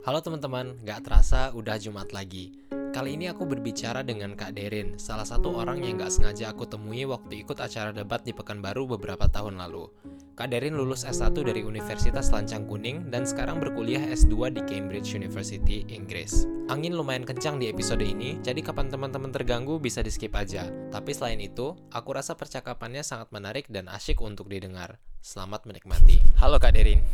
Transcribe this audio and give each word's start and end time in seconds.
Halo 0.00 0.24
teman-teman, 0.24 0.80
gak 0.80 1.04
terasa 1.04 1.52
udah 1.52 1.76
Jumat 1.76 2.16
lagi. 2.16 2.56
Kali 2.72 3.20
ini 3.20 3.28
aku 3.28 3.44
berbicara 3.44 4.00
dengan 4.00 4.32
Kak 4.32 4.56
Derin, 4.56 4.96
salah 4.96 5.28
satu 5.28 5.52
orang 5.52 5.84
yang 5.84 6.00
gak 6.00 6.08
sengaja 6.08 6.56
aku 6.56 6.64
temui 6.64 7.04
waktu 7.04 7.44
ikut 7.44 7.60
acara 7.60 7.92
debat 7.92 8.24
di 8.24 8.32
Pekanbaru 8.32 8.96
beberapa 8.96 9.28
tahun 9.28 9.60
lalu. 9.60 9.92
Kak 10.40 10.56
Derin 10.56 10.72
lulus 10.72 11.04
S1 11.04 11.36
dari 11.44 11.60
Universitas 11.60 12.32
Lancang 12.32 12.64
Kuning 12.64 13.12
dan 13.12 13.28
sekarang 13.28 13.60
berkuliah 13.60 14.00
S2 14.08 14.56
di 14.56 14.64
Cambridge 14.64 15.12
University, 15.12 15.84
Inggris. 15.92 16.48
Angin 16.70 16.94
lumayan 16.94 17.26
kencang 17.26 17.58
di 17.58 17.66
episode 17.66 17.98
ini, 17.98 18.38
jadi 18.46 18.62
kapan 18.62 18.94
teman-teman 18.94 19.34
terganggu 19.34 19.82
bisa 19.82 20.06
di 20.06 20.10
skip 20.14 20.30
aja. 20.38 20.70
Tapi 20.94 21.10
selain 21.10 21.42
itu, 21.42 21.74
aku 21.90 22.14
rasa 22.14 22.38
percakapannya 22.38 23.02
sangat 23.02 23.34
menarik 23.34 23.66
dan 23.66 23.90
asyik 23.90 24.22
untuk 24.22 24.46
didengar. 24.46 25.02
Selamat 25.20 25.68
menikmati. 25.68 26.16
Halo 26.40 26.56
Kak 26.56 26.72
Derin. 26.72 27.04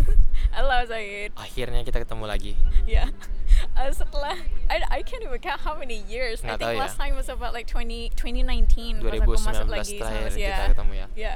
Halo 0.56 0.80
Zaid. 0.88 1.36
Akhirnya 1.36 1.84
kita 1.84 2.00
ketemu 2.00 2.24
lagi. 2.24 2.56
Ya. 2.88 3.12
Uh, 3.76 3.92
setelah 4.00 4.32
I, 4.72 4.80
I 4.88 5.00
can't 5.04 5.20
even 5.20 5.36
count 5.44 5.60
how 5.60 5.76
many 5.76 6.00
years. 6.08 6.40
Nggak 6.40 6.56
I 6.56 6.72
think 6.72 6.80
ya. 6.80 6.86
last 6.88 6.96
time 6.96 7.12
was 7.20 7.28
about 7.28 7.52
like 7.52 7.68
20 7.68 8.16
2019 8.16 9.04
pas 9.04 9.12
aku 9.12 9.36
2019 9.36 9.44
masuk 9.44 9.68
lagi 9.68 10.00
terakhir 10.00 10.32
sama 10.32 10.40
kita 10.40 10.48
ya. 10.48 10.68
ketemu 10.72 10.92
ya. 10.96 11.06
Ya. 11.12 11.34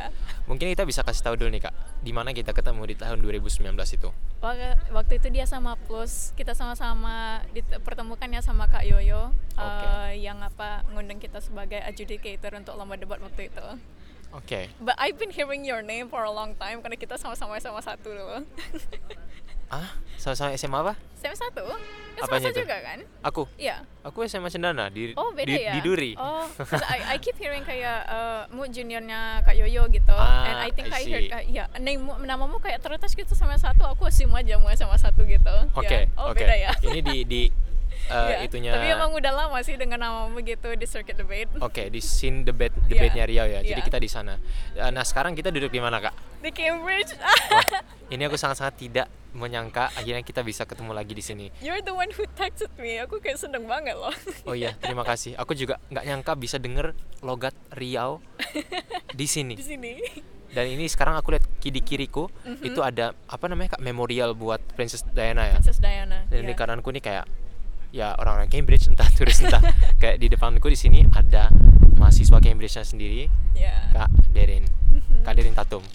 Mungkin 0.49 0.67
kita 0.73 0.89
bisa 0.89 1.05
kasih 1.05 1.23
tahu 1.29 1.37
dulu 1.37 1.53
nih 1.53 1.69
Kak, 1.69 1.75
di 2.01 2.13
mana 2.17 2.33
kita 2.33 2.57
ketemu 2.57 2.83
di 2.89 2.97
tahun 2.97 3.19
2019 3.21 3.69
itu. 3.77 4.09
Wak- 4.41 4.97
Waktu 4.97 5.13
itu 5.21 5.29
dia 5.29 5.45
sama 5.45 5.77
Plus, 5.85 6.33
kita 6.33 6.57
sama-sama 6.57 7.45
dipertemukan 7.71 8.29
ya 8.29 8.41
sama 8.45 8.69
Kak 8.69 8.85
Yoyo 8.85 9.33
Oke. 9.57 9.87
uh, 9.87 10.13
yang 10.13 10.41
apa 10.45 10.85
ngundang 10.93 11.19
kita 11.23 11.41
sebagai 11.41 11.81
adjudicator 11.81 12.59
untuk 12.59 12.77
lomba 12.77 12.99
debat 13.01 13.21
waktu 13.23 13.49
itu. 13.49 13.67
Oke. 14.35 14.67
But 14.83 14.99
I've 14.99 15.15
been 15.15 15.31
hearing 15.31 15.63
your 15.63 15.81
name 15.81 16.11
for 16.11 16.27
a 16.27 16.33
long 16.33 16.59
time 16.59 16.83
karena 16.83 16.99
kita 16.99 17.15
sama-sama 17.15 17.59
sama 17.63 17.79
satu 17.79 18.11
dulu. 18.11 18.43
Ah, 19.73 19.97
sama-sama 20.21 20.55
SMA 20.55 20.77
apa? 20.77 20.95
SMA 21.19 21.35
satu? 21.35 21.65
Apanya 22.21 22.47
SMA 22.47 22.53
itu? 22.53 22.61
juga 22.63 22.77
kan? 22.79 22.99
Aku. 23.27 23.43
Iya. 23.59 23.83
Aku 24.07 24.23
SMA 24.29 24.47
Cendana 24.47 24.87
di 24.87 25.17
Oh 25.17 25.33
beda 25.35 25.51
di, 25.51 25.57
ya? 25.57 25.73
di 25.75 25.81
Duri. 25.83 26.13
Oh, 26.15 26.47
I, 26.95 27.17
I 27.17 27.19
keep 27.19 27.35
hearing 27.41 27.65
kayak 27.65 28.07
uh, 28.07 28.47
mu 28.55 28.69
juniornya 28.71 29.43
Kak 29.43 29.57
Yoyo 29.57 29.89
gitu. 29.91 30.15
Ah, 30.15 30.47
And 30.47 30.57
I 30.63 30.71
think 30.71 30.93
I 30.93 31.01
I, 31.01 31.03
heard, 31.11 31.27
uh, 31.33 31.43
ya, 31.49 31.65
namamu, 31.81 32.23
namamu 32.23 32.57
kayak 32.63 32.85
terletas 32.85 33.17
gitu 33.17 33.33
sama 33.35 33.57
satu. 33.59 33.83
Aku 33.89 34.07
assume 34.07 34.37
aja 34.37 34.61
mu 34.61 34.69
sama 34.77 34.95
satu 34.95 35.27
gitu. 35.27 35.55
Oke, 35.75 36.07
Ya. 36.07 36.13
Oh 36.21 36.31
oke. 36.31 36.39
beda 36.39 36.55
ya. 36.55 36.71
Ini 36.79 37.01
di 37.03 37.17
di 37.27 37.43
uh, 38.07 38.29
Ya, 38.31 38.37
itunya 38.43 38.71
Tapi 38.71 38.87
emang 38.91 39.11
udah 39.11 39.33
lama 39.35 39.59
sih 39.61 39.75
dengan 39.75 39.99
namamu 39.99 40.41
gitu 40.41 40.73
di 40.73 40.85
circuit 40.85 41.15
debate. 41.15 41.49
Oke, 41.59 41.87
di 41.87 41.99
scene 41.99 42.43
debate 42.43 42.75
debate-nya 42.85 43.25
Riau 43.25 43.47
ya. 43.47 43.61
Jadi 43.61 43.77
Iya. 43.77 43.87
kita 43.87 43.99
di 43.99 44.07
sana. 44.07 44.35
Uh, 44.73 44.91
Nah, 44.91 45.03
sekarang 45.03 45.33
kita 45.33 45.49
duduk 45.49 45.69
di 45.69 45.79
mana, 45.79 45.99
Kak? 45.99 46.15
Di 46.39 46.51
Cambridge. 46.51 47.13
Wah, 47.51 47.67
ini 48.09 48.23
aku 48.23 48.35
sangat-sangat 48.35 48.75
tidak 48.77 49.07
menyangka 49.33 49.91
akhirnya 49.91 50.23
kita 50.23 50.41
bisa 50.41 50.63
ketemu 50.63 50.93
lagi 50.93 51.11
di 51.11 51.21
sini. 51.21 51.47
You're 51.59 51.81
the 51.81 51.91
one 51.91 52.07
who 52.09 52.23
texted 52.35 52.71
me. 52.77 52.99
Aku 52.99 53.19
kayak 53.19 53.35
seneng 53.37 53.65
banget 53.65 53.95
loh. 53.95 54.15
Oh 54.45 54.55
iya, 54.55 54.77
terima 54.77 55.03
kasih. 55.03 55.35
Aku 55.35 55.53
juga 55.53 55.83
nggak 55.89 56.05
nyangka 56.05 56.33
bisa 56.35 56.57
denger 56.57 56.95
logat 57.19 57.51
Riau 57.71 58.23
di 59.13 59.27
sini. 59.27 59.55
di 59.55 59.65
sini. 59.65 59.93
Dan 60.49 60.71
ini 60.71 60.87
sekarang 60.87 61.19
aku 61.19 61.35
lihat 61.35 61.43
kiri 61.59 61.83
kiriku 61.83 62.31
Mhm. 62.47 62.63
itu 62.63 62.79
ada 62.79 63.11
apa 63.27 63.51
namanya 63.51 63.75
kak 63.75 63.83
memorial 63.83 64.33
buat 64.33 64.63
Princess 64.73 65.03
Diana 65.05 65.51
ya. 65.51 65.59
Princess 65.59 65.83
Diana. 65.83 66.31
Dan 66.31 66.47
di 66.47 66.55
ya. 66.55 66.57
kananku 66.57 66.89
ini 66.89 67.03
kayak 67.03 67.27
ya 67.95 68.19
orang-orang 68.19 68.51
Cambridge 68.51 68.91
entah 68.91 69.07
turis 69.17 69.39
entah 69.39 69.63
kayak 70.03 70.19
di 70.19 70.27
depanku 70.27 70.67
di 70.67 70.75
sini 70.75 71.07
ada 71.15 71.47
mahasiswa 71.95 72.43
Cambridge-nya 72.43 72.83
sendiri 72.83 73.31
Ya. 73.55 73.87
Kak 73.95 74.11
Derin. 74.35 74.67
Kak 75.23 75.39
Derin 75.39 75.55
Tatum. 75.55 75.83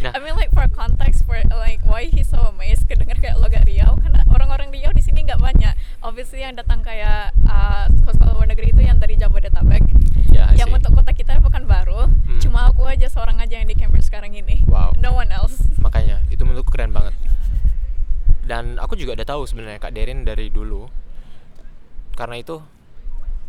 Nah. 0.00 0.16
I 0.16 0.18
mean 0.24 0.32
like 0.32 0.48
for 0.56 0.64
context 0.72 1.28
for 1.28 1.36
like 1.52 1.84
why 1.84 2.08
he's 2.08 2.24
so 2.24 2.40
amazed 2.48 2.88
kedenger 2.88 3.20
kayak 3.20 3.36
logat 3.36 3.68
Riau 3.68 4.00
karena 4.00 4.24
orang-orang 4.32 4.72
Riau 4.72 4.96
di 4.96 5.04
sini 5.04 5.28
nggak 5.28 5.36
banyak. 5.36 5.76
Obviously 6.00 6.40
yang 6.40 6.56
datang 6.56 6.80
kayak 6.80 7.36
uh, 7.44 7.84
sekolah 7.84 8.32
luar 8.32 8.48
negeri 8.48 8.72
itu 8.72 8.80
yang 8.80 8.96
dari 8.96 9.20
Jabodetabek. 9.20 9.84
I 10.32 10.56
yang 10.56 10.72
untuk 10.72 10.96
kota 10.96 11.12
kita 11.12 11.36
bukan 11.44 11.68
baru. 11.68 12.08
Hmm. 12.08 12.40
Cuma 12.40 12.72
aku 12.72 12.88
aja 12.88 13.12
seorang 13.12 13.44
aja 13.44 13.60
yang 13.60 13.68
di 13.68 13.76
Cambridge 13.76 14.08
sekarang 14.08 14.32
ini. 14.32 14.64
Wow. 14.64 14.96
No 14.96 15.12
one 15.12 15.28
else. 15.28 15.68
Makanya 15.84 16.24
itu 16.32 16.48
menurutku 16.48 16.72
keren 16.72 16.96
banget. 16.96 17.12
Dan 18.44 18.80
aku 18.80 18.96
juga 18.96 19.14
udah 19.16 19.26
tahu 19.26 19.42
sebenarnya 19.46 19.80
Kak 19.80 19.92
Derin 19.94 20.24
dari 20.24 20.48
dulu. 20.50 20.88
Karena 22.16 22.36
itu 22.36 22.60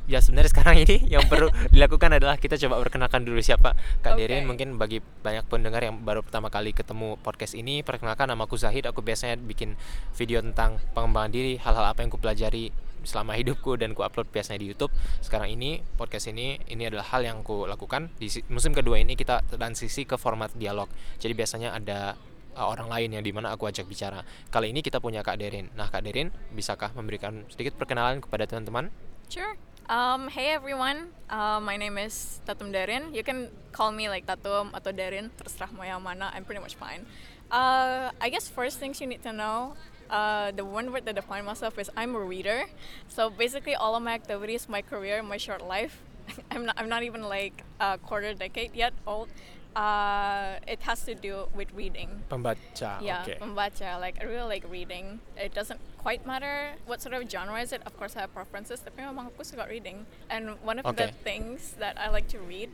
ya 0.10 0.18
sebenarnya 0.18 0.52
sekarang 0.58 0.82
ini 0.82 1.08
yang 1.14 1.30
perlu 1.30 1.48
dilakukan 1.70 2.18
adalah 2.18 2.36
kita 2.36 2.58
coba 2.58 2.82
perkenalkan 2.82 3.22
dulu 3.22 3.38
siapa 3.40 3.78
Kak 4.02 4.18
Oke. 4.18 4.26
Derin. 4.26 4.44
Mungkin 4.50 4.76
bagi 4.76 5.00
banyak 5.00 5.46
pendengar 5.48 5.82
yang 5.86 6.02
baru 6.02 6.26
pertama 6.26 6.50
kali 6.50 6.74
ketemu 6.74 7.16
podcast 7.22 7.54
ini 7.54 7.86
perkenalkan 7.86 8.30
nama 8.30 8.46
aku 8.46 8.58
Zahid. 8.58 8.86
Aku 8.90 9.02
biasanya 9.06 9.38
bikin 9.40 9.78
video 10.18 10.42
tentang 10.42 10.82
pengembangan 10.98 11.32
diri 11.32 11.58
hal-hal 11.62 11.86
apa 11.86 12.02
yang 12.04 12.12
ku 12.12 12.20
pelajari 12.22 12.74
selama 13.02 13.34
hidupku 13.34 13.82
dan 13.82 13.98
ku 13.98 14.06
upload 14.06 14.30
biasanya 14.30 14.62
di 14.62 14.70
YouTube. 14.70 14.94
Sekarang 15.26 15.50
ini 15.50 15.82
podcast 15.98 16.30
ini 16.30 16.62
ini 16.70 16.86
adalah 16.86 17.06
hal 17.10 17.26
yang 17.26 17.42
ku 17.42 17.66
lakukan. 17.66 18.14
Di 18.22 18.30
si- 18.30 18.46
musim 18.50 18.78
kedua 18.78 19.02
ini 19.02 19.18
kita 19.18 19.42
transisi 19.50 20.06
ke 20.06 20.22
format 20.22 20.54
dialog. 20.54 20.86
Jadi 21.18 21.34
biasanya 21.34 21.74
ada 21.74 22.14
orang 22.56 22.92
lain 22.92 23.10
yang 23.16 23.24
di 23.24 23.32
mana 23.32 23.56
aku 23.56 23.68
ajak 23.68 23.88
bicara 23.88 24.26
kali 24.52 24.76
ini 24.76 24.84
kita 24.84 25.00
punya 25.00 25.24
Kak 25.24 25.40
Derin 25.40 25.72
nah 25.76 25.88
Kak 25.88 26.04
Derin 26.04 26.34
bisakah 26.52 26.92
memberikan 26.92 27.48
sedikit 27.48 27.80
perkenalan 27.80 28.20
kepada 28.20 28.44
teman-teman 28.48 28.92
Sure. 29.32 29.56
Um, 29.88 30.28
hey 30.28 30.52
everyone, 30.52 31.08
uh, 31.32 31.64
my 31.64 31.80
name 31.80 31.98
is 31.98 32.44
Tatum 32.44 32.76
Darin. 32.76 33.16
You 33.16 33.24
can 33.24 33.48
call 33.72 33.96
me 33.96 34.12
like 34.12 34.28
Tatum 34.28 34.76
atau 34.76 34.92
Darin, 34.92 35.32
terserah 35.40 35.72
mau 35.72 35.88
yang 35.88 36.04
mana. 36.04 36.36
I'm 36.36 36.44
pretty 36.44 36.60
much 36.60 36.76
fine. 36.76 37.08
Uh, 37.48 38.12
I 38.20 38.28
guess 38.28 38.52
first 38.52 38.84
things 38.84 39.00
you 39.00 39.08
need 39.08 39.24
to 39.24 39.32
know, 39.32 39.80
uh, 40.12 40.52
the 40.52 40.68
one 40.68 40.92
word 40.92 41.08
that 41.08 41.16
define 41.16 41.48
myself 41.48 41.80
is 41.80 41.88
I'm 41.96 42.12
a 42.12 42.20
reader. 42.20 42.68
So 43.08 43.32
basically, 43.32 43.72
all 43.72 43.96
of 43.96 44.04
my 44.04 44.20
activities, 44.20 44.68
my 44.68 44.84
career, 44.84 45.24
my 45.24 45.40
short 45.40 45.64
life, 45.64 46.04
I'm 46.52 46.68
not, 46.68 46.76
I'm 46.76 46.92
not 46.92 47.04
even 47.04 47.24
like 47.24 47.64
a 47.80 47.98
quarter 47.98 48.36
decade 48.36 48.76
yet 48.76 48.92
old. 49.08 49.32
Uh, 49.72 50.60
it 50.68 50.84
has 50.84 51.04
to 51.08 51.16
do 51.16 51.48
with 51.56 51.72
reading. 51.72 52.28
pembaca 52.28 53.00
Yeah, 53.00 53.24
oke 53.24 53.40
membaca. 53.40 53.96
Like 54.04 54.20
I 54.20 54.28
really 54.28 54.60
like 54.60 54.66
reading. 54.68 55.24
It 55.40 55.56
doesn't 55.56 55.80
quite 55.96 56.28
matter 56.28 56.76
what 56.86 57.00
sort 57.00 57.16
of 57.16 57.24
genre 57.32 57.56
is 57.62 57.72
it. 57.72 57.80
Of 57.88 57.96
course, 57.96 58.20
I 58.20 58.28
have 58.28 58.34
preferences. 58.36 58.84
Tapi 58.84 59.00
memang 59.00 59.32
aku 59.32 59.48
suka 59.48 59.64
reading. 59.72 60.04
And 60.28 60.60
one 60.68 60.84
of 60.84 60.86
Okay. 60.92 61.08
the 61.08 61.10
things 61.24 61.80
that 61.80 61.96
I 61.96 62.12
like 62.12 62.28
to 62.36 62.40
read, 62.44 62.68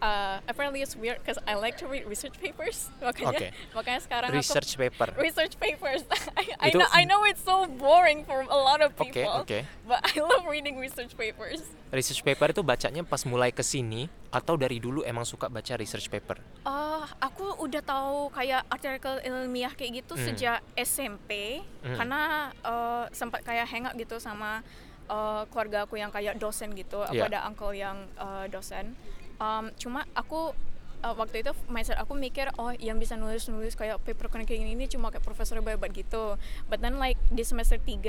uh, 0.00 0.38
apparently 0.44 0.80
it's 0.80 0.94
weird 0.94 1.18
because 1.20 1.38
I 1.46 1.54
like 1.54 1.76
to 1.78 1.86
read 1.86 2.04
research 2.04 2.36
papers. 2.36 2.88
Makanya, 3.02 3.28
Okay. 3.36 3.50
makanya 3.72 4.00
sekarang 4.02 4.28
research 4.32 4.74
aku 4.74 4.82
paper 4.88 5.08
research 5.16 5.54
papers. 5.56 6.02
I, 6.40 6.44
I 6.58 6.70
know 6.72 6.88
I 6.90 7.02
know 7.04 7.24
it's 7.24 7.42
so 7.42 7.66
boring 7.66 8.24
for 8.24 8.42
a 8.42 8.58
lot 8.58 8.80
of 8.80 8.92
people. 8.94 9.44
oke. 9.44 9.64
But 9.84 10.00
I 10.02 10.18
love 10.18 10.44
reading 10.46 10.76
research 10.76 11.14
papers. 11.14 11.62
research 11.86 12.20
paper 12.20 12.50
itu 12.50 12.60
bacanya 12.60 13.00
pas 13.02 13.22
mulai 13.24 13.48
ke 13.50 13.62
sini 13.62 14.10
atau 14.28 14.58
dari 14.58 14.76
dulu 14.76 15.00
emang 15.00 15.22
suka 15.22 15.46
baca 15.46 15.78
research 15.78 16.10
paper 16.10 16.36
Ah, 16.62 17.06
aku 17.22 17.62
udah 17.62 17.80
tahu 17.80 18.28
kayak 18.30 18.66
artikel 18.68 19.22
ilmiah 19.22 19.70
kayak 19.70 20.02
gitu 20.02 20.12
Hmm. 20.12 20.24
sejak 20.26 20.58
SMP 20.76 21.62
Hmm. 21.80 21.96
karena 21.96 22.20
eh, 22.52 23.04
sempat 23.12 23.40
kayak 23.42 23.64
hangout 23.66 23.94
gitu 23.94 24.18
sama 24.18 24.60
eh, 25.06 25.42
keluarga 25.48 25.86
aku 25.86 25.94
yang 25.94 26.10
kayak 26.10 26.34
dosen 26.36 26.74
gitu. 26.74 26.98
Aku 27.00 27.14
Iya. 27.14 27.30
ada 27.30 27.46
uncle 27.46 27.70
yang 27.70 28.10
eh, 28.12 28.50
dosen. 28.50 28.98
Um, 29.36 29.68
cuma 29.76 30.08
aku 30.12 30.56
eh, 30.98 31.12
waktu 31.12 31.44
itu 31.44 31.52
mindset 31.66 31.96
aku 31.96 32.16
mikir 32.16 32.48
oh 32.56 32.72
yang 32.72 32.96
bisa 32.96 33.14
nulis-nulis 33.14 33.76
kayak 33.76 34.00
paper 34.00 34.32
kayak 34.32 34.48
gini 34.48 34.72
ini 34.72 34.86
cuma 34.86 35.12
kayak 35.12 35.20
profesor 35.20 35.60
hebat 35.60 35.92
gitu. 35.92 36.40
But 36.66 36.80
then 36.80 36.96
like 36.96 37.20
di 37.28 37.44
semester 37.44 37.76
3 37.76 38.00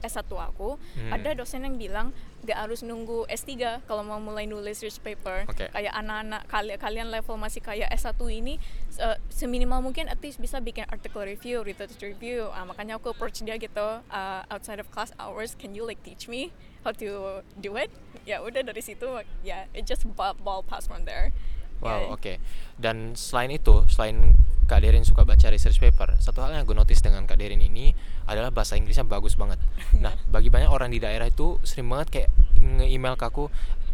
S1 0.00 0.24
aku 0.26 0.80
Hmm. 0.96 1.12
ada 1.12 1.36
dosen 1.36 1.62
yang 1.62 1.76
bilang 1.76 2.16
gak 2.40 2.56
harus 2.58 2.80
nunggu 2.80 3.28
S3 3.28 3.52
kalau 3.84 4.00
mau 4.00 4.16
mulai 4.16 4.48
nulis 4.48 4.80
research 4.80 5.04
paper 5.04 5.44
Oke. 5.44 5.68
kayak 5.68 5.92
anak-anak 5.92 6.48
kalian 6.48 6.78
kalian 6.80 7.08
level 7.10 7.36
masih 7.36 7.60
kayak 7.60 7.92
S1 7.92 8.16
ini 8.32 8.56
se- 8.88 9.20
seminimal 9.28 9.84
mungkin 9.84 10.08
at 10.08 10.16
least 10.18 10.40
bisa 10.40 10.56
bikin 10.58 10.88
article 10.88 11.20
review, 11.20 11.60
research 11.60 12.00
review. 12.00 12.48
Ah, 12.50 12.64
makanya 12.64 12.96
aku 12.96 13.12
approach 13.12 13.44
dia 13.44 13.54
gitu 13.54 14.00
uh, 14.00 14.42
outside 14.48 14.80
of 14.80 14.88
class 14.88 15.12
hours, 15.16 15.52
can 15.52 15.76
you 15.76 15.84
like 15.84 16.00
teach 16.00 16.24
me 16.24 16.48
how 16.80 16.90
to 16.90 17.44
do 17.54 17.76
it? 17.76 17.92
Ya 18.24 18.40
udah 18.40 18.60
dari 18.60 18.80
situ 18.80 19.06
ya 19.40 19.64
it 19.72 19.84
just 19.84 20.04
ball, 20.12 20.36
ball 20.36 20.60
pass 20.60 20.86
from 20.86 21.04
there. 21.04 21.32
Wow, 21.80 21.88
Ya. 21.88 22.12
oke. 22.12 22.32
Dan 22.76 23.16
selain 23.16 23.48
itu, 23.50 23.88
selain 23.88 24.36
Kak 24.68 24.84
Derin 24.84 25.00
suka 25.00 25.24
baca 25.24 25.48
research 25.48 25.80
paper, 25.80 26.20
satu 26.20 26.44
hal 26.44 26.52
yang 26.52 26.68
gue 26.68 26.76
notice 26.76 27.00
dengan 27.00 27.24
Kak 27.24 27.40
Derin 27.40 27.58
ini 27.58 27.96
adalah 28.28 28.52
bahasa 28.52 28.76
Inggrisnya 28.76 29.02
bagus 29.02 29.34
banget. 29.34 29.56
Nah, 30.04 30.12
bagi 30.28 30.52
banyak 30.52 30.68
orang 30.68 30.92
di 30.92 31.00
daerah 31.00 31.26
itu 31.26 31.56
sering 31.64 31.88
banget 31.88 32.08
kayak 32.12 32.28
nge-email 32.60 33.16
ke 33.16 33.24
aku, 33.24 33.48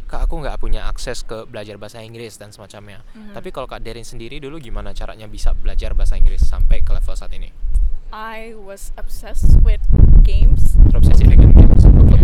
Kak 0.06 0.26
aku 0.26 0.38
nggak 0.38 0.58
punya 0.58 0.87
akses 0.87 1.23
ke 1.23 1.46
belajar 1.46 1.78
bahasa 1.78 2.02
Inggris 2.02 2.34
dan 2.37 2.50
semacamnya. 2.50 3.06
Mhm. 3.14 3.34
Tapi 3.34 3.49
kalau 3.50 3.70
Kak 3.70 3.81
Derin 3.81 4.02
sendiri 4.02 4.38
dulu 4.38 4.58
gimana 4.58 4.90
caranya 4.90 5.31
bisa 5.31 5.55
belajar 5.55 5.94
bahasa 5.94 6.19
Inggris 6.19 6.43
sampai 6.43 6.82
ke 6.82 6.90
level 6.90 7.14
saat 7.14 7.31
ini? 7.34 7.55
I 8.11 8.55
was 8.55 8.90
obsessed 8.94 9.62
with 9.62 9.82
games, 10.23 10.75
Terobsesi 10.90 11.23
dengan 11.23 11.55
games. 11.55 11.82
Oke. 11.87 12.19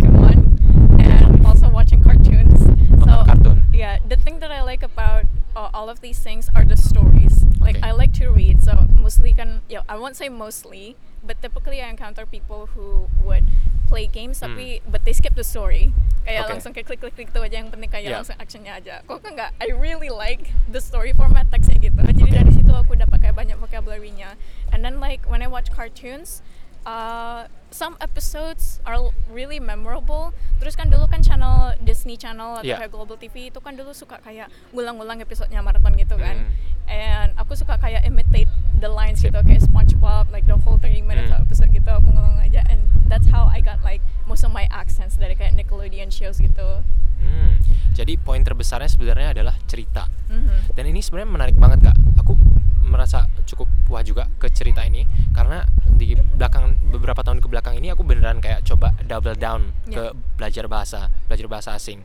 Watching 1.73 2.05
cartoons. 2.05 2.61
So 3.01 3.25
kartun. 3.25 3.65
yeah, 3.73 3.97
the 4.05 4.15
thing 4.15 4.37
that 4.39 4.53
I 4.53 4.61
like 4.61 4.83
about 4.85 5.25
uh, 5.57 5.73
all 5.73 5.89
of 5.89 5.99
these 6.05 6.19
things 6.21 6.47
are 6.53 6.63
the 6.63 6.77
stories. 6.77 7.41
Like 7.59 7.81
Okay. 7.81 7.89
I 7.89 7.91
like 7.91 8.13
to 8.21 8.29
read, 8.29 8.61
so 8.61 8.85
mostly 8.99 9.33
kan 9.33 9.65
ya 9.67 9.81
I 9.89 9.97
won't 9.97 10.13
say 10.15 10.29
mostly 10.29 10.95
but 11.23 11.39
typically 11.41 11.79
I 11.81 11.87
encounter 11.89 12.27
people 12.27 12.67
who 12.75 13.07
would 13.23 13.47
play 13.87 14.05
games 14.05 14.43
Hmm. 14.43 14.53
tapi 14.53 14.83
but 14.83 15.07
they 15.07 15.15
skip 15.15 15.33
the 15.33 15.43
story 15.43 15.95
kayak 16.23 16.43
Oke. 16.47 16.51
langsung 16.55 16.71
kayak 16.75 16.87
klik 16.91 16.99
klik 16.99 17.15
klik 17.15 17.29
itu 17.31 17.39
aja 17.39 17.55
yang 17.63 17.71
penting 17.71 17.87
kayak 17.87 18.03
Yeah. 18.11 18.19
langsung 18.19 18.35
actionnya 18.39 18.75
aja 18.75 18.99
kok 19.07 19.23
kan 19.23 19.35
nggak 19.35 19.51
I 19.63 19.71
really 19.75 20.11
like 20.11 20.51
the 20.67 20.83
story 20.83 21.15
format 21.15 21.47
teksnya 21.47 21.79
gitu 21.79 21.95
jadi 21.99 22.23
Oke. 22.27 22.31
dari 22.35 22.51
situ 22.51 22.71
aku 22.71 22.95
dapat 22.99 23.23
kayak 23.23 23.35
banyak 23.35 23.55
vocabulary-nya 23.59 24.35
and 24.75 24.83
then 24.83 24.99
like 24.99 25.23
when 25.31 25.39
I 25.39 25.47
watch 25.47 25.71
cartoons 25.71 26.43
uh, 26.85 27.47
some 27.71 27.97
episodes 27.99 28.79
are 28.85 28.99
really 29.31 29.59
memorable. 29.59 30.31
Terus 30.61 30.75
kan 30.75 30.87
dulu 30.87 31.09
kan 31.09 31.19
channel 31.19 31.73
Disney 31.81 32.15
Channel 32.15 32.61
atau 32.61 32.67
Yeah. 32.67 32.79
kayak 32.79 32.91
Global 32.93 33.17
TV 33.17 33.49
itu 33.49 33.59
kan 33.59 33.73
dulu 33.75 33.91
suka 33.91 34.21
kayak 34.21 34.47
ngulang-ngulang 34.71 35.19
episodenya 35.19 35.59
maraton 35.59 35.95
gitu 35.97 36.15
kan. 36.15 36.45
Hmm. 36.47 36.51
And 36.85 37.31
aku 37.35 37.53
suka 37.53 37.75
kayak 37.75 38.03
imitate 38.03 38.49
the 38.75 38.87
lines 38.87 39.19
gitu 39.19 39.35
kayak 39.37 39.63
SpongeBob 39.63 40.27
like 40.29 40.43
the 40.43 40.57
whole 40.57 40.75
30 40.75 40.99
minutes 41.01 41.31
Hmm. 41.31 41.41
episode 41.41 41.71
gitu 41.71 41.87
aku 41.87 42.09
ngulang 42.09 42.37
aja 42.37 42.59
and 42.67 42.83
that's 43.07 43.25
how 43.27 43.47
I 43.47 43.59
got 43.59 43.79
like 43.81 44.03
most 44.25 44.43
of 44.43 44.51
my 44.51 44.67
accents 44.67 45.15
dari 45.15 45.33
kayak 45.33 45.53
Nickelodeon 45.53 46.09
shows 46.09 46.37
gitu. 46.37 46.83
Hmm, 47.19 47.55
jadi 47.91 48.19
poin 48.19 48.43
terbesarnya 48.43 48.87
sebenarnya 48.87 49.31
adalah 49.31 49.55
cerita. 49.63 50.11
Mhm. 50.27 50.75
Dan 50.75 50.85
ini 50.85 50.99
sebenarnya 50.99 51.29
menarik 51.31 51.55
banget 51.55 51.79
kak. 51.81 51.95
Aku 52.19 52.35
merasa 52.83 53.25
cukup 53.45 53.65
puas 53.83 54.03
juga 54.03 54.27
ke 54.37 54.47
cerita 54.49 54.83
ini 54.83 55.07
karena 55.31 55.63
di 55.89 56.13
belakang 56.13 56.75
beberapa 56.91 57.23
tahun 57.23 57.39
ke 57.39 57.47
belakang 57.47 57.79
ini 57.79 57.89
aku 57.89 58.03
beneran 58.03 58.37
kayak 58.37 58.61
coba 58.63 58.91
double 59.01 59.33
down 59.33 59.71
ke 59.87 60.03
Ya. 60.03 60.11
belajar 60.35 60.65
bahasa, 60.67 61.07
belajar 61.25 61.47
bahasa 61.47 61.69
asing. 61.73 62.03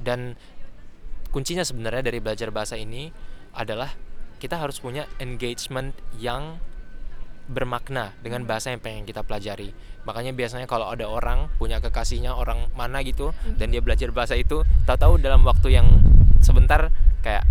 Dan 0.00 0.34
kuncinya 1.28 1.62
sebenarnya 1.62 2.02
dari 2.02 2.18
belajar 2.18 2.48
bahasa 2.48 2.74
ini 2.74 3.12
adalah 3.52 3.92
kita 4.44 4.60
harus 4.60 4.76
punya 4.76 5.08
engagement 5.24 5.96
yang 6.20 6.60
bermakna 7.48 8.12
dengan 8.20 8.44
bahasa 8.44 8.68
yang 8.68 8.84
pengen 8.84 9.08
kita 9.08 9.24
pelajari. 9.24 9.72
Makanya 10.04 10.36
biasanya 10.36 10.68
kalau 10.68 10.92
ada 10.92 11.08
orang 11.08 11.48
punya 11.56 11.80
kekasihnya 11.80 12.36
orang 12.36 12.68
mana 12.76 13.00
gitu 13.00 13.32
dan 13.56 13.72
dia 13.72 13.80
belajar 13.80 14.12
bahasa 14.12 14.36
itu, 14.36 14.60
tahu-tahu 14.84 15.16
dalam 15.16 15.48
waktu 15.48 15.80
yang 15.80 15.88
sebentar 16.44 16.92
kayak 17.24 17.48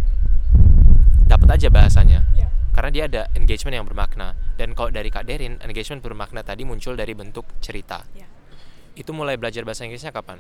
dapat 1.26 1.58
aja 1.58 1.74
bahasanya. 1.74 2.22
Ya. 2.38 2.54
Karena 2.78 2.90
dia 2.94 3.04
ada 3.10 3.22
engagement 3.34 3.74
yang 3.74 3.90
bermakna. 3.90 4.38
Dan 4.54 4.78
kalau 4.78 4.94
dari 4.94 5.10
Kak 5.10 5.26
Derin, 5.26 5.58
engagement 5.66 6.06
bermakna 6.06 6.46
tadi 6.46 6.62
muncul 6.62 6.94
dari 6.94 7.18
bentuk 7.18 7.50
cerita. 7.58 8.06
Ya. 8.14 8.30
Itu 8.94 9.18
mulai 9.18 9.42
belajar 9.42 9.66
bahasa 9.66 9.82
Inggrisnya 9.90 10.14
kapan? 10.14 10.38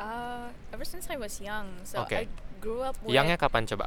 Uh, 0.00 0.48
ever 0.72 0.88
since 0.88 1.12
I 1.12 1.20
was 1.20 1.44
young, 1.44 1.68
so 1.84 2.00
Oke. 2.00 2.16
I 2.16 2.24
grew 2.56 2.80
up 2.80 2.96
with 3.04 3.12
Yangnya 3.12 3.36
kapan 3.36 3.68
coba? 3.68 3.84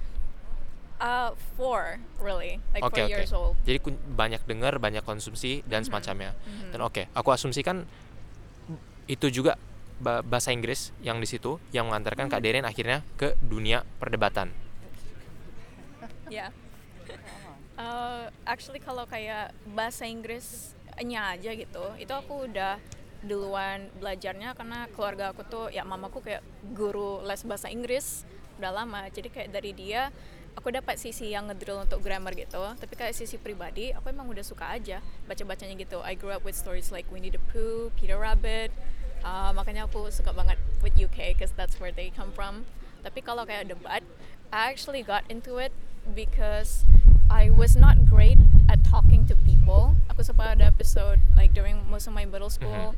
Uh 0.99 1.31
four 1.55 1.97
really, 2.19 2.61
like 2.71 2.81
Oke 2.81 2.95
four 2.95 3.05
oke. 3.05 3.11
years 3.11 3.31
old. 3.31 3.53
Jadi 3.63 3.77
banyak 4.09 4.41
dengar, 4.43 4.77
banyak 4.77 5.01
konsumsi 5.01 5.61
dan 5.65 5.81
Mhm. 5.81 5.87
semacamnya. 5.89 6.31
Mhm. 6.43 6.69
Dan 6.71 6.79
oke, 6.81 7.03
aku 7.11 7.29
asumsikan 7.29 7.85
itu 9.05 9.27
juga 9.27 9.59
ba- 9.97 10.23
bahasa 10.23 10.51
Inggris 10.51 10.95
yang 10.99 11.19
di 11.19 11.27
situ 11.27 11.59
yang 11.71 11.87
mengantarkan 11.87 12.27
Kak 12.27 12.39
Derin 12.39 12.63
akhirnya 12.63 13.03
ke 13.15 13.35
dunia 13.39 13.83
perdebatan. 13.97 14.51
Ya. 16.31 16.49
Uh, 17.73 18.29
actually 18.45 18.77
kalau 18.77 19.05
kayak 19.05 19.49
bahasa 19.67 20.05
Inggrisnya 20.05 21.33
aja 21.33 21.51
gitu, 21.53 21.85
itu 21.97 22.13
aku 22.13 22.45
udah 22.45 22.77
duluan 23.23 23.87
belajarnya 23.97 24.51
karena 24.53 24.85
keluarga 24.91 25.31
aku 25.31 25.41
tuh 25.43 25.65
ya 25.69 25.81
mamaku 25.81 26.19
kayak 26.19 26.43
guru 26.73 27.23
les 27.23 27.41
bahasa 27.43 27.69
Inggris 27.69 28.25
udah 28.57 28.71
lama. 28.71 29.09
Jadi 29.09 29.29
kayak 29.29 29.49
dari 29.49 29.73
dia 29.73 30.13
aku 30.57 30.73
dapat 30.73 30.95
sisi 31.01 31.33
yang 31.33 31.49
ngedrill 31.49 31.83
untuk 31.83 31.99
grammar 31.99 32.33
gitu. 32.37 32.61
Tapi 32.77 32.93
kayak 32.93 33.13
sisi 33.17 33.41
pribadi 33.41 33.91
aku 33.91 34.09
emang 34.13 34.29
udah 34.29 34.45
suka 34.45 34.69
aja 34.69 35.01
baca-bacanya 35.25 35.75
gitu. 35.77 35.99
I 36.05 36.13
grew 36.15 36.31
up 36.31 36.45
with 36.45 36.57
stories 36.57 36.93
like 36.93 37.09
Winnie 37.09 37.33
the 37.33 37.41
Pooh, 37.51 37.89
Peter 37.97 38.17
Rabbit. 38.17 38.71
Uh, 39.23 39.55
makanya 39.55 39.87
aku 39.87 40.11
suka 40.11 40.35
banget 40.35 40.59
with 40.83 40.93
UK 40.99 41.35
because 41.35 41.55
that's 41.55 41.79
where 41.79 41.91
they 41.91 42.11
come 42.11 42.31
from. 42.35 42.67
Tapi 43.03 43.23
kalau 43.23 43.47
kayak 43.47 43.71
debat, 43.71 44.03
I 44.51 44.71
actually 44.71 45.03
got 45.03 45.23
into 45.31 45.59
it 45.59 45.71
because 46.11 46.83
I 47.31 47.49
was 47.49 47.75
not 47.75 48.07
great 48.07 48.37
at 48.67 48.83
talking 48.83 49.25
to 49.31 49.35
people. 49.47 49.95
Aku 50.11 50.21
sempat 50.21 50.59
ada 50.59 50.67
episode 50.67 51.23
like 51.39 51.55
during 51.55 51.81
most 51.87 52.05
of 52.05 52.13
my 52.13 52.27
middle 52.27 52.51
school 52.51 52.95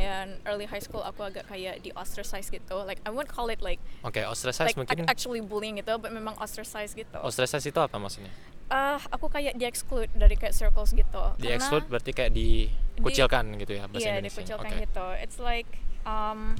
and 0.00 0.40
early 0.44 0.64
high 0.64 0.80
school 0.80 1.00
aku 1.00 1.20
agak 1.22 1.44
kayak 1.44 1.84
di 1.84 1.92
ostracize 1.92 2.48
gitu. 2.48 2.76
Like 2.82 3.04
I 3.04 3.12
won't 3.12 3.28
call 3.28 3.48
it 3.48 3.60
like 3.60 3.78
Oke, 4.00 4.24
ostracize 4.24 4.72
like 4.72 4.80
mungkin 4.80 5.04
ac- 5.04 5.12
actually 5.12 5.44
bullying 5.44 5.76
gitu, 5.76 6.00
but 6.00 6.10
memang 6.10 6.40
ostracize 6.40 6.96
gitu. 6.96 7.20
ostracize 7.20 7.62
itu 7.62 7.76
apa 7.76 8.00
maksudnya? 8.00 8.32
Ah, 8.70 9.02
aku 9.10 9.26
kayak 9.26 9.54
di 9.54 9.66
exclude 9.66 10.08
dari 10.14 10.34
kayak 10.34 10.54
circles 10.54 10.94
gitu. 10.94 11.22
Di 11.36 11.50
Karena- 11.50 11.58
exclude 11.58 11.86
berarti 11.86 12.10
kayak 12.10 12.32
dikucilkan 12.32 13.44
gitu 13.58 13.72
ya 13.76 13.84
bahasa 13.84 14.06
Iya, 14.06 14.10
Inggrisnya. 14.16 14.30
dikucilkan 14.30 14.70
Oke. 14.70 14.82
gitu. 14.86 15.06
It's 15.18 15.38
like 15.38 15.70
um, 16.06 16.54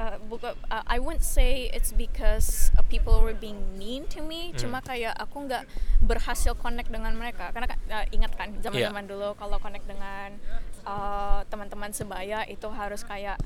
uh, 0.00 0.16
buka, 0.24 0.56
uh, 0.72 0.84
I 0.88 0.96
wouldn't 0.96 1.20
say 1.20 1.68
it's 1.70 1.92
because 1.92 2.72
uh, 2.74 2.82
people 2.88 3.20
were 3.20 3.36
being 3.36 3.60
mean 3.76 4.08
to 4.16 4.24
me. 4.24 4.50
Hmm. 4.50 4.58
Cuma 4.58 4.78
kayak 4.80 5.12
aku 5.14 5.44
nggak 5.44 5.68
berhasil 6.00 6.56
connect 6.56 6.88
dengan 6.88 7.12
mereka. 7.12 7.52
Karena 7.52 7.68
uh, 7.92 8.06
ingat 8.08 8.32
kan 8.34 8.48
Iya. 8.50 8.64
zaman-zaman 8.64 9.04
dulu 9.04 9.36
kalau 9.36 9.60
connect 9.60 9.84
dengan 9.84 10.40
uh, 10.84 11.40
teman-teman 11.48 11.90
sebaya 11.90 12.44
itu 12.46 12.68
harus 12.70 13.02
kayak 13.02 13.36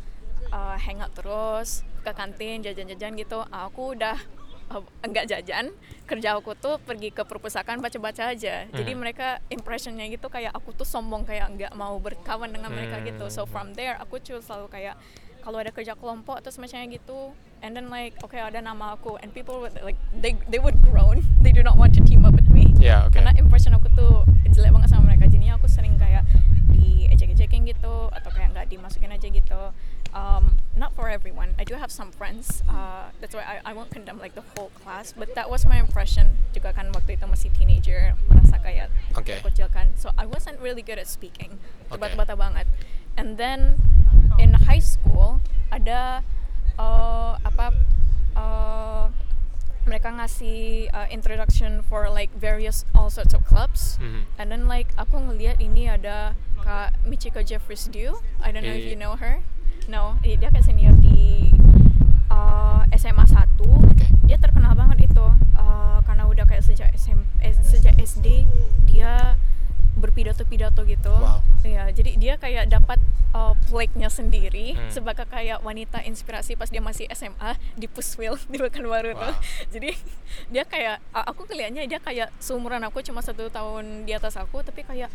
uh, 0.50 0.76
hang 0.76 1.00
out 1.00 1.10
terus 1.14 1.82
ke 2.04 2.10
kantin 2.12 2.62
jajan-jajan 2.62 3.14
gitu. 3.16 3.42
Aku 3.48 3.94
udah 3.94 4.18
uh, 4.70 4.84
enggak 5.02 5.26
jajan 5.28 5.72
kerja 6.08 6.36
aku 6.36 6.56
tuh 6.56 6.80
pergi 6.80 7.12
ke 7.12 7.20
perpustakaan 7.20 7.84
baca-baca 7.84 8.32
aja 8.32 8.64
jadi 8.64 8.92
Hmm. 8.96 9.00
mereka 9.04 9.44
impressionnya 9.52 10.08
gitu 10.08 10.32
kayak 10.32 10.56
aku 10.56 10.72
tuh 10.72 10.88
sombong 10.88 11.28
kayak 11.28 11.52
nggak 11.52 11.72
mau 11.76 12.00
berkawan 12.00 12.48
dengan 12.48 12.72
mereka 12.72 12.96
gitu 13.04 13.28
so 13.28 13.44
Hmm. 13.44 13.52
from 13.52 13.66
there 13.76 13.96
aku 14.00 14.16
cuma 14.24 14.40
selalu 14.40 14.72
kayak 14.72 14.96
kalau 15.44 15.60
ada 15.60 15.68
kerja 15.68 15.92
kelompok 15.96 16.40
atau 16.40 16.48
semacamnya 16.48 16.96
gitu 16.96 17.36
and 17.60 17.76
then 17.76 17.92
like 17.92 18.16
oke 18.24 18.32
ada 18.32 18.60
nama 18.60 18.96
aku 18.96 19.20
and 19.20 19.36
people 19.36 19.60
would 19.60 19.76
like 19.84 20.00
they 20.16 20.32
they 20.48 20.56
would 20.56 20.76
groan 20.80 21.20
they 21.44 21.52
do 21.52 21.60
not 21.60 21.76
want 21.76 21.92
to 21.92 22.00
team 22.08 22.24
up 22.24 22.32
with 22.32 22.47
Ya, 22.78 23.04
oke. 23.10 23.18
karena 23.18 23.34
impression 23.34 23.74
aku 23.74 23.90
tuh 23.90 24.22
jelek 24.46 24.70
banget 24.70 24.88
sama 24.94 25.10
mereka 25.10 25.26
jadinya 25.26 25.58
aku 25.58 25.66
sering 25.66 25.98
kayak 25.98 26.22
diejek-ejekin 26.70 27.66
gitu 27.66 28.06
atau 28.14 28.30
kayak 28.30 28.54
nggak 28.54 28.66
dimasukin 28.70 29.10
aja 29.10 29.26
gitu 29.26 29.60
um, 30.14 30.54
not 30.78 30.94
for 30.94 31.10
everyone 31.10 31.52
I 31.58 31.66
do 31.66 31.74
have 31.74 31.90
some 31.90 32.14
friends 32.14 32.62
uh, 32.70 33.10
that's 33.18 33.34
why 33.34 33.42
I, 33.42 33.60
I 33.66 33.72
won't 33.74 33.90
condemn 33.90 34.22
like 34.22 34.38
the 34.38 34.46
whole 34.54 34.70
class 34.78 35.10
but 35.10 35.34
that 35.34 35.50
was 35.50 35.66
my 35.66 35.82
impression 35.82 36.38
juga 36.54 36.70
kan 36.70 36.94
waktu 36.94 37.18
itu 37.18 37.26
masih 37.26 37.50
teenager 37.58 38.14
merasa 38.30 38.62
kayak 38.62 38.94
Oke. 39.18 39.42
dikucilkan 39.42 39.92
so 39.98 40.14
I 40.14 40.30
wasn't 40.30 40.62
really 40.62 40.86
good 40.86 41.02
at 41.02 41.10
speaking 41.10 41.58
Oke. 41.90 41.98
terbata-bata 41.98 42.38
banget 42.38 42.66
and 43.18 43.36
then 43.36 43.74
in 44.38 44.54
high 44.54 44.82
school 44.82 45.42
ada 45.74 46.22
uh, 46.78 47.34
apa 47.42 47.74
mereka 49.98 50.14
ngasih 50.14 50.86
uh, 50.94 51.10
introduction 51.10 51.82
for 51.82 52.06
like 52.06 52.30
various 52.38 52.86
all 52.94 53.10
sorts 53.10 53.34
of 53.34 53.42
clubs 53.42 53.98
Mhm. 53.98 54.30
and 54.38 54.46
then 54.46 54.70
like 54.70 54.94
aku 54.94 55.18
ngeliat 55.18 55.58
ini 55.58 55.90
ada 55.90 56.38
kak 56.62 56.94
Michiko 57.02 57.42
Jeffries 57.42 57.90
Dew 57.90 58.14
I 58.38 58.54
don't 58.54 58.62
know 58.62 58.70
if 58.70 58.86
Iya, 58.86 58.94
you 58.94 58.98
iya. 58.98 59.02
know 59.02 59.18
her 59.18 59.42
no 59.90 60.14
dia 60.22 60.38
kayak 60.38 60.62
senior 60.62 60.94
di 61.02 61.50
uh, 62.30 62.86
SMA 62.94 63.26
1 63.26 63.58
Oke. 63.58 64.06
dia 64.22 64.38
terkenal 64.38 64.78
banget 64.78 65.10
itu 65.10 65.26
uh, 65.58 65.98
karena 66.06 66.30
udah 66.30 66.46
kayak 66.46 66.62
sejak 66.62 66.94
SM, 66.94 67.18
eh, 67.42 67.58
sejak 67.58 67.98
SD 67.98 68.46
dia 68.86 69.34
berpidato-pidato 69.98 70.82
gitu 70.84 71.10
Wow. 71.10 71.42
Iya, 71.66 71.90
jadi 71.90 72.10
dia 72.14 72.34
kayak 72.38 72.70
dapat 72.70 73.02
uh, 73.34 73.52
plaque-nya 73.66 74.06
sendiri 74.08 74.78
Hmm. 74.78 74.88
sebagai 74.88 75.26
kayak 75.26 75.58
wanita 75.60 76.00
inspirasi 76.02 76.54
pas 76.54 76.70
dia 76.70 76.78
masih 76.78 77.10
SMA 77.10 77.58
di 77.74 77.90
Puswil 77.90 78.38
di 78.52 78.56
Pekanbaru 78.56 79.12
tuh. 79.12 79.34
Wow. 79.34 79.42
Jadi 79.74 79.90
dia 80.48 80.62
kayak 80.62 81.02
aku 81.10 81.44
kelihatannya 81.44 81.84
dia 81.84 81.98
kayak 81.98 82.30
seumuran 82.38 82.80
aku 82.86 83.02
cuma 83.02 83.18
satu 83.20 83.50
tahun 83.50 84.06
di 84.06 84.14
atas 84.14 84.38
aku 84.38 84.62
tapi 84.62 84.86
kayak 84.86 85.10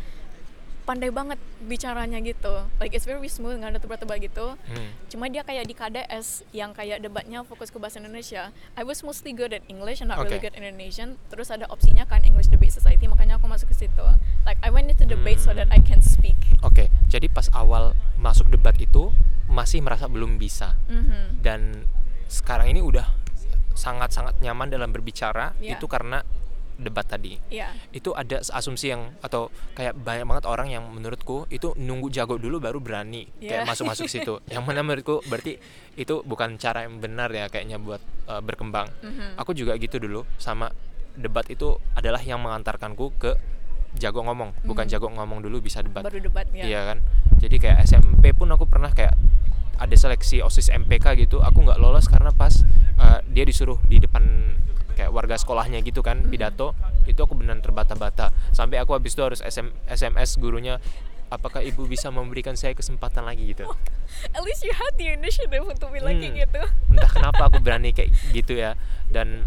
pandai 0.84 1.08
banget 1.08 1.40
bicaranya 1.60 2.20
gitu. 2.20 2.68
Like 2.76 2.92
it's 2.92 3.04
very 3.04 3.26
smooth 3.26 3.56
nggak 3.56 3.76
ada 3.76 3.80
tebak-tebak 3.80 4.20
gitu. 4.20 4.54
Hmm. 4.54 4.88
Cuma 5.08 5.32
dia 5.32 5.40
kayak 5.40 5.64
di 5.64 5.72
KDS 5.72 6.44
yang 6.52 6.76
kayak 6.76 7.00
debatnya 7.00 7.40
fokus 7.42 7.72
ke 7.72 7.80
bahasa 7.80 7.98
Indonesia. 7.98 8.52
I 8.76 8.84
was 8.84 9.00
mostly 9.00 9.32
good 9.32 9.50
at 9.50 9.64
English 9.66 10.04
and 10.04 10.12
not 10.12 10.20
really 10.20 10.36
Oke. 10.36 10.52
good 10.52 10.54
in 10.54 10.62
Indonesian. 10.62 11.16
Terus 11.32 11.48
ada 11.48 11.64
opsinya 11.72 12.04
kan 12.04 12.20
English 12.22 12.52
Debate 12.52 12.76
Society, 12.76 13.08
makanya 13.08 13.40
aku 13.40 13.48
masuk 13.48 13.72
ke 13.72 13.88
situ. 13.88 14.04
Like 14.44 14.60
I 14.60 14.68
went 14.68 14.92
into 14.92 15.08
debate 15.08 15.40
so 15.40 15.56
that 15.56 15.72
I 15.72 15.80
can 15.80 16.04
speak. 16.04 16.36
Oke, 16.60 16.92
jadi 17.08 17.32
pas 17.32 17.48
awal 17.56 17.96
masuk 18.20 18.52
debat 18.52 18.76
itu 18.76 19.08
masih 19.48 19.80
merasa 19.80 20.08
belum 20.08 20.36
bisa 20.36 20.76
Mhm. 20.88 21.40
dan 21.44 21.84
sekarang 22.28 22.72
ini 22.72 22.80
udah 22.80 23.04
sangat-sangat 23.74 24.38
nyaman 24.40 24.70
dalam 24.70 24.92
berbicara 24.94 25.52
Iya. 25.60 25.76
itu 25.76 25.86
karena 25.90 26.22
debat 26.76 27.02
tadi. 27.02 27.38
Iya. 27.48 27.70
Itu 27.90 28.10
ada 28.12 28.42
asumsi 28.42 28.90
yang 28.90 29.14
atau 29.18 29.48
kayak 29.72 29.94
banyak 29.94 30.24
banget 30.24 30.44
orang 30.44 30.68
yang 30.68 30.84
menurutku 30.86 31.46
itu 31.48 31.70
nunggu 31.74 32.10
jago 32.10 32.34
dulu 32.34 32.58
baru 32.58 32.78
berani 32.78 33.30
kayak 33.36 33.62
Iya. 33.62 33.68
masuk-masuk 33.68 34.06
situ. 34.06 34.42
Yang 34.52 34.64
mana 34.64 34.82
menurutku 34.82 35.22
berarti 35.24 35.56
itu 35.94 36.14
bukan 36.22 36.58
cara 36.58 36.82
yang 36.82 36.98
benar 36.98 37.30
ya 37.30 37.46
kayaknya 37.46 37.78
buat 37.78 38.02
uh, 38.26 38.38
berkembang. 38.38 38.90
Mhm. 39.00 39.38
Aku 39.38 39.52
juga 39.52 39.74
gitu 39.76 39.96
dulu 39.96 40.26
sama 40.36 40.74
debat 41.14 41.46
itu 41.46 41.78
adalah 41.94 42.18
yang 42.18 42.42
mengantarkanku 42.42 43.14
ke 43.16 43.38
jago 43.94 44.26
ngomong 44.26 44.50
bukan 44.66 44.84
Hmm. 44.84 44.92
jago 44.92 45.06
ngomong 45.06 45.38
dulu 45.38 45.62
bisa 45.62 45.78
debat 45.78 46.02
baru 46.02 46.18
debat 46.18 46.42
ya 46.50 46.66
Iya 46.66 46.80
kan. 46.90 46.98
Jadi 47.38 47.62
kayak 47.62 47.86
SMP 47.86 48.34
pun 48.34 48.50
aku 48.50 48.66
pernah 48.66 48.90
kayak 48.90 49.14
ada 49.74 49.94
seleksi 49.94 50.38
OSIS 50.38 50.70
MPK 50.70 51.14
gitu, 51.16 51.38
aku 51.38 51.62
nggak 51.62 51.78
lolos 51.78 52.06
karena 52.06 52.30
pas 52.30 52.62
uh, 52.96 53.18
dia 53.26 53.42
disuruh 53.42 53.78
di 53.84 53.98
depan 53.98 54.22
kayak 54.94 55.10
warga 55.10 55.34
sekolahnya 55.34 55.82
gitu 55.82 56.00
kan 56.00 56.22
Mhm. 56.22 56.30
pidato, 56.30 56.72
itu 57.04 57.18
aku 57.18 57.34
beneran 57.34 57.60
terbata-bata. 57.60 58.30
Sampai 58.50 58.78
aku 58.78 58.94
habis 58.94 59.12
itu 59.12 59.20
harus 59.20 59.40
SM, 59.40 59.74
SMS 59.84 60.38
gurunya 60.38 60.78
apakah 61.26 61.60
ibu 61.60 61.84
bisa 61.84 62.08
memberikan 62.08 62.54
saya 62.54 62.72
kesempatan 62.72 63.26
lagi 63.26 63.50
gitu. 63.50 63.66
at 64.30 64.40
least 64.40 64.62
you 64.62 64.70
had 64.70 64.94
the 64.94 65.10
initiative 65.10 65.58
untuk 65.60 65.90
bilang 65.90 66.14
Hmm. 66.16 66.30
gitu 66.32 66.62
Entah 66.88 67.10
kenapa 67.10 67.50
aku 67.50 67.58
berani 67.58 67.90
kayak 67.90 68.14
gitu 68.30 68.54
ya. 68.54 68.78
Dan 69.06 69.42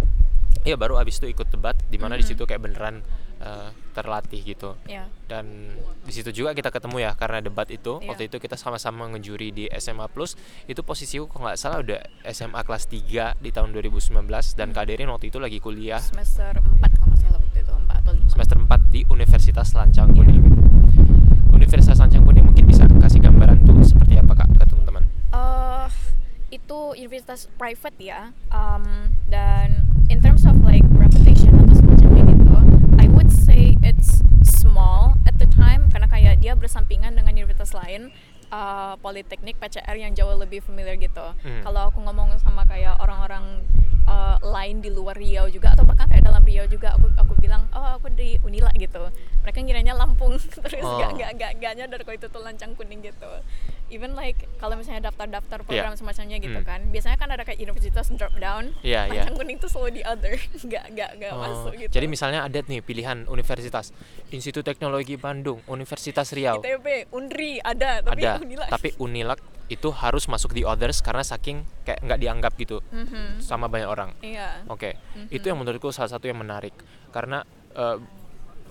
ya 0.61 0.75
baru 0.75 0.99
habis 0.99 1.17
itu 1.17 1.31
ikut 1.31 1.47
debat 1.47 1.79
di 1.87 1.95
mana 1.95 2.13
di 2.13 2.27
Mhm. 2.27 2.29
situ 2.29 2.43
kayak 2.43 2.59
beneran 2.59 2.99
uh, 3.39 3.69
terlatih 3.91 4.41
gitu. 4.45 4.77
ya 4.85 5.09
dan 5.27 5.73
di 6.05 6.13
situ 6.13 6.29
juga 6.31 6.53
kita 6.53 6.69
ketemu 6.69 7.03
ya 7.03 7.11
karena 7.17 7.41
debat 7.41 7.65
itu 7.67 7.97
Iya. 7.99 8.07
waktu 8.13 8.23
itu 8.29 8.37
kita 8.37 8.55
sama-sama 8.55 9.09
ngejuri 9.11 9.49
di 9.51 9.65
SMA 9.75 10.07
Plus. 10.07 10.37
Itu 10.63 10.85
posisiku 10.85 11.27
kalau 11.27 11.49
nggak 11.49 11.57
salah 11.59 11.81
udah 11.81 11.99
SMA 12.29 12.61
kelas 12.63 12.87
3 12.87 13.35
di 13.41 13.49
tahun 13.51 13.73
2019 13.73 14.23
dan 14.55 14.71
Kak 14.71 14.85
Derin 14.87 15.09
waktu 15.09 15.27
itu 15.27 15.37
lagi 15.37 15.57
kuliah. 15.57 15.99
Semester 15.99 16.55
4 16.55 16.79
kalau 16.95 17.11
nggak 17.11 17.19
salah 17.19 17.39
waktu 17.41 17.59
itu 17.59 17.73
4 17.73 17.99
atau 17.99 18.11
5 18.15 18.31
semester 18.31 18.57
4 18.61 18.81
di 18.87 19.01
Universitas 19.07 19.67
Lancang 19.73 20.09
Kuning. 20.13 20.43
Universitas 21.51 21.97
Lancang 21.97 22.23
Kuning 22.23 22.45
mungkin 22.45 22.63
bisa 22.63 22.85
kasih 22.87 23.19
gambaran 23.19 23.65
tuh 23.65 23.81
seperti 23.81 24.15
apa 24.15 24.33
kak 24.35 24.47
ke 24.53 24.63
teman-teman? 24.63 25.03
Eh, 25.33 25.87
itu 26.53 26.79
universitas 26.95 27.49
private 27.57 27.97
ya 27.99 28.31
um, 28.49 29.11
dan 29.27 29.83
in 30.07 30.23
terms 30.23 30.47
of 30.47 30.55
like 30.63 30.85
reputation 30.95 31.51
atau 31.57 31.75
semacamnya 31.75 32.23
gitu 32.23 32.55
I 32.95 33.07
say 33.57 33.73
it's 33.81 34.21
small 34.45 35.17
at 35.25 35.33
the 35.41 35.49
time 35.49 35.89
karena 35.89 36.05
kayak 36.05 36.37
dia 36.37 36.53
bersampingan 36.53 37.17
dengan 37.17 37.33
universitas 37.33 37.73
lain 37.73 38.13
uh, 38.53 38.93
politeknik 39.01 39.57
PCR 39.57 39.97
yang 39.97 40.13
jauh 40.13 40.37
lebih 40.37 40.61
familiar 40.61 40.93
gitu 40.95 41.25
Hmm. 41.41 41.65
kalau 41.65 41.89
aku 41.89 41.97
ngomong 41.99 42.37
sama 42.37 42.63
kayak 42.63 43.01
orang-orang 43.01 43.65
uh, 44.05 44.37
lain 44.39 44.79
di 44.79 44.93
luar 44.93 45.17
Riau 45.17 45.49
juga 45.49 45.73
atau 45.73 45.83
bahkan 45.83 46.05
kayak 46.05 46.21
dalam 46.21 46.45
Riau 46.45 46.69
juga 46.69 46.93
aku 46.93 47.09
aku 47.17 47.33
bilang 47.35 47.65
oh 47.73 47.97
aku 47.97 48.13
di 48.13 48.37
Unila 48.41 48.69
gitu 48.73 49.09
mereka 49.41 49.57
ngiranya 49.59 49.97
Lampung 49.97 50.37
terus 50.63 50.85
Oh. 50.85 51.01
gak, 51.01 51.17
gak, 51.17 51.31
gak, 51.35 51.51
gak 51.57 51.73
nyadar 51.75 51.99
kalau 52.05 52.15
itu 52.15 52.27
tuh 52.29 52.41
lancang 52.41 52.77
kuning 52.77 53.01
gitu 53.01 53.31
even 53.87 54.13
like 54.13 54.35
kalau 54.55 54.75
misalnya 54.75 55.07
daftar-daftar 55.07 55.61
program 55.61 55.91
Iya. 55.91 55.97
semacamnya 55.97 56.37
gitu 56.37 56.55
Hmm. 56.55 56.67
kan 56.67 56.79
biasanya 56.87 57.15
kan 57.15 57.29
ada 57.29 57.41
kayak 57.41 57.57
universitas 57.57 58.11
drop 58.11 58.35
down 58.35 58.75
Iya, 58.81 59.07
iya. 59.07 59.23
lancang 59.23 59.35
kuning 59.35 59.57
tuh 59.57 59.67
selalu 59.67 59.89
di 59.93 60.03
other 60.03 60.35
gak 60.71 60.85
gak 60.91 61.11
gak 61.17 61.31
Oh, 61.31 61.39
masuk 61.39 61.71
gitu 61.77 61.91
jadi 61.91 62.05
misalnya 62.05 62.39
ada 62.41 62.59
nih 62.59 62.79
pilihan 62.79 63.23
universitas 63.25 63.95
Institut 64.29 64.61
Teknologi 64.61 65.15
Bandung 65.15 65.63
Universitas 65.65 66.31
Riau 66.31 66.59
ITB 66.59 67.07
Unri 67.09 67.59
ada 67.59 68.01
tapi 68.01 68.21
ada 68.21 68.37
Unila 68.37 68.65
tapi 68.67 68.89
Unilak 68.97 69.39
itu 69.67 69.91
harus 69.93 70.25
masuk 70.25 70.51
di 70.51 70.63
others 70.63 70.99
karena 71.01 71.21
saking 71.21 71.63
kayak 71.83 71.99
nggak 71.99 72.19
dianggap 72.19 72.53
gitu 72.55 72.79
Mhm. 72.87 73.39
sama 73.39 73.67
banyak 73.67 73.85
orang 73.85 74.11
iya 74.19 74.63
Oke, 74.65 74.95
Mhm. 75.13 75.27
itu 75.29 75.45
yang 75.45 75.57
menurutku 75.57 75.91
salah 75.91 76.07
satu 76.09 76.25
yang 76.25 76.35
menarik 76.35 76.71
karena 77.09 77.43
eh, 77.71 77.97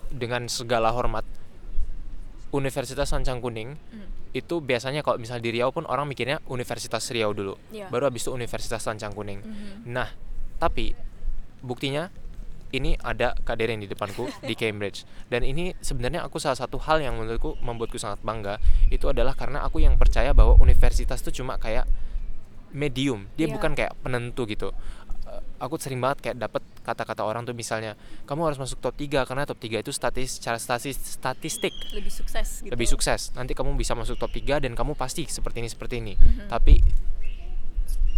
dengan 0.08 0.44
segala 0.46 0.90
hormat 0.90 1.22
Universitas 2.48 3.06
Sancang 3.06 3.38
Kuning 3.38 3.76
Hmm. 3.76 4.08
Itu 4.36 4.60
biasanya 4.60 5.00
kalau 5.00 5.16
misal 5.16 5.38
di 5.38 5.48
Riau 5.50 5.70
pun 5.70 5.84
orang 5.84 6.04
mikirnya 6.04 6.44
Universitas 6.46 7.08
Riau 7.08 7.32
dulu, 7.32 7.56
Iya. 7.70 7.88
baru 7.88 8.06
habis 8.06 8.20
itu 8.20 8.30
Universitas 8.30 8.78
Sancang 8.78 9.10
Kuning. 9.10 9.40
Mhm. 9.40 9.88
Nah, 9.88 10.12
tapi 10.56 10.92
buktinya 11.58 12.12
ini 12.68 12.98
ada 12.98 13.32
Kak 13.38 13.56
Deren 13.56 13.78
di 13.78 13.86
depanku 13.86 14.26
di 14.42 14.52
Cambridge 14.60 15.02
dan 15.24 15.40
ini 15.40 15.72
sebenarnya 15.80 16.20
aku 16.20 16.36
salah 16.36 16.54
satu 16.54 16.76
hal 16.78 16.98
yang 16.98 17.14
menurutku 17.14 17.56
membuatku 17.58 17.96
sangat 17.96 18.20
bangga 18.20 18.58
itu 18.88 19.06
adalah 19.06 19.32
karena 19.32 19.62
aku 19.62 19.78
yang 19.78 19.94
percaya 19.94 20.30
bahwa 20.30 20.58
universitas 20.58 21.22
itu 21.22 21.40
cuma 21.40 21.56
kayak 21.56 21.86
medium 22.70 23.30
dia 23.34 23.46
Iya. 23.46 23.54
bukan 23.54 23.72
kayak 23.72 23.94
penentu 24.02 24.44
gitu 24.44 24.74
aku 25.56 25.80
sering 25.80 25.98
banget 25.98 26.20
kayak 26.20 26.36
dapat 26.36 26.62
kata-kata 26.84 27.24
orang 27.24 27.42
tuh 27.42 27.56
misalnya 27.56 27.96
kamu 28.24 28.52
harus 28.52 28.58
masuk 28.60 28.78
top 28.78 28.94
3 28.94 29.24
karena 29.24 29.42
top 29.42 29.58
3 29.58 29.80
itu 29.80 29.90
statis 29.90 30.36
secara 30.36 30.60
statis, 30.60 30.94
statistik 30.94 31.72
lebih 31.92 32.12
sukses 32.12 32.60
gitu 32.60 32.70
lebih 32.70 32.86
sukses 32.86 33.32
nanti 33.32 33.56
kamu 33.56 33.74
bisa 33.74 33.96
masuk 33.96 34.20
top 34.20 34.30
3 34.30 34.60
dan 34.60 34.76
kamu 34.76 34.92
pasti 34.94 35.24
seperti 35.24 35.64
ini 35.64 35.68
seperti 35.68 35.94
ini 35.98 36.14
Mhm. 36.14 36.48
tapi 36.48 36.78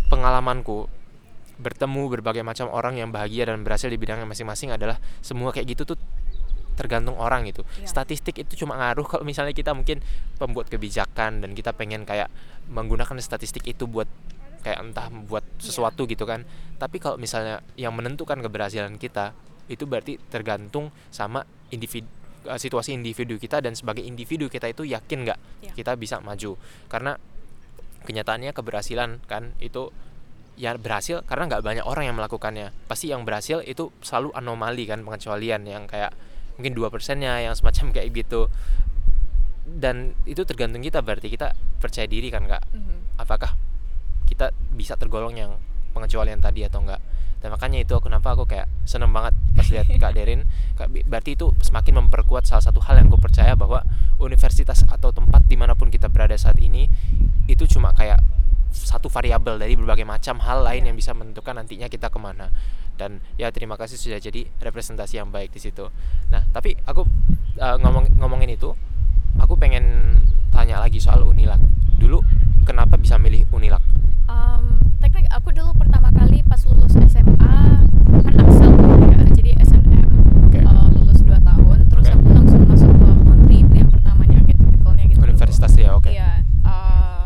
pengalamanku 0.09 0.89
bertemu 1.59 2.03
berbagai 2.19 2.47
macam 2.47 2.71
orang 2.71 2.97
yang 2.97 3.11
bahagia 3.11 3.51
dan 3.51 3.67
berhasil 3.67 3.91
di 3.91 3.99
bidangnya 3.99 4.25
masing-masing 4.25 4.71
adalah 4.71 4.97
semua 5.21 5.51
kayak 5.51 5.75
gitu 5.75 5.95
tuh 5.95 5.99
tergantung 6.79 7.19
orang 7.19 7.43
gitu. 7.51 7.67
Iya. 7.83 7.91
Statistik 7.91 8.39
itu 8.39 8.55
cuma 8.63 8.79
ngaruh 8.79 9.03
kalau 9.11 9.27
misalnya 9.27 9.51
kita 9.51 9.75
mungkin 9.75 9.99
pembuat 10.39 10.71
kebijakan 10.71 11.43
dan 11.43 11.51
kita 11.59 11.75
pengen 11.75 12.07
kayak 12.07 12.31
menggunakan 12.71 13.19
statistik 13.19 13.67
itu 13.67 13.91
buat 13.91 14.07
kayak 14.69 14.79
entah 14.79 15.09
buat 15.09 15.41
Iya. 15.41 15.65
sesuatu 15.65 16.05
gitu 16.05 16.23
kan. 16.23 16.45
Tapi 16.77 16.97
kalau 16.97 17.17
misalnya 17.17 17.65
yang 17.75 17.91
menentukan 17.91 18.37
keberhasilan 18.39 18.95
kita 18.97 19.33
itu 19.67 19.85
berarti 19.85 20.21
tergantung 20.29 20.93
sama 21.09 21.43
individu 21.69 22.05
eh, 22.45 22.57
situasi 22.57 22.93
individu 22.93 23.35
kita 23.35 23.59
dan 23.59 23.73
sebagai 23.73 24.01
individu 24.01 24.47
kita 24.47 24.65
itu 24.67 24.85
yakin 24.85 25.25
nggak 25.25 25.41
Iya. 25.61 25.73
kita 25.75 25.93
bisa 25.95 26.21
maju 26.21 26.55
karena 26.87 27.17
kenyataannya 28.01 28.53
keberhasilan 28.53 29.21
kan 29.25 29.53
itu 29.59 29.91
ya 30.55 30.75
berhasil 30.75 31.21
karena 31.23 31.47
nggak 31.47 31.63
banyak 31.63 31.85
orang 31.85 32.09
yang 32.09 32.17
melakukannya 32.17 32.71
pasti 32.87 33.09
yang 33.09 33.23
berhasil 33.23 33.61
itu 33.63 33.91
selalu 34.01 34.33
anomali 34.33 34.85
kan 34.85 35.03
pengecualian 35.03 35.63
yang 35.63 35.85
kayak 35.85 36.15
mungkin 36.57 36.73
dua 36.73 36.89
persennya 36.89 37.39
yang 37.39 37.55
semacam 37.55 37.91
kayak 37.95 38.09
gitu 38.13 38.49
dan 39.69 40.17
itu 40.25 40.41
tergantung 40.43 40.81
kita 40.81 40.99
berarti 40.99 41.29
kita 41.29 41.53
percaya 41.77 42.09
diri 42.09 42.33
kan 42.33 42.49
kak 42.49 42.65
Mhm. 42.73 43.21
apakah 43.21 43.53
kita 44.29 44.53
bisa 44.77 45.01
tergolong 45.01 45.33
yang 45.33 45.57
pengecualian 45.97 46.39
tadi 46.39 46.69
atau 46.69 46.85
enggak. 46.85 47.01
Dan 47.39 47.55
makanya 47.55 47.79
itu 47.87 47.95
kenapa 48.03 48.35
aku 48.35 48.51
kayak 48.51 48.67
seneng 48.83 49.15
banget 49.15 49.33
pas 49.55 49.67
lihat 49.71 49.87
kak 49.89 50.13
Derin. 50.13 50.43
Kak, 50.75 50.91
berarti 51.07 51.39
itu 51.39 51.55
semakin 51.63 52.05
memperkuat 52.05 52.45
salah 52.45 52.63
satu 52.63 52.83
hal 52.83 52.99
yang 52.99 53.09
aku 53.09 53.19
percaya 53.23 53.55
bahwa 53.55 53.87
universitas 54.19 54.83
atau 54.91 55.15
tempat 55.15 55.47
di 55.47 55.55
mana 55.55 55.79
pun 55.79 55.87
kita 55.89 56.11
berada 56.11 56.35
saat 56.35 56.59
ini 56.59 56.91
itu 57.47 57.65
cuma 57.71 57.95
kayak 57.95 58.19
satu 58.75 59.09
variabel 59.09 59.57
dari 59.57 59.79
berbagai 59.79 60.05
macam 60.05 60.43
hal 60.45 60.61
lain 60.61 60.85
Iya. 60.85 60.89
yang 60.93 60.97
bisa 60.99 61.11
menentukan 61.15 61.55
nantinya 61.57 61.87
kita 61.87 62.11
ke 62.11 62.19
mana. 62.19 62.51
Dan 62.99 63.23
ya 63.39 63.55
terima 63.55 63.79
kasih 63.79 63.95
sudah 63.95 64.19
jadi 64.19 64.51
representasi 64.59 65.23
yang 65.23 65.31
baik 65.31 65.55
di 65.55 65.63
situ. 65.63 65.87
Nah 66.35 66.43
tapi 66.51 66.75
aku 66.85 67.07
uh, 67.63 67.77
ngomong 67.79 68.19
ngomongin 68.19 68.51
itu 68.51 68.75
aku 69.39 69.55
pengen 69.55 70.19
tanya 70.51 70.83
lagi 70.83 70.99
soal 70.99 71.23
Unilak. 71.23 71.63
Dulu 72.03 72.19
kenapa 72.67 72.99
bisa 72.99 73.15
milih 73.15 73.47
Unilak 73.55 73.81
Um, 74.29 74.77
teknik 75.01 75.25
aku 75.33 75.51
dulu 75.51 75.73
pertama 75.73 76.13
kali 76.13 76.45
pas 76.45 76.61
lulus 76.69 76.93
SMA 77.09 77.57
kan 78.21 78.35
Axel 78.37 78.73
ya, 79.09 79.19
jadi 79.33 79.51
SNM 79.65 80.11
Oke. 80.45 80.61
uh, 80.61 80.89
lulus 80.93 81.25
2 81.25 81.33
tahun, 81.41 81.79
terus 81.89 82.07
Oke. 82.07 82.15
aku 82.15 82.29
langsung 82.37 82.61
masuk 82.69 82.93
ke 82.93 83.09
Unri 83.25 83.59
yang 83.73 83.89
pertamanya 83.89 84.39
gitu, 84.45 84.61
tipikalnya 84.61 85.05
gitu. 85.09 85.21
Universitas 85.25 85.73
ya 85.75 85.91
oke 85.97 86.13
Iya, 86.13 86.45
uh, 86.61 87.25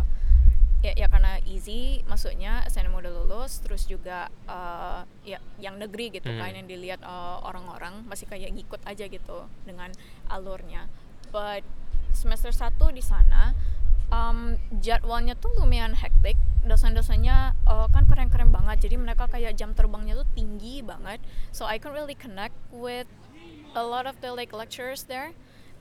ya, 0.80 0.92
ya 0.94 1.06
karena 1.10 1.42
easy 1.42 2.06
masuknya 2.06 2.62
SNM 2.70 2.94
udah 2.94 3.12
lulus, 3.18 3.58
terus 3.58 3.82
juga 3.90 4.30
uh, 4.46 5.02
ya 5.26 5.42
yang 5.58 5.82
negeri 5.82 6.14
gitu 6.14 6.30
Hmm. 6.30 6.38
kan 6.38 6.54
yang 6.54 6.70
dilihat 6.70 7.02
uh, 7.02 7.42
orang-orang 7.42 8.06
masih 8.06 8.30
kayak 8.30 8.54
ngikut 8.54 8.78
aja 8.86 9.10
gitu 9.10 9.50
dengan 9.66 9.90
alurnya. 10.30 10.86
But 11.34 11.66
semester 12.14 12.54
1 12.54 12.78
di 12.94 13.02
sana 13.02 13.58
um, 14.06 14.54
jadwalnya 14.78 15.34
tuh 15.34 15.50
lumayan 15.58 15.98
hektik 15.98 16.38
dosen-dosennya 16.62 17.58
uh, 17.66 17.86
kan 17.90 18.06
keren-keren 18.06 18.50
banget. 18.50 18.86
Jadi 18.86 18.96
mereka 18.98 19.26
kayak 19.26 19.58
jam 19.58 19.74
terbangnya 19.74 20.18
tuh 20.22 20.28
tinggi 20.34 20.80
banget. 20.82 21.18
So 21.50 21.66
I 21.66 21.82
can 21.82 21.90
really 21.94 22.14
connect 22.14 22.54
with 22.70 23.10
a 23.74 23.82
lot 23.82 24.06
of 24.06 24.18
the 24.22 24.30
like 24.30 24.54
lecturers 24.54 25.04
there. 25.06 25.34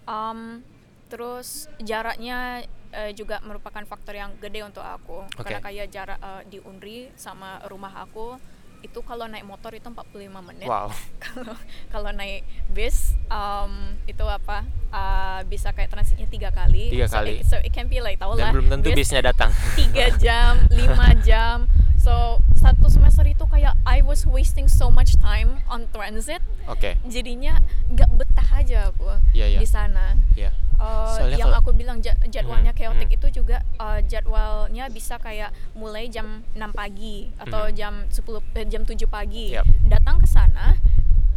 Um, 0.10 0.66
terus 1.12 1.68
jaraknya 1.84 2.66
uh, 2.96 3.12
juga 3.12 3.44
merupakan 3.44 3.84
faktor 3.84 4.16
yang 4.16 4.32
gede 4.40 4.64
untuk 4.64 4.84
aku. 4.84 5.28
Oke. 5.38 5.44
karena 5.44 5.60
kayak 5.60 5.88
jarak 5.92 6.20
uh, 6.24 6.42
di 6.48 6.58
Unri 6.64 7.12
sama 7.20 7.62
rumah 7.68 7.94
aku 8.02 8.40
itu 8.82 9.00
kalau 9.06 9.30
naik 9.30 9.46
motor 9.46 9.72
itu 9.78 9.88
45 9.88 10.48
menit. 10.50 10.68
Wow. 10.68 10.90
Kalau 11.32 11.56
kalau 11.94 12.10
naik 12.12 12.42
bis 12.74 13.14
um, 13.30 13.94
itu 14.10 14.26
apa 14.26 14.66
uh, 14.90 15.40
bisa 15.46 15.70
kayak 15.72 15.94
transitnya 15.94 16.28
tiga 16.28 16.50
kali. 16.50 16.90
Tiga 16.90 17.08
so 17.08 17.22
kali. 17.22 17.40
it, 17.40 17.46
so 17.46 17.56
it 17.62 17.72
can 17.72 17.86
be 17.88 18.02
like 18.02 18.18
tau 18.18 18.34
dan 18.34 18.50
lah 18.50 18.52
belum 18.52 18.68
tentu 18.74 18.90
bis 18.92 19.08
bisnya 19.08 19.22
datang. 19.22 19.54
tiga 19.80 20.10
jam 20.18 20.66
lima 20.74 21.14
jam. 21.28 21.70
So 22.02 22.42
satu 22.58 22.90
semester 22.90 23.24
itu 23.30 23.46
kayak 23.46 23.78
I 23.86 24.02
was 24.02 24.26
wasting 24.26 24.66
so 24.66 24.90
much 24.90 25.14
time 25.22 25.62
on 25.70 25.86
transit. 25.94 26.42
Oke. 26.66 26.98
Jadinya 27.06 27.62
nggak 27.94 28.10
betah 28.18 28.50
aja 28.58 28.90
aku 28.90 29.06
Iya, 29.38 29.56
iya. 29.56 29.60
di 29.62 29.68
sana. 29.70 30.18
Ya 30.34 30.52
Uh, 30.82 31.14
Soalnya 31.14 31.38
yang 31.38 31.48
kalau- 31.48 31.62
aku 31.62 31.72
bilang 31.72 32.02
ja- 32.02 32.18
jadwalnya 32.26 32.74
Hmm, 32.74 32.82
chaotic 32.82 33.06
hmm. 33.06 33.18
itu 33.22 33.28
juga 33.32 33.62
uh, 33.78 34.02
jadwalnya 34.02 34.90
bisa 34.90 35.16
kayak 35.16 35.50
mulai 35.72 36.10
jam 36.10 36.42
6 36.52 36.74
pagi 36.74 37.30
atau 37.38 37.70
Hmm. 37.70 37.76
jam 37.76 37.94
10 38.10 38.42
eh, 38.56 38.66
jam 38.66 38.82
7 38.82 39.06
pagi. 39.06 39.54
Yap. 39.54 39.70
Datang 39.86 40.18
ke 40.18 40.26
sana 40.26 40.74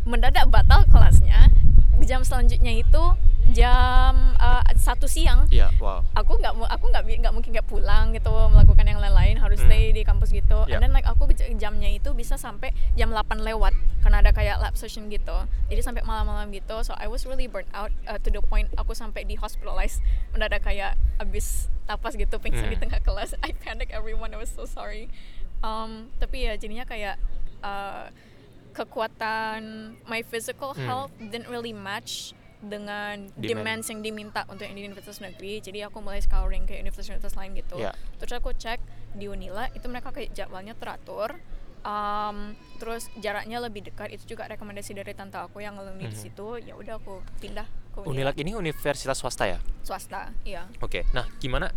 mendadak 0.02 0.48
batal 0.48 0.84
kelasnya 0.86 1.48
jam 2.00 2.20
selanjutnya 2.20 2.72
itu 2.74 3.02
jam 3.54 4.12
uh, 4.36 4.60
satu 4.74 5.06
siang 5.06 5.46
Iya, 5.48 5.70
wow. 5.78 6.02
aku 6.12 6.36
nggak 6.36 6.52
aku 6.68 6.86
nggak 6.90 7.02
nggak 7.22 7.32
mungkin 7.32 7.50
nggak 7.54 7.64
pulang 7.64 8.10
gitu 8.10 8.28
melakukan 8.50 8.84
yang 8.84 8.98
lain-lain 8.98 9.38
harus 9.38 9.56
Hmm. 9.56 9.70
stay 9.70 9.90
di 9.90 10.02
kampus 10.02 10.28
gitu 10.28 10.66
Ya. 10.66 10.76
and 10.76 10.82
then 10.82 10.92
like 10.92 11.06
aku 11.06 11.24
jamnya 11.54 11.88
itu 11.88 12.10
bisa 12.10 12.34
sampai 12.34 12.68
jam 12.92 13.08
8 13.08 13.38
lewat 13.40 13.70
karena 14.02 14.18
ada 14.18 14.34
kayak 14.34 14.58
lab 14.58 14.74
session 14.74 15.06
gitu 15.06 15.32
jadi 15.66 15.80
sampai 15.80 16.02
malam-malam 16.02 16.50
gitu 16.50 16.82
so 16.82 16.92
I 16.92 17.06
was 17.06 17.22
really 17.22 17.46
burnt 17.46 17.70
out 17.70 17.94
uh, 18.04 18.18
to 18.18 18.28
the 18.28 18.42
point 18.42 18.68
aku 18.74 18.92
sampai 18.92 19.22
di 19.22 19.34
hospitalized 19.34 20.02
mendadak 20.30 20.60
kayak 20.60 20.92
abis 21.16 21.70
tapas 21.84 22.12
gitu 22.14 22.36
pingsan 22.36 22.66
di 22.66 22.76
Hmm. 22.76 22.90
tengah 22.90 23.00
kelas 23.00 23.38
I 23.46 23.54
panic 23.54 23.88
everyone 23.88 24.34
I 24.34 24.38
was 24.38 24.50
so 24.50 24.66
sorry 24.66 25.06
um, 25.60 26.10
tapi 26.18 26.44
ya 26.44 26.58
jadinya 26.58 26.82
kayak 26.82 27.16
uh, 27.60 28.10
kekuatan 28.74 29.62
my 30.04 30.20
physical 30.20 30.74
Hmm. 30.74 30.84
health 30.84 31.12
didn't 31.22 31.46
really 31.46 31.72
match 31.72 32.34
dengan 32.64 33.28
Demand. 33.30 33.44
demands 33.44 33.86
yang 33.86 34.00
diminta 34.00 34.42
untuk 34.46 34.64
yang 34.64 34.74
di 34.74 34.82
universitas 34.82 35.20
negeri 35.20 35.60
jadi 35.60 35.86
aku 35.86 36.00
mulai 36.00 36.18
scouring 36.18 36.64
ke 36.64 36.76
universitas 36.76 37.32
lain 37.32 37.52
gitu 37.52 37.76
Ya. 37.76 37.92
terus 38.16 38.32
aku 38.34 38.50
cek 38.50 38.80
di 39.12 39.26
Unila 39.26 39.68
itu 39.70 39.84
mereka 39.84 40.10
kayak 40.10 40.32
jadwalnya 40.32 40.72
teratur 40.72 41.36
um, 41.80 42.52
terus 42.76 43.12
jaraknya 43.16 43.60
lebih 43.60 43.84
dekat 43.84 44.10
itu 44.10 44.34
juga 44.34 44.46
rekomendasi 44.46 44.92
dari 44.92 45.12
tante 45.12 45.36
aku 45.36 45.60
yang 45.60 45.76
alumni 45.76 46.04
di 46.04 46.10
Mhm. 46.10 46.22
situ 46.22 46.46
ya 46.58 46.74
udah 46.74 46.96
aku 46.96 47.20
pindah 47.38 47.68
ke 47.92 48.02
Unilak 48.02 48.34
ini 48.36 48.52
universitas 48.52 49.14
swasta 49.14 49.46
ya? 49.46 49.58
swasta 49.80 50.34
iya 50.42 50.66
Oke. 50.80 51.06
Nah, 51.12 51.28
gimana 51.38 51.70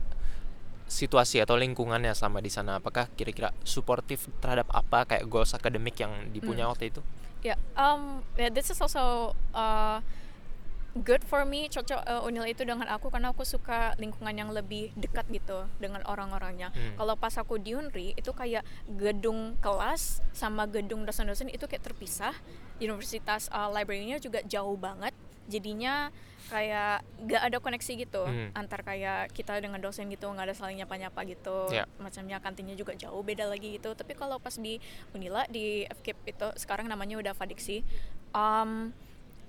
situasi 0.88 1.38
atau 1.38 1.54
lingkungannya 1.54 2.16
selama 2.16 2.40
di 2.40 2.48
sana? 2.48 2.80
Apakah 2.80 3.12
kira-kira 3.12 3.52
suportif 3.62 4.32
terhadap 4.40 4.72
apa 4.72 5.04
kayak 5.06 5.28
goals 5.28 5.52
akademik 5.52 5.94
yang 5.94 6.32
dipunya 6.32 6.64
Hmm. 6.64 6.72
waktu 6.72 6.90
itu? 6.90 7.04
Ya, 7.44 7.54
um, 7.76 8.24
yeah, 8.34 8.48
this 8.48 8.72
is 8.72 8.80
also 8.80 9.36
uh, 9.52 10.00
good 11.04 11.24
for 11.24 11.46
me 11.46 11.68
cocok 11.68 12.02
uh, 12.04 12.26
Unila 12.26 12.48
itu 12.48 12.64
dengan 12.64 12.88
aku 12.90 13.10
karena 13.10 13.34
aku 13.34 13.44
suka 13.44 13.94
lingkungan 13.98 14.34
yang 14.34 14.50
lebih 14.50 14.94
dekat 14.98 15.26
gitu 15.30 15.66
dengan 15.78 16.02
orang-orangnya. 16.06 16.70
Hmm. 16.72 16.96
Kalau 16.98 17.16
pas 17.18 17.34
aku 17.38 17.58
di 17.58 17.74
Unri 17.74 18.14
itu 18.14 18.32
kayak 18.32 18.66
gedung 18.98 19.58
kelas 19.60 20.22
sama 20.32 20.66
gedung 20.66 21.04
dosen-dosen 21.04 21.50
itu 21.50 21.66
kayak 21.66 21.84
terpisah. 21.86 22.34
Universitas 22.78 23.50
uh, 23.50 23.70
library-nya 23.74 24.22
juga 24.22 24.46
jauh 24.46 24.78
banget. 24.78 25.14
Jadinya 25.48 26.12
kayak 26.48 27.04
gak 27.28 27.44
ada 27.44 27.58
koneksi 27.60 27.92
gitu 28.08 28.24
Hmm. 28.24 28.56
antar 28.56 28.80
kayak 28.80 29.36
kita 29.36 29.60
dengan 29.60 29.84
dosen 29.84 30.08
gitu 30.08 30.32
nggak 30.32 30.48
ada 30.48 30.56
saling 30.56 30.80
nyapa-nyapa 30.80 31.28
gitu 31.28 31.68
Ya. 31.76 31.84
macamnya 32.00 32.40
kantinnya 32.40 32.72
juga 32.80 32.96
jauh 32.96 33.20
beda 33.20 33.52
lagi 33.52 33.76
gitu 33.76 33.92
tapi 33.92 34.16
kalau 34.16 34.40
pas 34.40 34.56
di 34.56 34.80
Unila 35.12 35.44
di 35.52 35.84
FKIP 35.84 36.20
itu 36.24 36.48
sekarang 36.56 36.88
namanya 36.88 37.20
udah 37.20 37.36
Fadiksi 37.36 37.84
um, 38.32 38.96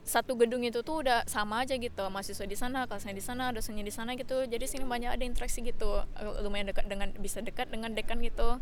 satu 0.09 0.41
gedung 0.41 0.65
itu 0.65 0.81
tuh 0.81 1.05
udah 1.05 1.29
sama 1.29 1.69
aja 1.69 1.77
gitu 1.77 2.09
mahasiswa 2.09 2.49
di 2.49 2.57
sana 2.57 2.89
kelasnya 2.89 3.13
di 3.13 3.21
sana 3.21 3.53
dosennya 3.53 3.85
di 3.85 3.93
sana 3.93 4.17
gitu. 4.17 4.49
Jadi 4.49 4.65
sini 4.65 4.89
banyak 4.89 5.13
ada 5.13 5.25
interaksi 5.29 5.61
gitu 5.61 5.99
Eh, 6.19 6.43
lumayan 6.45 6.71
dekat 6.71 6.87
dengan 6.87 7.09
bisa 7.19 7.39
dekat 7.43 7.71
dengan 7.71 7.95
dekan 7.95 8.19
gitu. 8.23 8.59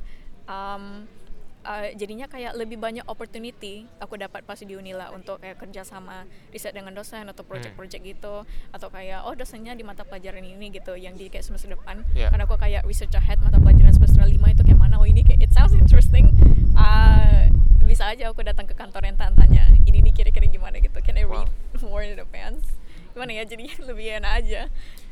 Um, 0.47 1.11
uh, 1.67 1.89
jadinya 1.99 2.31
kayak 2.31 2.55
lebih 2.55 2.79
banyak 2.79 3.03
opportunity 3.11 3.91
aku 3.99 4.15
dapat 4.15 4.47
pas 4.47 4.61
di 4.63 4.79
Unila 4.79 5.11
untuk 5.11 5.43
kayak 5.43 5.59
kerja 5.59 5.83
sama 5.83 6.23
riset 6.55 6.71
dengan 6.71 6.95
dosen 6.95 7.27
atau 7.27 7.43
project-project 7.43 8.03
gitu. 8.05 8.47
Atau 8.71 8.89
kayak 8.93 9.27
oh 9.27 9.35
dosennya 9.35 9.75
di 9.75 9.83
mata 9.83 10.07
pelajaran 10.07 10.45
ini 10.45 10.71
gitu 10.71 10.95
yang 10.95 11.19
di 11.19 11.29
kayak 11.29 11.45
semester 11.45 11.75
depan. 11.75 12.07
Yeah. 12.15 12.31
karena 12.31 12.47
aku 12.47 12.57
kayak 12.61 12.87
research 12.87 13.17
ahead 13.19 13.43
mata 13.43 13.59
pelajaran 13.59 13.93
semester 13.93 14.23
5 14.23 14.31
itu 14.31 14.63
kayak 14.63 14.81
mana 14.81 15.01
oh 15.01 15.09
ini 15.09 15.25
kayak 15.27 15.43
it 15.43 15.53
sounds 15.53 15.75
interesting. 15.75 16.31
Ah, 16.77 17.49
bisa 17.87 18.05
aja 18.07 18.29
aku 18.29 18.43
datang 18.43 18.67
ke 18.67 18.75
kantor 18.75 19.03
yang 19.05 19.17
tanya 19.17 19.65
ini 19.83 20.03
nih 20.03 20.13
kira-kira 20.13 20.47
gimana 20.47 20.77
gitu 20.77 20.99
can 21.01 21.15
I 21.15 21.25
read 21.25 21.47
more 21.87 22.03
in 22.03 22.19
advance 22.19 22.67
gimana 23.15 23.33
ya 23.33 23.45
jadi 23.47 23.65
lebih 23.89 24.07
enak 24.19 24.33
aja 24.37 24.61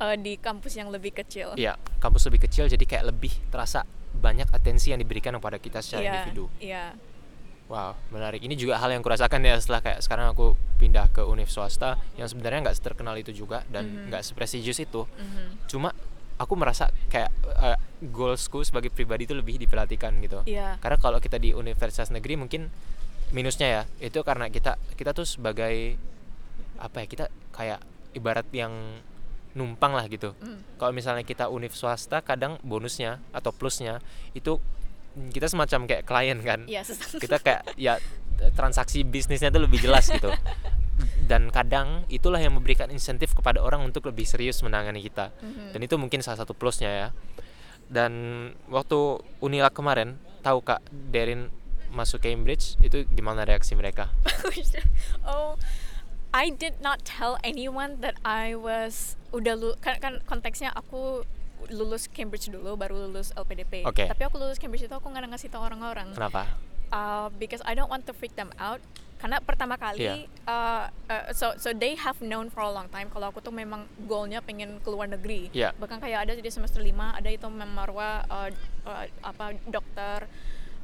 eh, 0.02 0.16
di 0.18 0.36
kampus 0.36 0.74
yang 0.74 0.90
lebih 0.90 1.14
kecil 1.14 1.54
Iya, 1.54 1.78
kampus 1.98 2.26
lebih 2.26 2.44
kecil 2.44 2.66
jadi 2.66 2.82
kayak 2.82 3.04
lebih 3.08 3.32
terasa 3.48 3.86
banyak 4.12 4.50
atensi 4.50 4.90
yang 4.90 4.98
diberikan 4.98 5.34
kepada 5.34 5.56
kita 5.56 5.78
secara 5.80 6.02
Iya, 6.02 6.10
individu. 6.12 6.44
iya 6.58 6.86
Wow, 7.64 7.96
menarik. 8.12 8.44
Ini 8.44 8.60
juga 8.60 8.76
hal 8.76 8.92
yang 8.92 9.00
kurasakan 9.00 9.40
ya 9.40 9.56
setelah 9.56 9.80
kayak 9.80 10.04
sekarang 10.04 10.28
aku 10.28 10.52
pindah 10.76 11.08
ke 11.08 11.24
univ 11.24 11.48
swasta 11.48 11.96
yang 12.12 12.28
sebenarnya 12.28 12.60
nggak 12.60 12.76
terkenal 12.76 13.16
itu 13.16 13.32
juga 13.32 13.64
dan 13.72 13.88
Mhm. 13.88 14.12
nggak 14.12 14.20
seprestigius 14.20 14.84
itu. 14.84 15.08
Mhm. 15.08 15.64
Cuma 15.64 15.96
aku 16.38 16.54
merasa 16.58 16.90
kayak 17.10 17.30
eh, 17.62 17.78
goalsku 18.02 18.66
sebagai 18.66 18.90
pribadi 18.90 19.24
itu 19.30 19.34
lebih 19.36 19.58
diperhatikan 19.60 20.18
gitu. 20.20 20.42
Iya. 20.44 20.76
Karena 20.82 20.98
kalau 20.98 21.18
kita 21.22 21.38
di 21.38 21.54
universitas 21.54 22.10
negeri 22.10 22.34
mungkin 22.38 22.68
minusnya 23.34 23.66
ya 23.66 23.82
itu 23.98 24.20
karena 24.22 24.46
kita 24.52 24.78
kita 24.94 25.10
tuh 25.16 25.26
sebagai 25.26 25.98
apa 26.78 27.02
ya 27.02 27.06
kita 27.06 27.26
kayak 27.54 27.80
ibarat 28.14 28.46
yang 28.54 28.72
numpang 29.54 29.94
lah 29.94 30.06
gitu. 30.10 30.34
Mm. 30.42 30.78
Kalau 30.78 30.92
misalnya 30.92 31.22
kita 31.22 31.46
univ 31.46 31.72
swasta 31.72 32.20
kadang 32.20 32.58
bonusnya 32.66 33.22
atau 33.30 33.54
plusnya 33.54 34.02
itu 34.34 34.58
kita 35.30 35.46
semacam 35.46 35.86
kayak 35.86 36.02
klien 36.02 36.38
kan. 36.42 36.60
Iya, 36.66 36.82
susah. 36.82 37.22
Kita 37.22 37.38
kayak 37.38 37.78
ya 37.78 38.02
transaksi 38.58 39.06
bisnisnya 39.06 39.54
tuh 39.54 39.62
lebih 39.62 39.78
jelas 39.78 40.10
gitu. 40.10 40.30
Dan 41.24 41.48
kadang 41.48 42.04
itulah 42.12 42.36
yang 42.36 42.52
memberikan 42.52 42.92
insentif 42.92 43.32
kepada 43.32 43.64
orang 43.64 43.80
untuk 43.80 44.04
lebih 44.06 44.28
serius 44.28 44.60
menangani 44.60 45.00
kita. 45.00 45.32
Mhm. 45.40 45.72
Dan 45.72 45.80
itu 45.80 45.96
mungkin 45.96 46.20
salah 46.20 46.44
satu 46.44 46.52
plusnya 46.52 46.90
ya. 46.90 47.08
Dan 47.88 48.12
waktu 48.68 49.20
Unila 49.40 49.68
kemarin 49.72 50.16
tahu 50.44 50.60
Kak 50.60 50.84
Derin 50.92 51.48
masuk 51.94 52.26
Cambridge 52.26 52.76
itu 52.82 53.06
gimana 53.08 53.46
reaksi 53.46 53.78
mereka? 53.78 54.10
oh, 55.28 55.56
I 56.34 56.50
did 56.50 56.82
not 56.82 57.06
tell 57.06 57.38
anyone 57.46 58.02
that 58.02 58.18
I 58.26 58.58
was 58.58 59.14
udah 59.30 59.54
lu 59.54 59.70
kan 59.78 60.02
kan 60.02 60.18
konteksnya 60.26 60.74
aku 60.74 61.22
lulus 61.70 62.10
Cambridge 62.10 62.50
dulu 62.50 62.74
baru 62.74 63.08
lulus 63.08 63.30
LPDP. 63.38 63.86
Oke. 63.86 64.10
Tapi 64.10 64.22
aku 64.26 64.36
lulus 64.36 64.58
Cambridge 64.58 64.84
itu 64.84 64.92
aku 64.92 65.06
nggak 65.08 65.30
ngasih 65.30 65.48
tahu 65.48 65.62
orang-orang. 65.64 66.12
Kenapa? 66.12 66.50
Uh, 66.92 67.30
because 67.40 67.62
I 67.64 67.72
don't 67.78 67.88
want 67.88 68.04
to 68.10 68.12
freak 68.12 68.36
them 68.36 68.52
out. 68.60 68.82
Karena 69.24 69.40
pertama 69.40 69.80
kali, 69.80 70.04
Iya. 70.04 70.28
uh, 70.44 70.84
uh, 71.08 71.24
so 71.32 71.56
so 71.56 71.72
they 71.72 71.96
have 71.96 72.20
known 72.20 72.52
for 72.52 72.60
a 72.60 72.68
long 72.68 72.92
time 72.92 73.08
kalau 73.08 73.32
aku 73.32 73.40
tuh 73.40 73.48
memang 73.56 73.88
goalnya 74.04 74.44
pengen 74.44 74.84
keluar 74.84 75.08
negeri. 75.08 75.48
Iya. 75.56 75.72
Bahkan 75.80 75.96
kayak 75.96 76.28
ada 76.28 76.36
di 76.36 76.50
semester 76.52 76.84
5 76.84 76.92
ada 77.16 77.32
itu 77.32 77.48
Mem 77.48 77.72
Marwa 77.72 78.20
uh, 78.28 78.52
uh, 78.84 79.04
apa 79.24 79.56
dokter 79.64 80.28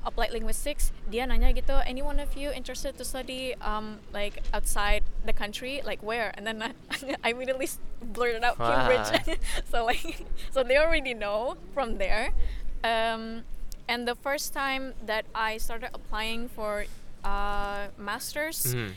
applied 0.00 0.32
linguistics 0.32 0.96
dia 1.12 1.28
nanya 1.28 1.52
gitu 1.52 1.76
any 1.84 2.00
one 2.00 2.16
of 2.16 2.32
you 2.32 2.48
interested 2.48 2.96
to 2.96 3.04
study 3.04 3.52
um 3.60 4.00
like 4.16 4.40
outside 4.56 5.04
the 5.28 5.34
country 5.36 5.84
like 5.84 6.00
where 6.00 6.32
and 6.40 6.48
then 6.48 6.64
I, 6.64 6.72
I 7.28 7.36
immediately 7.36 7.68
blurted 8.00 8.40
out. 8.40 8.56
Cambridge 8.56 9.12
so 9.68 9.84
like 9.84 10.24
so 10.56 10.64
they 10.64 10.80
already 10.80 11.12
know 11.12 11.60
from 11.76 12.00
there 12.00 12.32
um 12.80 13.44
and 13.92 14.08
the 14.08 14.16
first 14.16 14.56
time 14.56 14.96
that 15.04 15.28
I 15.36 15.60
started 15.60 15.92
applying 15.92 16.48
for 16.48 16.88
uh, 17.22 17.92
masters 17.96 18.72
Mhm. 18.72 18.92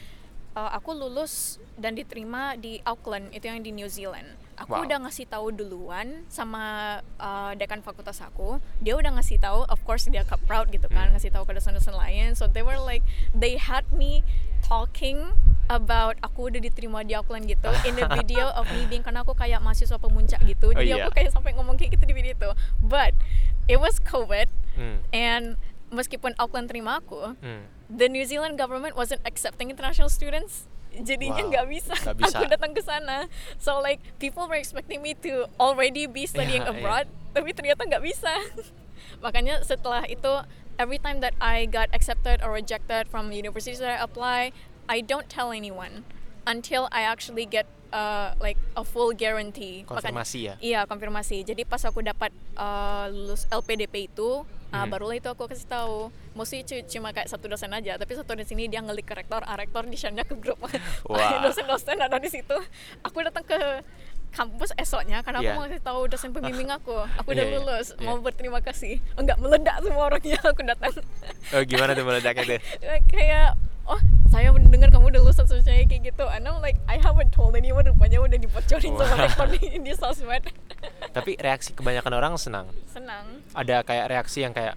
uh, 0.54 0.72
aku 0.72 0.92
lulus 0.92 1.58
dan 1.76 1.94
diterima 1.94 2.54
di 2.56 2.80
Auckland 2.84 3.32
itu 3.32 3.46
yang 3.46 3.60
di 3.60 3.72
New 3.72 3.88
Zealand. 3.88 4.28
Aku 4.54 4.70
Wow. 4.72 4.86
udah 4.86 5.02
ngasih 5.02 5.26
tahu 5.26 5.50
duluan 5.50 6.30
sama 6.30 6.62
uh, 7.18 7.52
dekan 7.54 7.82
fakultas 7.82 8.22
aku. 8.22 8.62
Dia 8.80 8.94
udah 8.94 9.18
ngasih 9.18 9.42
tahu, 9.42 9.66
of 9.66 9.82
course 9.82 10.06
dia 10.06 10.22
proud 10.46 10.70
gitu 10.70 10.86
kan, 10.88 11.10
Hmm. 11.10 11.18
ngasih 11.18 11.34
tahu 11.34 11.42
ke 11.44 11.58
dosen-dosen 11.58 11.92
lain. 11.92 12.38
So 12.38 12.46
they 12.46 12.62
were 12.62 12.78
like, 12.78 13.02
they 13.34 13.58
had 13.58 13.90
me 13.90 14.22
talking 14.62 15.34
about 15.68 16.22
aku 16.22 16.54
udah 16.54 16.62
diterima 16.62 17.02
di 17.02 17.18
Auckland 17.18 17.50
gitu 17.50 17.66
in 17.90 17.98
the 17.98 18.06
video 18.14 18.54
of 18.54 18.70
me 18.70 18.86
being 18.86 19.02
karena 19.02 19.26
aku 19.26 19.34
kayak 19.34 19.58
mahasiswa 19.58 19.98
pemuncak 19.98 20.38
gitu. 20.46 20.70
Oh, 20.70 20.78
Jadi 20.78 20.94
iya. 20.94 21.02
aku 21.02 21.18
kayak 21.18 21.34
sampai 21.34 21.58
ngomong 21.58 21.76
kayak 21.76 21.98
gitu 21.98 22.06
di 22.06 22.14
video 22.14 22.38
itu. 22.38 22.50
But 22.80 23.18
it 23.66 23.82
was 23.82 23.98
COVID 23.98 24.54
Hmm. 24.74 25.02
and 25.10 25.58
meskipun 25.94 26.34
Auckland 26.36 26.68
terima 26.68 26.98
aku, 26.98 27.38
Hmm. 27.40 27.70
the 27.86 28.10
New 28.10 28.26
Zealand 28.26 28.58
government 28.58 28.98
wasn't 28.98 29.22
accepting 29.24 29.70
international 29.70 30.10
students 30.10 30.66
jadinya 30.94 31.42
Wow, 31.42 31.50
nggak 31.50 31.66
bisa. 31.70 31.94
nggak 31.98 32.18
bisa. 32.22 32.38
aku 32.38 32.46
datang 32.50 32.72
ke 32.74 32.82
sana 32.82 33.26
so 33.58 33.82
like 33.82 33.98
people 34.22 34.46
were 34.46 34.58
expecting 34.58 35.02
me 35.02 35.18
to 35.18 35.50
already 35.58 36.06
be 36.06 36.30
studying 36.30 36.62
iya. 36.62 36.70
abroad 36.70 37.10
tapi 37.34 37.50
ternyata 37.50 37.82
nggak 37.82 38.06
bisa 38.06 38.30
makanya 39.26 39.66
setelah 39.66 40.06
itu 40.06 40.46
every 40.78 41.02
time 41.02 41.18
that 41.22 41.34
I 41.42 41.66
got 41.66 41.90
accepted 41.94 42.46
or 42.46 42.54
rejected 42.54 43.10
from 43.10 43.34
universities 43.34 43.82
that 43.82 43.90
I 43.90 44.00
apply 44.02 44.54
I 44.86 45.02
don't 45.02 45.26
tell 45.34 45.50
anyone 45.50 46.06
until 46.46 46.86
I 46.94 47.08
actually 47.08 47.50
get 47.50 47.66
uh, 47.90 48.38
like 48.38 48.62
a 48.76 48.86
full 48.86 49.14
guarantee 49.14 49.88
Konfirmasi 49.88 50.40
ya. 50.44 50.54
Iya 50.60 50.84
konfirmasi. 50.84 51.42
Jadi 51.42 51.64
pas 51.64 51.80
aku 51.88 52.04
dapat 52.04 52.36
uh, 52.60 53.08
lulus 53.08 53.48
LPDP 53.48 54.12
itu, 54.12 54.44
nah 54.74 54.84
Hmm. 54.84 54.90
barulah 54.90 55.14
itu 55.14 55.30
aku 55.30 55.46
kasih 55.46 55.70
tahu. 55.70 56.10
Mesti 56.34 56.66
cu- 56.66 56.86
cuma 56.90 57.14
kayak 57.14 57.30
satu 57.30 57.46
dosen 57.46 57.70
aja, 57.70 57.94
tapi 57.94 58.18
satu 58.18 58.34
di 58.34 58.42
sini 58.42 58.66
dia 58.66 58.82
ngelik 58.82 59.06
ke 59.06 59.14
rektor, 59.14 59.40
ah, 59.40 59.54
rektor 59.54 59.86
di 59.86 59.94
ke 59.96 60.34
grup. 60.34 60.58
Wah. 61.06 61.40
Dosen-dosen 61.46 61.96
ada 61.96 62.18
di 62.18 62.28
situ. 62.28 62.58
Aku 63.00 63.22
datang 63.22 63.46
ke 63.46 63.86
kampus 64.34 64.74
esoknya 64.76 65.22
karena 65.22 65.40
Iya. 65.40 65.48
aku 65.48 65.56
mau 65.56 65.66
kasih 65.70 65.84
tahu 65.86 66.00
dosen 66.10 66.34
pembimbing 66.34 66.74
aku. 66.74 67.06
Aku 67.22 67.28
udah 67.30 67.46
Iya, 67.46 67.54
iya, 67.54 67.60
lulus, 67.62 67.88
iya. 67.94 68.02
mau 68.02 68.18
berterima 68.18 68.60
kasih. 68.60 68.98
Enggak 69.14 69.38
meledak 69.38 69.78
semua 69.80 70.10
orangnya 70.10 70.42
aku 70.42 70.62
datang. 70.66 70.94
Oh, 71.54 71.62
gimana 71.62 71.94
tuh 71.94 72.02
meledaknya 72.02 72.44
tuh? 72.50 72.60
kayak 73.08 73.54
oh 73.86 74.00
saya 74.28 74.50
mendengar 74.50 74.90
kamu 74.90 75.10
udah 75.10 75.22
lulusan 75.22 75.44
sosial 75.44 75.64
kayak 75.84 76.04
gitu 76.06 76.26
and 76.26 76.44
I'm 76.44 76.58
like 76.60 76.80
I 76.86 76.98
haven't 76.98 77.30
told 77.30 77.54
anyone 77.54 77.84
rupanya 77.84 78.18
udah 78.20 78.36
dibocorin 78.36 78.94
sama 78.94 79.16
rektor 79.20 79.48
di, 79.50 79.60
di 79.86 79.94
sosmed 79.94 80.44
Tapi 81.10 81.38
reaksi 81.38 81.72
kebanyakan 81.72 82.14
orang 82.14 82.34
senang. 82.36 82.66
senang 82.86 83.44
Ada 83.52 83.82
kayak 83.82 84.06
reaksi 84.10 84.42
yang 84.42 84.52
kayak 84.52 84.74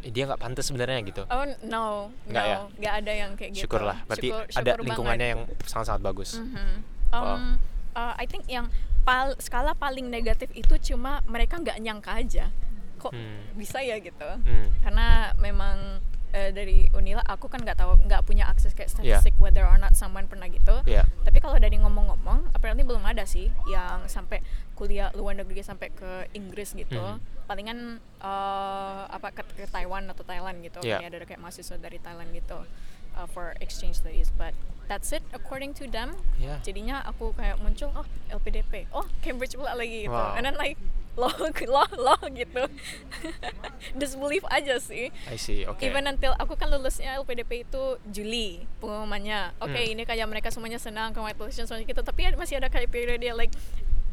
"Ih, 0.00 0.10
dia 0.10 0.24
nggak 0.24 0.38
pantas 0.38 0.64
sebenarnya 0.64 1.02
gitu. 1.02 1.22
oh 1.24 1.44
no 1.62 2.14
Nggak 2.24 2.40
no 2.40 2.48
ya? 2.48 2.58
nggak 2.72 2.94
ada 2.96 3.12
yang 3.12 3.30
kayak 3.34 3.50
gitu 3.52 3.62
Syukurlah. 3.64 3.98
Berarti 4.04 4.28
Syukur- 4.28 4.46
ada 4.48 4.70
syukur 4.70 4.84
lingkungannya 4.84 5.28
banget. 5.28 5.32
yang 5.32 5.66
sangat-sangat 5.66 6.02
bagus. 6.02 6.30
Mhm. 6.36 6.74
Um, 7.08 7.42
uh, 7.92 8.14
I 8.14 8.24
think 8.24 8.46
yang 8.46 8.70
pal 9.02 9.34
skala 9.36 9.72
paling 9.72 10.06
negatif 10.06 10.50
itu 10.52 10.74
cuma 10.84 11.22
mereka 11.24 11.58
nggak 11.58 11.78
nyangka 11.78 12.12
aja 12.16 12.44
kok 12.96 13.10
Hmm. 13.10 13.54
bisa 13.54 13.78
ya 13.78 13.98
gitu 13.98 14.26
Hmm. 14.40 14.66
karena 14.80 15.06
memang 15.36 16.00
eh, 16.36 16.52
dari 16.52 16.84
Unila 16.92 17.24
aku 17.24 17.48
kan 17.48 17.64
nggak 17.64 17.80
tahu 17.80 17.96
nggak 18.04 18.20
punya 18.22 18.44
akses 18.44 18.76
kayak 18.76 18.92
Iya. 19.00 19.16
statistik 19.24 19.32
whether 19.40 19.64
or 19.64 19.80
not 19.80 19.96
someone 19.96 20.28
pernah 20.28 20.44
gitu 20.46 20.84
Iya. 20.84 21.08
tapi 21.24 21.40
kalau 21.40 21.56
dari 21.56 21.80
ngomong-ngomong 21.80 22.52
apparently 22.52 22.84
belum 22.84 23.00
ada 23.02 23.24
sih 23.24 23.48
yang 23.66 24.04
sampai 24.04 24.44
kuliah 24.72 25.08
luar 25.16 25.32
negeri 25.32 25.64
sampai 25.64 25.88
ke 25.90 26.28
Inggris 26.32 26.76
gitu 26.76 27.00
Mhm. 27.00 27.48
palingan 27.48 27.78
eh, 28.20 29.02
apa 29.08 29.32
ke, 29.32 29.42
ke 29.56 29.64
Taiwan 29.66 30.04
atau 30.06 30.22
Thailand 30.22 30.60
gitu 30.60 30.84
Iya. 30.84 31.00
kayak 31.00 31.08
ada 31.10 31.24
kayak 31.24 31.40
mahasiswa 31.40 31.76
dari 31.76 31.96
Thailand 31.96 32.28
gitu 32.30 32.60
uh, 33.16 33.24
for 33.26 33.56
exchange 33.58 33.96
studies 33.96 34.28
but 34.36 34.52
that's 34.86 35.08
it 35.10 35.24
according 35.32 35.72
to 35.72 35.88
them 35.88 36.12
Iya. 36.36 36.60
jadinya 36.60 37.00
aku 37.02 37.32
kayak 37.32 37.56
muncul 37.58 37.88
oh 37.94 38.04
LPDP 38.28 38.84
oh 38.92 39.08
Cambridge 39.18 39.56
pula 39.56 39.72
lagi 39.72 40.04
gitu 40.04 40.12
Wow. 40.12 40.36
and 40.36 40.44
then 40.44 40.54
like 40.54 40.76
lo 41.16 41.32
lo 41.74 41.84
lo 41.96 42.16
gitu 42.30 42.62
disbelief 44.00 44.44
aja 44.52 44.76
sih 44.78 45.08
I 45.26 45.36
see. 45.40 45.64
Oke. 45.64 45.88
Even 45.88 46.06
until 46.06 46.36
aku 46.36 46.54
kan 46.54 46.68
lulusnya 46.68 47.16
LPDP 47.18 47.64
itu 47.64 47.98
Juli 48.08 48.62
pengumumannya. 48.78 49.56
Oke, 49.58 49.80
Hmm. 49.80 49.92
ini 49.96 50.02
kayak 50.04 50.28
mereka 50.28 50.48
semuanya 50.52 50.78
senang 50.78 51.10
congratulations 51.12 51.66
semuanya 51.68 51.88
gitu. 51.88 52.02
Tapi 52.04 52.36
masih 52.36 52.60
ada 52.60 52.68
kayak 52.68 52.92
period 52.92 53.18
dia 53.20 53.32
like 53.32 53.52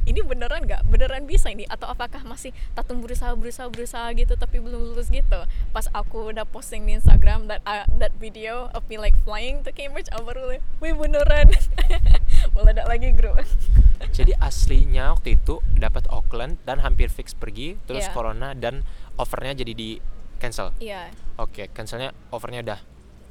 ini 0.04 0.20
beneran 0.20 0.68
nggak? 0.68 0.84
Beneran 0.92 1.24
bisa 1.24 1.48
ini? 1.48 1.64
Atau 1.64 1.88
apakah 1.88 2.28
masih 2.28 2.52
tatung 2.76 3.00
berusaha 3.00 3.32
berusaha 3.40 3.72
berusaha 3.72 4.12
gitu 4.12 4.36
tapi 4.36 4.60
belum 4.60 4.92
lulus 4.92 5.08
gitu? 5.08 5.48
Pas 5.72 5.88
aku 5.96 6.28
udah 6.28 6.44
posting 6.44 6.84
di 6.84 7.00
Instagram 7.00 7.48
that 7.48 7.64
uh, 7.64 7.88
that 8.04 8.12
video 8.20 8.68
of 8.76 8.84
me 8.92 9.00
like 9.00 9.16
flying 9.24 9.64
to 9.64 9.72
Cambridge, 9.72 10.12
aku 10.12 10.28
baru 10.28 10.42
like, 10.60 10.64
wih 10.84 10.92
beneran. 10.92 11.56
Meledak 12.54 12.86
lagi 12.86 13.10
grup. 13.14 13.38
Jadi 14.18 14.34
aslinya 14.38 15.18
waktu 15.18 15.42
itu 15.42 15.60
dapat 15.74 16.06
Auckland 16.10 16.62
dan 16.64 16.78
hampir 16.86 17.10
fix 17.10 17.34
pergi, 17.34 17.82
terus 17.90 18.06
Iya. 18.06 18.14
corona 18.14 18.54
dan 18.54 18.86
offernya 19.18 19.58
jadi 19.58 19.74
di 19.74 19.98
cancel. 20.38 20.70
Iya. 20.78 21.10
Oke, 21.40 21.72
cancelnya 21.74 22.14
offernya 22.30 22.62
udah 22.62 22.80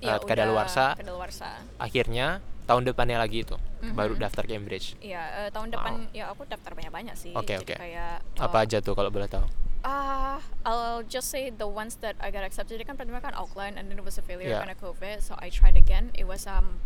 Iya, 0.02 0.18
uh, 0.18 0.26
kadaluarsa. 0.26 0.98
Kadaluarsa. 0.98 1.62
Akhirnya 1.78 2.42
tahun 2.66 2.82
depannya 2.88 3.18
lagi 3.22 3.46
itu 3.46 3.54
Mhm. 3.82 3.94
baru 3.94 4.14
daftar 4.18 4.42
Cambridge. 4.46 4.98
Iya, 4.98 5.46
eh, 5.46 5.48
tahun 5.54 5.70
depan 5.70 6.10
ya 6.10 6.30
aku 6.34 6.46
daftar 6.50 6.74
banyak-banyak 6.74 7.14
sih. 7.14 7.30
Oke, 7.34 7.54
Jadi 7.58 7.62
oke. 7.62 7.74
kayak 7.78 8.22
Apa 8.42 8.58
oh, 8.58 8.64
aja 8.66 8.78
tuh 8.82 8.94
kalau 8.98 9.10
boleh 9.14 9.30
tahu? 9.30 9.46
Uh, 9.82 10.38
I'll 10.62 11.02
just 11.02 11.26
say 11.30 11.50
the 11.50 11.66
ones 11.66 11.98
that 12.06 12.14
I 12.22 12.30
got 12.30 12.46
accepted. 12.46 12.78
Jadi 12.78 12.86
kan 12.86 12.94
pertama 12.94 13.18
kan 13.18 13.34
Auckland 13.34 13.78
and 13.78 13.90
then 13.90 13.98
it 13.98 14.06
was 14.06 14.14
a 14.18 14.22
failure 14.22 14.50
Yeah. 14.50 14.62
karena 14.62 14.78
COVID. 14.78 15.18
So 15.22 15.34
I 15.42 15.50
tried 15.50 15.74
again. 15.74 16.14
It 16.14 16.26
was 16.26 16.46
um 16.46 16.78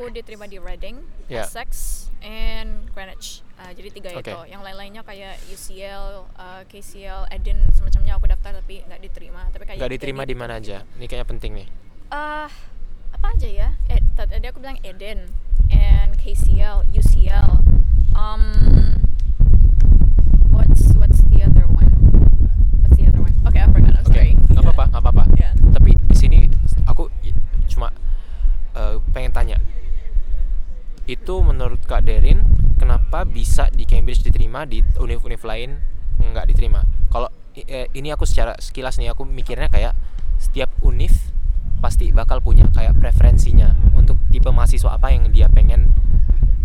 aku 0.00 0.08
diterima 0.10 0.48
di 0.48 0.56
Reading, 0.56 0.96
Yeah. 1.28 1.44
Essex, 1.44 1.68
and 2.24 2.88
Greenwich. 2.88 3.44
Uh, 3.54 3.68
jadi 3.76 3.88
tiga 3.92 4.08
Okay. 4.16 4.32
itu. 4.32 4.38
Yang 4.48 4.62
lain-lainnya 4.64 5.02
kayak 5.04 5.36
UCL, 5.46 6.24
uh, 6.32 6.64
KCL, 6.64 7.28
Eden 7.28 7.68
semacamnya 7.70 8.16
aku 8.16 8.24
daftar 8.24 8.56
tapi 8.56 8.80
nggak 8.80 8.96
diterima. 8.98 9.44
Tapi 9.52 9.68
kayak 9.68 9.76
Gak 9.78 9.92
diterima 9.92 10.24
di 10.24 10.32
mana 10.32 10.56
aja? 10.56 10.88
Ini 10.96 11.04
kayaknya 11.04 11.28
penting 11.28 11.52
nih. 11.52 11.68
Uh, 12.08 12.48
apa 13.12 13.26
aja 13.30 13.44
ya? 13.46 13.68
Eh, 13.86 14.00
tadi 14.16 14.40
aku 14.42 14.64
bilang 14.64 14.80
Eden 14.80 15.28
and 15.68 16.16
KCL, 16.16 16.88
UCL. 16.88 17.60
Um, 18.16 19.04
what's 20.48 20.96
what's 20.96 21.20
the 21.28 21.44
other 21.44 21.68
one? 21.68 21.92
What's 22.80 22.96
the 22.96 23.04
other 23.04 23.20
one? 23.20 23.36
Okay, 23.44 23.60
I 23.60 23.68
forgot. 23.68 23.92
I'm 23.94 24.08
Oke, 24.08 24.16
sorry. 24.16 24.32
nggak 24.48 24.64
apa-apa, 24.64 24.84
nggak 24.88 25.02
apa-apa. 25.04 25.24
Yeah. 25.36 25.52
Tapi 25.70 25.92
di 26.00 26.16
sini 26.16 26.38
aku 26.88 27.12
i- 27.20 27.36
cuma 27.68 27.92
eh, 28.72 28.96
pengen 29.12 29.36
tanya. 29.36 29.60
Itu 31.10 31.42
menurut 31.42 31.82
Kak 31.82 32.06
Derin, 32.06 32.46
kenapa 32.78 33.26
bisa 33.26 33.66
di 33.74 33.82
Cambridge 33.82 34.22
diterima 34.22 34.62
di 34.62 34.78
univ-univ 34.94 35.42
lain 35.42 35.74
nggak 36.22 36.46
diterima? 36.54 36.86
Kalau 37.10 37.26
eh, 37.58 37.90
ini 37.98 38.14
aku 38.14 38.22
secara 38.22 38.54
sekilas 38.62 38.94
nih 39.02 39.10
aku 39.10 39.26
mikirnya 39.26 39.66
kayak 39.66 39.98
setiap 40.38 40.70
univ 40.86 41.10
pasti 41.82 42.14
bakal 42.14 42.38
punya 42.38 42.70
kayak 42.70 42.94
preferensinya 42.94 43.74
untuk 43.98 44.22
tipe 44.30 44.46
mahasiswa 44.54 44.94
apa 44.94 45.10
yang 45.10 45.26
dia 45.34 45.50
pengen 45.50 45.90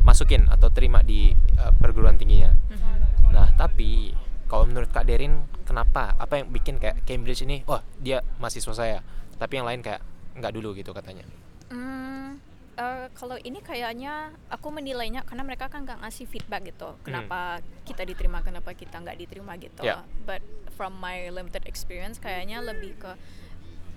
masukin 0.06 0.46
atau 0.54 0.70
terima 0.70 1.02
di 1.02 1.34
eh, 1.34 1.74
perguruan 1.82 2.22
tingginya. 2.22 2.54
Mhm. 2.54 3.34
Nah, 3.34 3.50
tapi 3.58 4.14
kalau 4.46 4.70
menurut 4.70 4.94
Kak 4.94 5.10
Derin, 5.10 5.42
kenapa? 5.66 6.14
Apa 6.22 6.46
yang 6.46 6.54
bikin 6.54 6.78
kayak 6.78 7.02
Cambridge 7.10 7.42
ini, 7.42 7.66
wah 7.66 7.82
dia 7.98 8.22
mahasiswa 8.38 8.78
saya, 8.78 9.02
tapi 9.42 9.58
yang 9.58 9.66
lain 9.66 9.82
kayak 9.82 10.06
nggak 10.38 10.54
dulu 10.54 10.78
gitu 10.78 10.94
katanya. 10.94 11.26
Hmm, 11.74 12.38
eh, 12.76 13.08
kalau 13.16 13.40
ini 13.42 13.60
kayaknya 13.64 14.36
aku 14.52 14.68
menilainya 14.72 15.24
karena 15.24 15.44
mereka 15.48 15.72
kan 15.72 15.84
nggak 15.88 16.04
ngasih 16.04 16.28
feedback 16.28 16.68
gitu. 16.68 16.96
Kenapa 17.04 17.64
kita 17.88 18.04
diterima, 18.04 18.44
kenapa 18.44 18.76
kita 18.76 19.00
nggak 19.00 19.18
diterima 19.20 19.56
gitu. 19.60 19.84
Yeah. 19.84 20.04
But 20.28 20.44
from 20.76 21.00
my 21.00 21.32
limited 21.32 21.64
experience, 21.66 22.20
kayaknya 22.20 22.60
lebih 22.60 23.00
ke 23.00 23.12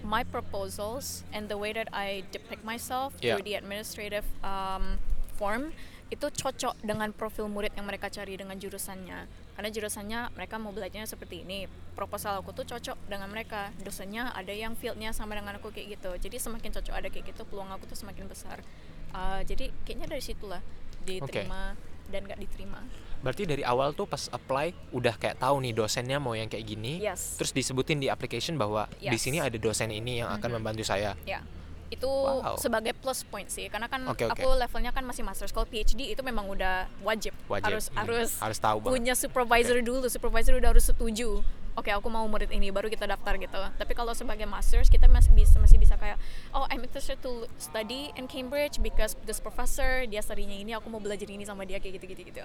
my 0.07 0.23
proposals 0.23 1.27
and 1.35 1.51
the 1.51 1.59
way 1.59 1.75
that 1.75 1.91
I 1.91 2.23
depict 2.31 2.63
myself 2.63 3.19
Yeah. 3.19 3.35
through 3.35 3.51
the 3.51 3.59
administrative 3.59 4.27
um, 4.47 5.03
form 5.35 5.75
itu 6.09 6.31
cocok 6.31 6.79
dengan 6.81 7.13
profil 7.13 7.51
murid 7.51 7.75
yang 7.77 7.85
mereka 7.85 8.09
cari 8.09 8.39
dengan 8.39 8.57
jurusannya. 8.57 9.27
Karena 9.59 9.75
jurusannya 9.75 10.39
mereka 10.39 10.55
mau 10.63 10.71
belajarnya 10.71 11.11
seperti 11.11 11.43
ini. 11.43 11.67
Proposal 11.99 12.39
aku 12.39 12.55
tuh 12.55 12.63
cocok 12.63 12.95
dengan 13.11 13.27
mereka. 13.27 13.75
Dosennya 13.83 14.31
ada 14.31 14.55
yang 14.55 14.79
fieldnya 14.79 15.11
sama 15.11 15.35
dengan 15.35 15.59
aku 15.59 15.75
kayak 15.75 15.99
gitu. 15.99 16.15
Jadi 16.15 16.39
semakin 16.39 16.71
cocok 16.79 16.95
ada 16.95 17.11
kayak 17.11 17.35
gitu, 17.35 17.43
peluang 17.43 17.67
aku 17.75 17.91
tuh 17.91 17.99
semakin 17.99 18.31
besar. 18.31 18.63
Uh, 19.11 19.43
jadi 19.43 19.75
kayaknya 19.83 20.07
dari 20.07 20.23
situlah 20.23 20.63
diterima 21.03 21.75
dan 22.07 22.23
nggak 22.23 22.39
diterima. 22.39 22.87
Berarti 23.19 23.51
dari 23.51 23.67
awal 23.67 23.99
tuh 23.99 24.07
pas 24.07 24.31
apply 24.31 24.95
udah 24.95 25.19
kayak 25.19 25.43
tahu 25.43 25.59
nih 25.59 25.75
dosennya 25.75 26.23
mau 26.23 26.39
yang 26.39 26.47
kayak 26.47 26.63
gini. 26.63 27.03
Yes. 27.03 27.35
Terus 27.35 27.51
disebutin 27.51 27.99
di 27.99 28.07
application 28.07 28.55
bahwa 28.55 28.87
di 28.95 29.11
Yes. 29.11 29.27
sini 29.27 29.43
ada 29.43 29.59
dosen 29.59 29.91
ini 29.91 30.23
yang 30.23 30.31
akan 30.39 30.55
Mhm. 30.55 30.57
membantu 30.63 30.87
saya. 30.87 31.19
Ya, 31.27 31.43
itu 31.89 32.05
Wow. 32.07 32.57
sebagai 32.57 32.93
plus 32.93 33.23
point 33.23 33.47
sih, 33.47 33.67
karena 33.67 33.87
kan 33.87 34.05
Oke, 34.07 34.25
oke. 34.25 34.37
aku 34.37 34.49
levelnya 34.55 34.91
kan 34.91 35.03
masih 35.03 35.23
master. 35.23 35.49
Kalau 35.49 35.65
PhD 35.65 36.09
itu 36.09 36.21
memang 36.21 36.45
udah 36.47 36.87
wajib, 37.01 37.33
Wajib. 37.47 37.65
harus 37.65 37.85
Hmm, 37.89 37.99
harus 38.01 38.31
harus 38.39 38.59
tahu 38.59 38.77
banget. 38.81 38.93
punya 38.95 39.15
supervisor 39.15 39.79
dulu, 39.79 40.07
supervisor 40.07 40.55
udah 40.55 40.71
harus 40.71 40.85
setuju. 40.85 41.41
Oke, 41.75 41.89
aku 41.89 42.07
mau 42.07 42.27
murid 42.27 42.51
ini, 42.51 42.69
baru 42.69 42.87
kita 42.87 43.07
daftar 43.07 43.39
gitu. 43.39 43.55
Tapi 43.55 43.93
kalau 43.95 44.11
sebagai 44.11 44.45
masters 44.45 44.87
kita 44.87 45.07
masih 45.07 45.31
bisa 45.31 45.57
masih 45.57 45.79
bisa 45.79 45.95
kayak, 45.95 46.19
oh 46.51 46.67
I'm 46.67 46.83
interested 46.83 47.23
to 47.23 47.47
study 47.55 48.11
in 48.15 48.27
Cambridge 48.27 48.77
because 48.79 49.15
this 49.23 49.39
professor 49.39 50.03
dia 50.05 50.19
studinya 50.19 50.53
ini, 50.53 50.75
aku 50.75 50.87
mau 50.87 50.99
belajar 50.99 51.25
ini 51.25 51.43
sama 51.43 51.63
dia 51.63 51.79
kayak 51.79 52.03
gitu 52.03 52.07
gitu 52.11 52.23
gitu. 52.27 52.43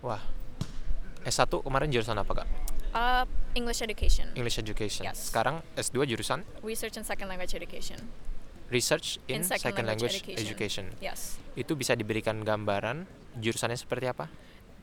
Wah. 0.00 0.22
S1 1.20 1.50
kemarin 1.50 1.90
jurusan 1.90 2.14
apa, 2.14 2.32
Kak? 2.32 2.48
Uh, 2.88 3.24
English 3.52 3.82
education, 3.82 4.30
English 4.32 4.56
Education. 4.56 5.04
Yes. 5.04 5.28
Sekarang 5.28 5.60
S2 5.74 6.06
jurusan 6.06 6.40
research 6.62 6.94
and 6.94 7.04
second 7.04 7.26
language 7.26 7.52
education, 7.52 7.98
Research 8.68 9.16
in, 9.26 9.40
In 9.40 9.42
second 9.44 9.72
Second, 9.72 9.86
language 9.86 10.20
Language, 10.20 10.36
education. 10.44 10.84
Education. 10.92 11.00
yes. 11.00 11.40
Itu 11.56 11.72
bisa 11.72 11.96
diberikan 11.96 12.44
gambaran 12.44 13.08
jurusannya 13.36 13.76
seperti 13.76 14.08
apa? 14.08 14.26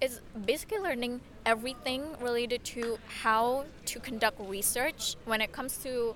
it's 0.03 0.19
basically 0.35 0.75
learning 0.75 1.23
everything 1.47 2.03
related 2.19 2.59
to 2.67 2.99
how 3.23 3.63
to 3.87 3.95
conduct 4.03 4.35
research 4.43 5.15
when 5.23 5.39
it 5.39 5.55
comes 5.55 5.79
to 5.79 6.11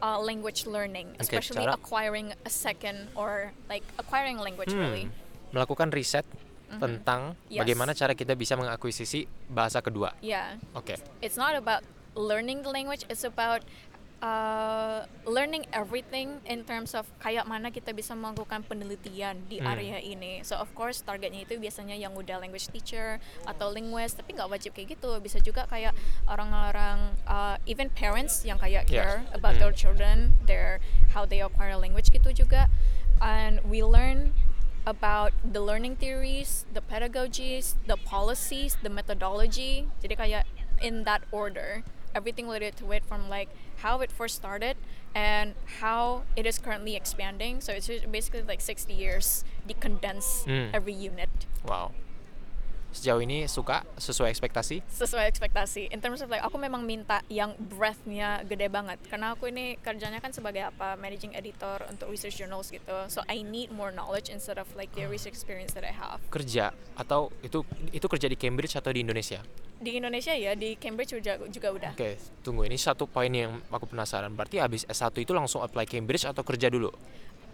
uh, 0.00 0.16
language 0.16 0.64
learning, 0.64 1.12
Oke, 1.12 1.28
especially 1.28 1.60
cara- 1.60 1.76
acquiring 1.76 2.32
a 2.40 2.48
second 2.48 3.12
or 3.12 3.52
like 3.68 3.84
acquiring 4.00 4.40
language 4.40 4.72
Hmm, 4.72 4.80
really. 4.80 5.04
Melakukan 5.52 5.92
riset 5.92 6.24
tentang 6.72 7.36
Yes. 7.48 7.64
bagaimana 7.64 7.92
cara 7.92 8.16
kita 8.16 8.32
bisa 8.32 8.56
mengakuisisi 8.56 9.28
bahasa 9.44 9.84
kedua. 9.84 10.16
Yeah, 10.24 10.56
Oke. 10.72 10.96
it's 11.20 11.36
not 11.36 11.52
about 11.52 11.84
learning 12.16 12.64
the 12.64 12.72
language; 12.72 13.04
it's 13.08 13.28
about 13.28 13.60
uh, 14.20 15.06
learning 15.26 15.66
everything 15.70 16.42
in 16.44 16.64
terms 16.66 16.94
of 16.94 17.06
kayak 17.22 17.46
mana 17.46 17.70
kita 17.70 17.94
bisa 17.94 18.14
melakukan 18.18 18.66
penelitian 18.66 19.38
di 19.46 19.58
Hmm. 19.62 19.70
area 19.74 19.98
ini. 19.98 20.42
So 20.42 20.58
of 20.58 20.70
course 20.74 21.02
targetnya 21.02 21.46
itu 21.46 21.58
biasanya 21.58 21.94
yang 21.94 22.14
udah 22.14 22.38
language 22.42 22.70
teacher 22.70 23.18
atau 23.46 23.70
linguist, 23.70 24.18
tapi 24.18 24.34
nggak 24.34 24.50
wajib 24.50 24.74
kayak 24.74 24.98
gitu. 24.98 25.10
Bisa 25.22 25.38
juga 25.38 25.66
kayak 25.66 25.94
orang-orang 26.26 27.14
uh, 27.26 27.56
even 27.66 27.90
parents 27.90 28.42
yang 28.42 28.58
kayak 28.58 28.86
Yes. 28.88 28.94
care 29.02 29.18
about 29.34 29.58
Hmm. 29.58 29.62
their 29.66 29.74
children, 29.74 30.16
their 30.46 30.78
how 31.14 31.26
they 31.26 31.42
acquire 31.42 31.74
language 31.78 32.10
gitu 32.10 32.30
juga. 32.34 32.66
And 33.18 33.58
we 33.66 33.82
learn 33.82 34.34
about 34.86 35.34
the 35.44 35.60
learning 35.60 35.98
theories, 35.98 36.64
the 36.72 36.80
pedagogies, 36.80 37.76
the 37.90 37.98
policies, 37.98 38.78
the 38.80 38.88
methodology. 38.88 39.90
Jadi 40.00 40.14
kayak 40.14 40.42
in 40.80 41.02
that 41.04 41.26
order. 41.34 41.82
Everything 42.14 42.46
related 42.46 42.76
to 42.76 42.92
it 42.92 43.04
from 43.04 43.28
like 43.28 43.48
how 43.78 44.00
it 44.00 44.10
first 44.10 44.34
started 44.36 44.76
and 45.14 45.54
how 45.80 46.22
it 46.36 46.46
is 46.46 46.58
currently 46.58 46.96
expanding. 46.96 47.60
So 47.60 47.72
it's 47.72 47.88
basically 48.10 48.42
like 48.42 48.60
60 48.60 48.92
years, 48.92 49.44
decondensed 49.68 50.44
Hmm. 50.44 50.74
every 50.74 50.92
unit. 50.92 51.30
Wow. 51.66 51.92
Sejauh 52.98 53.22
ini 53.22 53.46
suka 53.46 53.86
sesuai 53.94 54.34
ekspektasi? 54.34 54.82
sesuai 54.90 55.30
ekspektasi. 55.30 55.94
In 55.94 56.02
terms 56.02 56.18
of 56.18 56.34
like 56.34 56.42
aku 56.42 56.58
memang 56.58 56.82
minta 56.82 57.22
yang 57.30 57.54
breadth-nya 57.54 58.42
gede 58.42 58.66
banget 58.66 58.98
karena 59.06 59.38
aku 59.38 59.46
ini 59.46 59.78
kerjanya 59.78 60.18
kan 60.18 60.34
sebagai 60.34 60.66
apa 60.66 60.98
managing 60.98 61.30
editor 61.38 61.78
untuk 61.86 62.10
research 62.10 62.42
journals 62.42 62.74
gitu. 62.74 63.06
So 63.06 63.22
I 63.30 63.46
need 63.46 63.70
more 63.70 63.94
knowledge 63.94 64.34
instead 64.34 64.58
of 64.58 64.66
like 64.74 64.90
the 64.98 65.06
research 65.06 65.38
experience 65.38 65.78
that 65.78 65.86
I 65.86 65.94
have. 65.94 66.18
Kerja 66.26 66.74
atau 66.98 67.30
itu 67.46 67.62
itu 67.94 68.06
kerja 68.10 68.26
di 68.26 68.34
Cambridge 68.34 68.74
atau 68.74 68.90
di 68.90 69.06
Indonesia? 69.06 69.46
Di 69.78 69.94
Indonesia 69.94 70.34
ya 70.34 70.58
di 70.58 70.74
Cambridge 70.74 71.14
juga 71.14 71.38
juga 71.46 71.68
udah. 71.70 71.92
Oke, 71.94 72.18
tunggu 72.42 72.66
ini 72.66 72.74
satu 72.74 73.06
poin 73.06 73.30
yang 73.30 73.62
aku 73.70 73.86
penasaran. 73.86 74.34
Berarti 74.34 74.58
habis 74.58 74.82
S1 74.90 75.14
itu 75.22 75.30
langsung 75.30 75.62
apply 75.62 75.86
Cambridge 75.86 76.26
atau 76.26 76.42
kerja 76.42 76.66
dulu? 76.66 76.90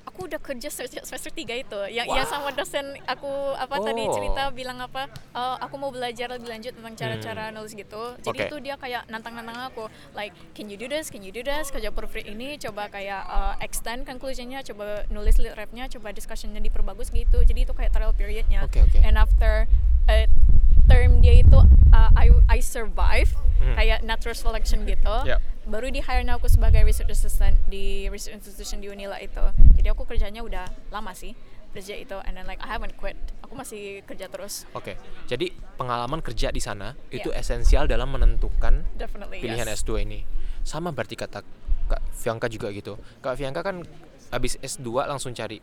Aku 0.04 0.24
udah 0.24 0.36
kerja 0.36 0.68
semester, 0.68 1.00
semester 1.00 1.28
3 1.28 1.56
itu. 1.56 1.80
Yang 1.88 2.06
yang 2.08 2.26
sama 2.26 2.50
dosen 2.50 2.84
aku 3.04 3.26
apa 3.54 3.80
tadi 3.80 4.04
Oh. 4.04 4.12
cerita 4.12 4.48
bilang 4.50 4.78
apa 4.78 5.08
"Eh, 5.32 5.56
aku 5.58 5.74
mau 5.74 5.88
belajar 5.88 6.28
lebih 6.28 6.46
lanjut 6.46 6.72
tentang 6.72 6.94
cara-cara 6.94 7.48
nulis 7.50 7.72
gitu. 7.72 8.14
Jadi 8.20 8.38
Oke. 8.38 8.46
itu 8.46 8.56
dia 8.60 8.76
kayak 8.76 9.08
nantang-nantang 9.08 9.64
aku 9.64 9.84
like 10.12 10.36
can 10.52 10.68
you 10.68 10.76
do 10.76 10.84
this? 10.84 11.08
Can 11.08 11.20
you 11.20 11.30
do 11.30 11.40
this? 11.40 11.68
Kerja 11.68 11.88
proofread 11.88 12.24
ini 12.26 12.54
coba 12.58 12.86
kayak 12.88 13.22
uh, 13.24 13.54
extend 13.58 14.04
conclusionnya, 14.04 14.60
coba 14.62 15.08
nulis 15.08 15.36
lit 15.36 15.52
repnya, 15.52 15.88
coba 15.88 16.10
discussionnya 16.10 16.60
diperbagus 16.60 17.08
gitu. 17.08 17.40
Jadi 17.40 17.64
itu 17.64 17.72
kayak 17.72 17.90
trial 17.90 18.12
periodnya. 18.12 18.62
Oke, 18.62 18.80
oke. 18.80 18.98
And 18.98 19.16
after 19.16 19.64
uh, 20.04 20.26
term 20.84 21.18
dia 21.18 21.40
itu 21.40 21.58
uh, 21.90 22.10
I 22.14 22.28
I 22.46 22.60
survive 22.60 23.32
Hmm. 23.54 23.78
kayak 23.78 24.02
natural 24.02 24.34
selection 24.34 24.82
gitu 24.84 25.14
Yep. 25.24 25.40
baru 25.64 25.88
di 25.88 26.02
hire 26.02 26.26
aku 26.28 26.44
sebagai 26.44 26.82
research 26.82 27.08
assistant 27.08 27.56
di 27.64 28.10
research 28.10 28.36
institution 28.36 28.82
di 28.82 28.90
Unila 28.90 29.16
itu 29.16 29.40
jadi 29.74 29.90
aku 29.90 30.02
kerjanya 30.04 30.40
udah 30.40 30.64
lama 30.88 31.12
sih 31.12 31.34
kerja 31.70 31.94
itu 31.94 32.14
and 32.22 32.34
then 32.34 32.46
like 32.46 32.62
I 32.62 32.70
haven't 32.70 32.94
quit 32.94 33.18
aku 33.42 33.52
masih 33.52 34.00
kerja 34.04 34.26
terus 34.26 34.62
Oke. 34.72 34.94
Jadi 35.26 35.50
pengalaman 35.74 36.20
kerja 36.20 36.48
di 36.48 36.58
sana 36.58 36.94
itu 37.08 37.28
Yeah. 37.28 37.40
esensial 37.40 37.84
dalam 37.84 38.08
menentukan 38.08 38.86
definitely 38.94 39.42
pilihan 39.42 39.66
yes. 39.66 39.82
S2 39.82 40.02
ini. 40.02 40.22
Sama 40.62 40.90
berarti 40.90 41.14
kata 41.14 41.42
Kak 41.84 42.00
Fianka 42.12 42.46
juga 42.46 42.70
gitu. 42.70 42.94
Kak 43.18 43.34
Fianka 43.34 43.60
kan 43.60 43.82
habis 44.30 44.54
S2 44.56 44.86
langsung 45.04 45.34
cari 45.34 45.58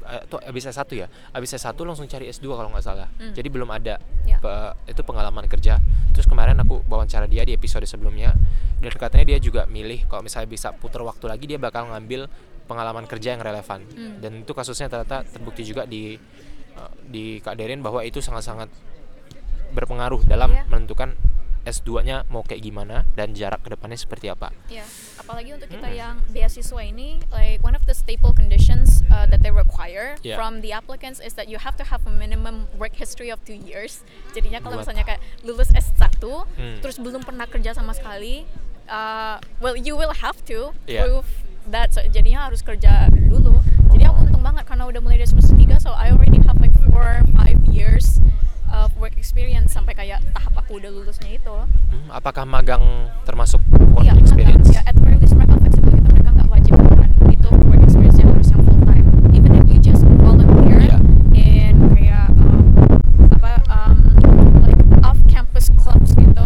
eh, 0.00 0.22
tuh 0.24 0.38
habis 0.40 0.62
S1 0.64 0.88
ya. 0.94 1.06
Habis 1.34 1.50
S1 1.52 1.74
langsung 1.80 2.06
cari 2.06 2.26
S2 2.28 2.46
kalau 2.48 2.70
nggak 2.70 2.80
salah. 2.80 3.10
Hmm. 3.18 3.34
Jadi 3.34 3.48
belum 3.48 3.68
ada 3.68 3.98
Ya. 4.24 4.38
pe- 4.38 4.74
itu 4.86 5.02
pengalaman 5.02 5.44
kerja. 5.46 5.82
Terus 6.14 6.24
kemarin 6.24 6.54
aku 6.56 6.86
wawancara 6.86 7.26
dia 7.26 7.42
di 7.42 7.52
episode 7.52 7.82
sebelumnya 7.82 8.30
dan 8.78 8.94
katanya 8.94 9.34
dia 9.34 9.38
juga 9.38 9.66
milih 9.66 10.06
kalau 10.06 10.22
misalnya 10.22 10.46
bisa 10.46 10.70
putar 10.70 11.02
waktu 11.02 11.26
lagi 11.26 11.44
dia 11.44 11.58
bakal 11.58 11.90
ngambil 11.90 12.30
pengalaman 12.68 13.08
kerja 13.08 13.32
yang 13.32 13.40
relevan. 13.40 13.80
Hmm. 13.88 14.20
Dan 14.20 14.44
itu 14.44 14.52
kasusnya 14.52 14.86
ternyata 14.86 15.24
terbukti 15.24 15.64
juga 15.64 15.88
di 15.88 16.20
eh, 16.70 16.92
di 17.02 17.24
Kak 17.40 17.56
Derin 17.56 17.80
bahwa 17.80 18.04
itu 18.04 18.20
sangat-sangat 18.20 18.68
berpengaruh 19.70 20.24
dalam 20.24 20.52
Iya. 20.52 20.64
menentukan 20.68 21.16
S2-nya 21.68 22.24
mau 22.32 22.40
kayak 22.40 22.64
gimana 22.64 23.04
dan 23.12 23.36
jarak 23.36 23.60
ke 23.60 23.68
depannya 23.68 24.00
seperti 24.00 24.32
apa. 24.32 24.48
Ya, 24.72 24.88
apalagi 25.20 25.52
untuk 25.52 25.68
kita 25.68 25.84
Hmm. 25.84 26.00
yang 26.00 26.14
beasiswa 26.32 26.80
ini, 26.80 27.20
like 27.28 27.60
one 27.60 27.76
of 27.76 27.84
the 27.84 27.92
staple 27.92 28.32
conditions 28.32 29.04
uh, 29.12 29.28
that 29.28 29.44
they 29.44 29.52
require 29.52 30.16
Yeah. 30.24 30.40
from 30.40 30.64
the 30.64 30.72
applicants 30.72 31.20
is 31.20 31.36
that 31.36 31.52
you 31.52 31.60
have 31.60 31.76
to 31.76 31.84
have 31.84 32.00
a 32.08 32.14
minimum 32.14 32.64
work 32.80 32.96
history 32.96 33.28
of 33.28 33.44
two 33.44 33.58
years. 33.58 34.00
Jadinya 34.32 34.64
kalau 34.64 34.80
misalnya 34.80 35.04
kayak 35.04 35.20
lulus 35.44 35.68
S1, 35.68 36.16
Hmm. 36.56 36.80
terus 36.80 36.96
belum 36.96 37.20
pernah 37.20 37.44
kerja 37.44 37.76
sama 37.76 37.92
sekali, 37.92 38.48
uh, 38.88 39.36
well 39.60 39.76
you 39.76 39.92
will 39.92 40.16
have 40.16 40.40
to 40.48 40.72
Yeah. 40.88 41.04
prove 41.04 41.28
that. 41.70 41.90
So, 41.90 42.00
jadinya 42.04 42.44
harus 42.44 42.60
kerja 42.60 43.06
dulu. 43.10 43.58
Jadi 43.90 44.04
aku 44.04 44.24
untung 44.24 44.40
banget 44.40 44.64
karena 44.64 44.84
udah 44.84 44.98
mulai 44.98 45.16
dari 45.16 45.26
semester 45.26 45.52
3, 45.52 45.78
so 45.78 45.90
I 45.90 46.10
already 46.10 46.38
have 46.42 46.56
like 46.56 46.72
four, 46.84 47.06
five 47.32 47.58
years 47.66 48.20
of 48.68 48.92
work 48.96 49.14
experience 49.14 49.72
sampai 49.72 49.92
kayak 49.92 50.20
tahap 50.30 50.52
aku 50.56 50.76
udah 50.76 50.88
lulusnya 50.88 51.32
itu. 51.32 51.56
Hmm, 51.88 52.08
apakah 52.10 52.44
magang 52.44 52.84
termasuk 53.22 53.60
work 53.90 54.04
Iya, 54.04 54.12
experience? 54.14 54.66
magang. 54.66 54.76
Ya, 54.76 54.82
at 54.84 54.94
the 54.94 55.02
very 55.02 55.16
least 55.16 55.32
mereka 55.32 55.56
fleksibel 55.56 55.90
gitu. 55.90 56.08
Mereka 56.10 56.30
nggak 56.30 56.48
wajib 56.48 56.74
kan 56.76 57.10
itu 57.26 57.48
work 57.64 57.82
experience 57.82 58.18
yang 58.18 58.28
harus 58.30 58.48
yang 58.48 58.62
full 58.62 58.80
time. 58.82 59.06
Even 59.32 59.50
if 59.54 59.64
you 59.66 59.78
just 59.78 60.04
volunteer 60.04 60.78
Iya. 60.84 60.98
in 61.34 61.74
kayak 61.90 62.28
um, 62.36 62.60
apa 63.32 63.52
um, 63.66 63.96
like 64.60 64.76
off 65.00 65.16
campus 65.26 65.72
clubs 65.74 66.12
gitu. 66.12 66.44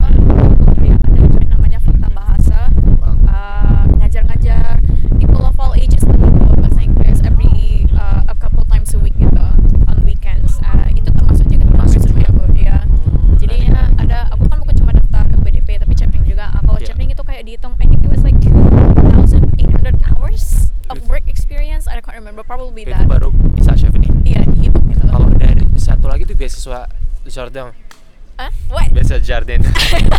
Kayak 0.72 0.98
ada 1.02 1.20
join 1.28 1.48
namanya 1.50 1.78
fakta 1.78 2.06
bahasa. 2.08 2.70
Wow. 2.96 3.18
uh, 3.26 3.82
ngajar-ngajar 3.98 4.78
people 5.18 5.42
of 5.42 5.58
all 5.58 5.74
ages 5.74 6.06
lah 6.06 6.14
gitu 6.14 6.30
bahasa 6.54 6.80
Inggris 6.80 7.18
every 7.24 7.50
uh, 7.92 8.22
a 8.24 8.36
couple 8.36 8.62
times 8.64 8.94
a 8.94 8.98
week 8.98 9.14
gitu 9.16 9.42
on 9.84 9.96
weekends. 10.04 10.62
Uh, 10.62 10.86
itu 10.92 11.10
termasuk 11.10 11.46
juga 11.46 11.66
dalam 11.66 11.74
Termasuk 11.74 11.98
resume 12.00 12.20
juga. 12.20 12.30
aku. 12.30 12.42
Ya 12.54 12.76
Hmm, 12.82 13.34
jadinya 13.36 13.70
menarik. 13.90 14.02
ada 14.02 14.18
aku 14.30 14.44
kan 14.46 14.56
bukan 14.60 14.74
cuma 14.76 14.90
daftar 14.92 15.22
LPDP 15.32 15.68
tapi 15.78 15.94
Chapling 15.94 16.24
juga 16.24 16.44
Ah, 16.48 16.60
kalau 16.60 16.78
Iya. 16.78 16.86
Chapling 16.88 17.10
itu 17.10 17.22
kayak 17.22 17.42
dihitung 17.44 17.72
I 17.76 17.86
think 17.86 18.00
it 18.00 18.10
was 18.10 18.22
like 18.22 18.38
2800 18.38 19.98
hours 20.08 20.70
of 20.88 20.96
Itu- 20.96 21.08
work 21.08 21.24
experience 21.26 21.86
I 21.86 21.98
can't 21.98 22.14
remember 22.14 22.42
probably 22.42 22.82
itu 22.82 22.92
that 22.92 23.06
baru 23.06 23.30
bisa 23.52 23.74
chef 23.74 23.92
ini. 23.92 24.08
iya 24.24 24.42
dihitung 24.44 24.84
gitu 24.88 25.04
Kalau 25.04 25.28
dari 25.32 25.62
satu 25.76 26.06
lagi 26.06 26.24
tuh 26.24 26.34
beasiswa 26.34 26.86
Jardin, 27.52 27.68
Hah? 28.40 28.48
what 28.72 28.88
biasa 28.88 29.20
Jardin. 29.20 29.60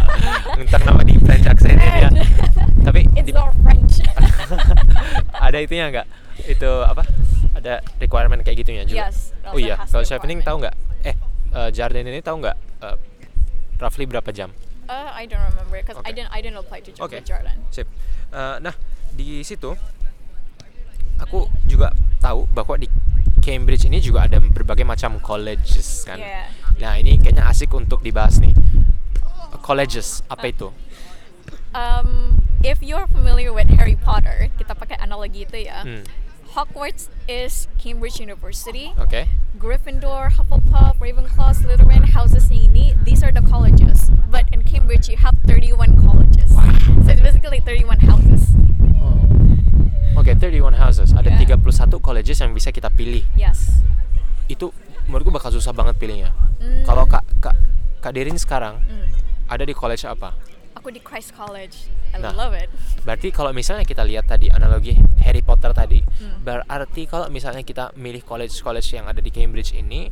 Entar 0.61 0.85
nama 0.85 1.01
di 1.01 1.17
French 1.17 1.49
accent-nya 1.49 1.89
dia. 1.99 2.09
Tapi 2.85 3.09
it's 3.17 3.25
di- 3.25 3.33
French 3.33 3.93
ada 5.49 5.57
itunya 5.57 5.89
nggak? 5.89 6.07
Itu 6.45 6.69
apa? 6.85 7.01
Ada 7.57 7.81
requirement 7.97 8.37
kayak 8.39 8.61
gitunya 8.61 8.85
juga. 8.85 9.09
Yes, 9.09 9.33
oh 9.43 9.57
iya, 9.57 9.81
kalau 9.81 10.05
requirement. 10.37 10.45
tahu 10.45 10.57
nggak? 10.61 10.75
Eh, 11.03 11.15
eh, 11.57 11.69
Jardin 11.73 12.05
ini 12.05 12.21
tahu 12.21 12.37
nggak? 12.37 12.57
eh, 12.85 12.95
roughly 13.81 14.05
berapa 14.05 14.29
jam? 14.29 14.53
uh, 14.85 15.09
I 15.09 15.25
don't 15.25 15.41
remember 15.41 15.73
because 15.73 15.97
I 15.97 16.05
Okay. 16.05 16.13
didn't 16.13 16.29
I 16.29 16.39
didn't 16.39 16.59
apply 16.59 16.85
to. 16.85 16.93
Jupiter 16.93 17.23
Jordan 17.25 17.57
Sip. 17.73 17.89
Eh, 18.29 18.55
nah, 18.61 18.75
di 19.09 19.41
situ 19.41 19.73
aku 21.17 21.49
juga 21.65 21.89
tahu 22.19 22.45
bahwa 22.47 22.77
di 22.77 22.85
Cambridge 23.43 23.83
ini 23.83 23.99
juga 23.99 24.31
ada 24.31 24.39
berbagai 24.39 24.87
macam 24.87 25.19
colleges 25.19 26.07
kan. 26.07 26.15
Yeah. 26.15 26.47
Nah, 26.79 26.95
ini 26.95 27.19
kayaknya 27.19 27.43
asik 27.51 27.75
untuk 27.75 27.99
dibahas 27.99 28.39
nih. 28.39 28.55
Colleges, 29.59 30.23
apa 30.31 30.47
itu? 30.47 30.71
um, 31.73 32.39
if 32.63 32.79
you're 32.81 33.07
familiar 33.07 33.51
with 33.51 33.67
Harry 33.75 33.97
Potter 33.97 34.47
kita 34.55 34.77
pakai 34.77 34.95
analogi 35.01 35.43
itu 35.43 35.67
ya 35.67 35.81
Hmm. 35.83 36.05
Hogwarts 36.53 37.09
is 37.25 37.65
Cambridge 37.81 38.21
University 38.21 38.93
Oke. 39.01 39.25
Gryffindor, 39.57 40.37
Hufflepuff, 40.37 41.01
Ravenclaw, 41.01 41.49
Slytherin, 41.57 42.13
houses 42.13 42.53
ini, 42.53 42.93
these 43.01 43.25
are 43.25 43.33
the 43.33 43.41
colleges. 43.41 44.13
But 44.29 44.45
in 44.53 44.61
Cambridge, 44.61 45.09
you 45.09 45.17
have 45.17 45.33
31 45.49 45.97
colleges. 46.03 46.53
So 47.05 47.09
it's 47.09 47.25
basically 47.25 47.57
31 47.57 48.05
houses. 48.05 48.53
Oke, 50.13 50.31
31 50.33 50.73
houses. 50.73 51.09
Ada 51.11 51.33
Yeah. 51.33 51.57
31 51.57 51.97
colleges 51.99 52.37
yang 52.37 52.53
bisa 52.53 52.69
kita 52.69 52.87
pilih. 52.87 53.25
Yes. 53.33 53.81
Itu 54.45 54.69
menurutku 55.05 55.31
bakal 55.31 55.49
susah 55.49 55.71
banget 55.71 55.97
pilihnya. 55.97 56.31
Mm. 56.57 56.85
Kalau 56.85 57.03
Kak 57.05 57.25
Kak 57.39 57.55
Kak 57.99 58.11
Derin 58.11 58.37
sekarang 58.37 58.77
Mm. 58.79 59.07
ada 59.47 59.63
di 59.63 59.73
college 59.73 60.05
apa? 60.05 60.31
Aku 60.73 60.89
di 60.89 60.99
Christ 60.99 61.31
College. 61.31 61.87
I 62.13 62.19
Nah. 62.19 62.33
love 62.33 62.53
it. 62.53 62.69
Berarti 63.07 63.29
kalau 63.29 63.49
misalnya 63.51 63.83
kita 63.83 64.01
lihat 64.01 64.25
tadi 64.25 64.49
analogi 64.49 64.93
Harry 65.23 65.39
Potter 65.39 65.71
tadi, 65.71 66.03
Hmm. 66.03 66.43
berarti 66.43 67.07
kalau 67.07 67.25
misalnya 67.27 67.63
kita 67.63 67.89
milih 67.95 68.21
college-college 68.21 68.89
yang 68.91 69.07
ada 69.07 69.17
di 69.17 69.31
Cambridge 69.31 69.71
ini, 69.73 70.11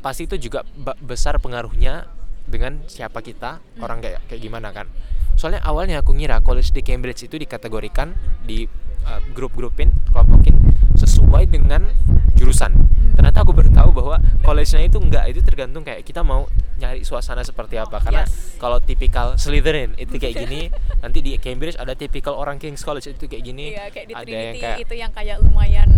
pasti 0.00 0.24
itu 0.24 0.36
juga 0.38 0.62
besar 1.00 1.40
pengaruhnya 1.40 2.06
dengan 2.46 2.82
siapa 2.86 3.20
kita, 3.20 3.58
Hmm. 3.58 3.82
orang 3.82 3.98
kayak 4.00 4.20
kayak 4.26 4.40
gimana 4.40 4.70
kan. 4.70 4.86
Soalnya 5.34 5.60
awalnya 5.62 6.00
aku 6.00 6.10
ngira 6.10 6.40
college 6.40 6.72
di 6.72 6.80
Cambridge 6.80 7.22
itu 7.22 7.36
dikategorikan 7.36 8.16
di 8.42 8.64
uh, 9.04 9.20
grup-grupin, 9.30 9.92
kelompokin 10.08 10.56
sesuai 10.94 11.44
dengan 11.46 11.92
jurusan. 12.32 12.72
Hmm. 12.72 13.12
Ternyata 13.14 13.44
aku 13.44 13.52
baru 13.52 13.68
tahu 13.68 13.90
bahwa 13.92 14.16
college-nya 14.40 14.82
itu 14.82 14.96
enggak, 14.96 15.28
itu 15.28 15.40
tergantung 15.40 15.82
kayak 15.82 16.02
kita 16.02 16.20
mau 16.20 16.48
nyari 16.76 17.00
suasana 17.02 17.40
seperti 17.40 17.76
apa. 17.76 17.98
Karena 17.98 18.24
Yes. 18.24 18.56
kalau 18.56 18.78
tipikal 18.78 19.36
Slytherin 19.36 19.92
itu 19.96 20.16
kayak 20.16 20.34
gini, 20.44 20.68
nanti 21.00 21.20
di 21.20 21.36
Cambridge 21.36 21.76
ada 21.76 21.92
tipikal 21.92 22.32
orang 22.32 22.56
King's 22.56 22.80
College 22.80 23.08
itu 23.10 23.24
kayak 23.26 23.44
gini. 23.44 23.72
Iya, 23.72 23.88
kayak 23.88 24.06
di 24.06 24.14
ada 24.14 24.22
Trinity 24.22 24.36
yang 24.36 24.56
kayak 24.56 24.78
itu 24.80 24.94
yang 24.96 25.12
kayak 25.12 25.36
lumayan 25.40 25.88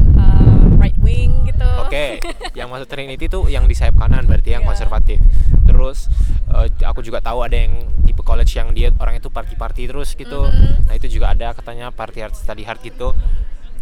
right 0.78 0.96
wing 1.02 1.44
gitu. 1.44 1.68
Oke, 1.82 2.22
yang 2.58 2.70
masuk 2.70 2.88
Trinity 2.88 3.26
tuh 3.26 3.50
yang 3.50 3.66
di 3.66 3.74
sayap 3.74 3.98
kanan 3.98 4.24
berarti 4.24 4.54
yang 4.54 4.62
Iya. 4.64 4.70
konservatif. 4.70 5.18
Terus 5.66 6.06
eh, 6.48 6.68
aku 6.86 7.02
juga 7.02 7.18
tahu 7.20 7.44
ada 7.44 7.54
yang 7.58 7.74
tipe 8.06 8.22
college 8.22 8.54
yang 8.56 8.72
dia 8.72 8.88
orang 8.96 9.18
itu 9.18 9.28
party-party 9.28 9.90
terus 9.90 10.14
gitu. 10.14 10.48
Mhm. 10.48 10.88
Nah, 10.88 10.94
itu 10.96 11.06
juga 11.10 11.34
ada 11.34 11.52
katanya 11.52 11.92
party 11.92 12.24
hard 12.24 12.34
study 12.34 12.64
hard 12.64 12.80
gitu. 12.80 13.12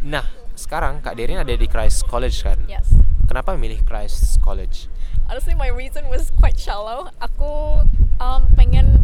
Nah, 0.02 0.26
sekarang 0.56 1.04
Kak 1.04 1.14
Derin 1.14 1.40
ada 1.40 1.52
di 1.52 1.68
Christ 1.68 2.08
College 2.08 2.36
kan? 2.42 2.58
Yes. 2.66 2.88
Kenapa 3.28 3.52
milih 3.54 3.84
Christ 3.84 4.40
College? 4.40 4.88
Honestly, 5.26 5.58
my 5.58 5.66
reason 5.68 6.06
was 6.06 6.30
quite 6.38 6.54
shallow. 6.54 7.10
Aku 7.18 7.82
um, 8.22 8.42
pengen 8.54 9.02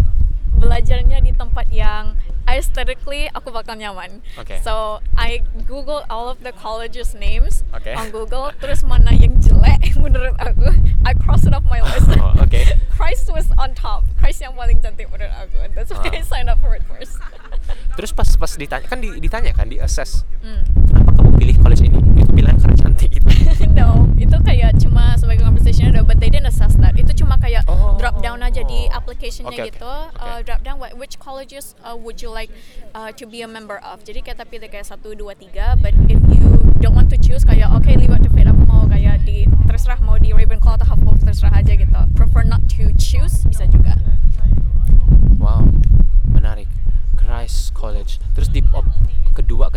belajarnya 0.62 1.18
di 1.18 1.32
tempat 1.32 1.66
yang 1.68 2.14
aesthetically 2.44 3.26
aku 3.28 3.50
bakal 3.50 3.74
nyaman. 3.74 4.22
Oke. 4.34 4.62
So 4.62 4.98
I 5.12 5.42
Google 5.64 6.06
all 6.06 6.26
of 6.26 6.38
the 6.40 6.52
colleges 6.52 7.12
names 7.12 7.66
Oke. 7.70 7.90
on 7.90 8.10
Google. 8.10 8.54
Terus 8.56 8.82
mana 8.82 9.10
yang 9.10 9.38
jelek 9.38 9.94
menurut 10.04 10.38
aku, 10.38 10.70
I 11.02 11.12
cross 11.16 11.42
it 11.42 11.50
off 11.50 11.64
my 11.64 11.82
list. 11.82 12.06
Oh, 12.22 12.38
Oke. 12.38 12.62
Christ 12.92 13.26
was 13.28 13.50
on 13.56 13.74
top. 13.74 14.06
Christ 14.16 14.38
yang 14.40 14.54
paling 14.54 14.78
cantik 14.78 15.08
menurut 15.08 15.32
aku. 15.32 15.58
That's 15.72 15.90
why 15.90 16.02
Ah. 16.04 16.14
I 16.14 16.22
signed 16.22 16.46
up 16.46 16.58
for 16.58 16.72
it 16.72 16.84
first. 16.84 17.18
Terus 17.96 18.10
pas 18.10 18.28
pas 18.28 18.52
ditanya 18.52 18.86
kan 18.86 18.98
di- 18.98 19.18
ditanya 19.18 19.50
kan 19.50 19.66
di 19.66 19.78
assess 19.78 20.22
Hmm. 20.38 20.62
kenapa 20.86 21.10
kamu 21.14 21.30
pilih 21.36 21.56
college 21.58 21.82
ini? 21.82 21.98
Itu 22.16 22.30
bilang 22.30 22.58
karena 22.58 22.74
cantik 22.76 23.10
gitu. 23.10 23.26
no, 23.70 24.01
itu 24.22 24.36
kayak 24.46 24.78
cuma 24.78 25.18
sebagai 25.18 25.42
conversation 25.42 25.90
ada, 25.90 26.06
but 26.06 26.22
they 26.22 26.30
didn't 26.30 26.46
assess 26.46 26.78
that. 26.78 26.94
Itu 26.94 27.10
cuma 27.18 27.34
kayak 27.42 27.66
Oh. 27.66 27.98
drop 27.98 28.22
down 28.22 28.38
aja 28.42 28.62
di 28.62 28.86
applicationnya 28.90 29.54
oke, 29.54 29.66
gitu. 29.70 29.82
oke. 29.82 30.18
Uh, 30.18 30.40
drop 30.46 30.62
down 30.62 30.78
what, 30.78 30.94
which 30.94 31.18
colleges 31.18 31.74
uh, 31.82 31.94
would 31.94 32.22
you 32.22 32.30
like 32.30 32.50
uh, 32.94 33.10
to 33.10 33.26
be 33.26 33.42
a 33.42 33.50
member 33.50 33.82
of. 33.82 34.02
Jadi 34.06 34.22
kita 34.22 34.46
pilih 34.46 34.70
kayak 34.70 34.86
satu, 34.86 35.14
dua, 35.18 35.34
tiga. 35.34 35.74
But 35.78 35.94
if 36.06 36.22
you 36.30 36.62
don't 36.78 36.94
want 36.94 37.10
to 37.10 37.18
choose, 37.18 37.42
kayak 37.42 37.70
oke 37.74 37.86
leave 37.90 38.10
it 38.10 38.22
to 38.22 38.30
fate. 38.30 38.46
Aku 38.46 38.62
mau 38.66 38.86
kayak 38.86 39.26
di 39.26 39.46
terserah 39.66 39.98
mau 40.02 40.18
di 40.18 40.30
Ravenclaw 40.30 40.78
atau 40.78 40.94
Hufflepuff 40.94 41.22
terserah 41.26 41.54
aja 41.58 41.72
gitu. 41.74 41.90
Prefer 42.14 42.46
not 42.46 42.62
to 42.70 42.94
choose 42.98 43.42
bisa 43.46 43.66
juga. 43.70 43.98
Wow, 45.38 45.66
menarik. 46.30 46.70
Christ 47.18 47.74
College. 47.74 48.22
Terus 48.34 48.48
di 48.50 48.62
op 48.70 48.86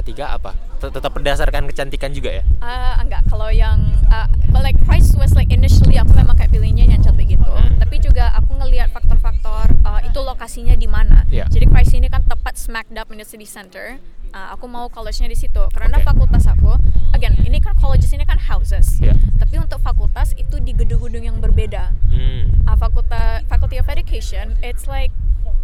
ketiga 0.05 0.37
apa? 0.37 0.53
Tet- 0.77 0.93
Tetap 0.93 1.17
berdasarkan 1.17 1.65
kecantikan 1.65 2.13
juga 2.13 2.29
ya? 2.29 2.43
Uh, 2.61 3.01
enggak, 3.01 3.25
kalau 3.25 3.49
yang 3.49 3.81
uh, 4.13 4.29
but 4.53 4.61
like 4.61 4.77
Christ 4.85 5.17
was 5.17 5.33
like 5.33 5.49
initially 5.49 5.97
aku 5.97 6.13
memang 6.13 6.37
kayak 6.37 6.53
pilihnya 6.53 6.85
yang 6.85 7.01
cantik 7.01 7.25
gitu. 7.25 7.41
Hmm. 7.41 7.81
Tapi 7.81 7.97
juga 7.97 8.29
aku 8.37 8.53
ngelihat 8.61 8.93
faktor-faktor 8.93 9.73
uh, 9.81 10.05
itu 10.05 10.21
lokasinya 10.21 10.77
di 10.77 10.85
mana. 10.85 11.25
Iya. 11.25 11.49
Jadi 11.49 11.65
Christ 11.65 11.97
ini 11.97 12.05
kan 12.05 12.21
tepat 12.21 12.53
smack 12.53 12.85
dab 12.93 13.09
in 13.09 13.17
the 13.17 13.25
city 13.25 13.49
center. 13.49 13.97
Uh, 14.29 14.53
aku 14.53 14.69
mau 14.69 14.91
college-nya 14.91 15.31
di 15.31 15.37
situ 15.39 15.63
karena 15.71 15.95
Oke. 15.95 16.11
fakultas 16.11 16.43
aku, 16.43 16.75
again 17.15 17.39
ini 17.47 17.63
kan 17.63 17.71
colleges 17.79 18.11
ini 18.13 18.27
kan 18.27 18.37
houses. 18.37 19.01
Iya. 19.01 19.17
Tapi 19.41 19.57
untuk 19.57 19.81
fakultas 19.81 20.37
itu 20.37 20.61
di 20.61 20.77
gedung-gedung 20.77 21.23
yang 21.25 21.37
berbeda. 21.41 21.95
Hmm. 22.13 22.53
Uh, 22.69 22.77
fakultas 22.77 23.41
Faculty 23.49 23.81
of 23.81 23.89
Education, 23.89 24.53
it's 24.61 24.85
like 24.85 25.09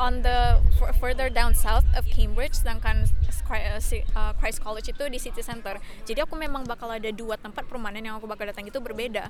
on 0.02 0.26
the 0.26 0.58
further 0.98 1.30
down 1.30 1.54
south 1.54 1.86
of 1.94 2.10
Cambridge, 2.10 2.58
sedangkan 2.58 3.06
uh, 3.06 3.78
uh, 4.18 4.34
Christ 4.42 4.58
College 4.66 4.90
itu 4.90 5.04
di 5.06 5.22
city 5.22 5.46
center. 5.46 5.78
Jadi 6.10 6.26
aku 6.26 6.34
memang 6.34 6.66
bakal 6.66 6.90
ada 6.90 7.14
dua 7.14 7.38
tempat 7.38 7.70
permanen 7.70 8.02
yang 8.02 8.18
aku 8.18 8.26
bakal 8.26 8.50
datang 8.50 8.66
itu 8.66 8.82
berbeda 8.82 9.30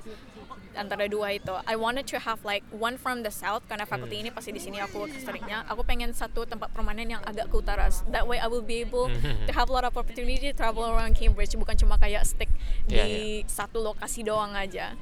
antara 0.72 1.12
dua 1.12 1.36
itu. 1.36 1.52
I 1.68 1.76
wanted 1.76 2.08
to 2.16 2.24
have 2.24 2.40
like 2.48 2.64
one 2.72 2.96
from 2.96 3.28
the 3.28 3.34
south 3.34 3.68
karena 3.68 3.84
faculty 3.84 4.24
ini 4.24 4.32
pasti 4.32 4.56
di 4.56 4.64
sini 4.64 4.80
aku 4.80 5.12
seringnya. 5.20 5.68
Aku 5.68 5.84
pengen 5.84 6.16
satu 6.16 6.48
tempat 6.48 6.72
permanen 6.72 7.20
yang 7.20 7.22
agak 7.28 7.52
ke 7.52 7.56
utara. 7.60 7.92
That 8.08 8.24
way 8.24 8.40
I 8.40 8.48
will 8.48 8.64
be 8.64 8.80
able 8.80 9.12
to 9.20 9.52
have 9.52 9.68
a 9.68 9.74
lot 9.76 9.84
of 9.84 10.00
opportunity 10.00 10.40
to 10.48 10.56
travel 10.56 10.88
around 10.88 11.20
Cambridge, 11.20 11.52
bukan 11.60 11.76
cuma 11.76 12.00
kayak 12.00 12.24
stick 12.24 12.48
di 12.88 13.44
satu 13.52 13.84
lokasi 13.84 14.24
doang 14.24 14.56
aja. 14.56 14.96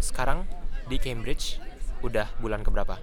Sekarang 0.00 0.48
di 0.88 0.96
Cambridge 0.96 1.65
udah 2.06 2.30
bulan 2.38 2.62
keberapa? 2.62 2.96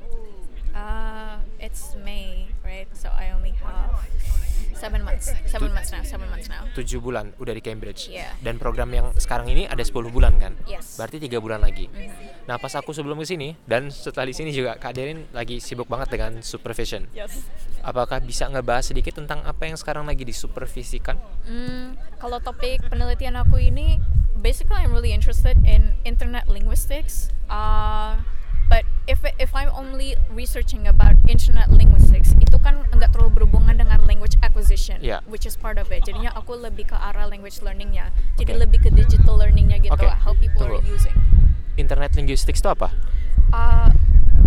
Uh, 0.74 1.38
it's 1.62 1.94
May, 2.02 2.50
right? 2.66 2.90
So 2.98 3.14
I 3.14 3.30
only 3.36 3.54
have 3.62 3.94
seven 4.84 5.06
months. 5.06 5.32
Seven 5.48 5.70
months 5.72 5.90
now. 5.94 6.04
Seven 6.04 6.28
months 6.28 6.48
now. 6.50 6.64
7 6.76 7.00
bulan 7.00 7.32
udah 7.40 7.54
di 7.56 7.62
Cambridge. 7.64 8.12
Iya. 8.12 8.36
Dan 8.44 8.60
program 8.60 8.92
yang 8.92 9.14
sekarang 9.16 9.48
ini 9.48 9.64
ada 9.64 9.80
10 9.80 10.12
bulan 10.12 10.36
kan? 10.42 10.58
Yes. 10.68 11.00
Berarti 11.00 11.24
tiga 11.24 11.40
bulan 11.40 11.64
lagi. 11.64 11.88
Nah 12.50 12.60
pas 12.60 12.74
aku 12.76 12.92
sebelum 12.92 13.16
ke 13.22 13.26
sini 13.30 13.56
dan 13.64 13.88
setelah 13.94 14.28
di 14.28 14.36
sini 14.36 14.50
juga 14.52 14.76
Kak 14.76 14.92
Derin 14.98 15.30
lagi 15.32 15.64
sibuk 15.64 15.88
banget 15.88 16.12
dengan 16.12 16.44
supervision. 16.44 17.08
Yes. 17.16 17.46
Apakah 17.80 18.20
bisa 18.20 18.48
ngebahas 18.52 18.92
sedikit 18.92 19.16
tentang 19.16 19.46
apa 19.48 19.70
yang 19.70 19.80
sekarang 19.80 20.04
lagi 20.04 20.28
disupervisikan? 20.28 21.16
Hmm, 21.48 22.00
kalau 22.20 22.40
topik 22.44 22.84
penelitian 22.88 23.40
aku 23.40 23.60
ini, 23.60 24.00
basically 24.40 24.80
I'm 24.80 24.92
really 24.92 25.16
interested 25.16 25.56
in 25.64 25.96
internet 26.04 26.48
linguistics. 26.52 27.32
Uh, 27.48 28.20
but 28.70 28.84
if 29.08 29.20
if 29.40 29.52
I'm 29.52 29.70
only 29.74 30.16
researching 30.32 30.88
about 30.88 31.16
internet 31.28 31.68
linguistics, 31.72 32.36
itu 32.40 32.58
kan 32.60 32.84
nggak 32.92 33.12
terlalu 33.12 33.44
berhubungan 33.44 33.80
dengan 33.80 34.00
language 34.04 34.36
acquisition, 34.40 35.00
Yeah. 35.04 35.20
which 35.28 35.44
is 35.44 35.56
part 35.56 35.76
of 35.78 35.92
it. 35.92 36.04
Jadinya 36.04 36.32
aku 36.34 36.56
lebih 36.56 36.92
ke 36.92 36.96
arah 36.96 37.28
language 37.28 37.60
learningnya. 37.60 38.10
Jadi 38.40 38.52
Oke. 38.56 38.62
lebih 38.68 38.80
ke 38.86 38.90
digital 38.92 39.36
learningnya 39.40 39.80
gitu, 39.82 39.94
Oke, 39.96 40.08
how 40.08 40.34
people 40.38 40.64
are 40.64 40.80
tunggu. 40.80 40.94
using. 40.96 41.16
Internet 41.76 42.14
linguistics 42.14 42.62
itu 42.62 42.70
apa? 42.70 42.94
Uh, 43.50 43.90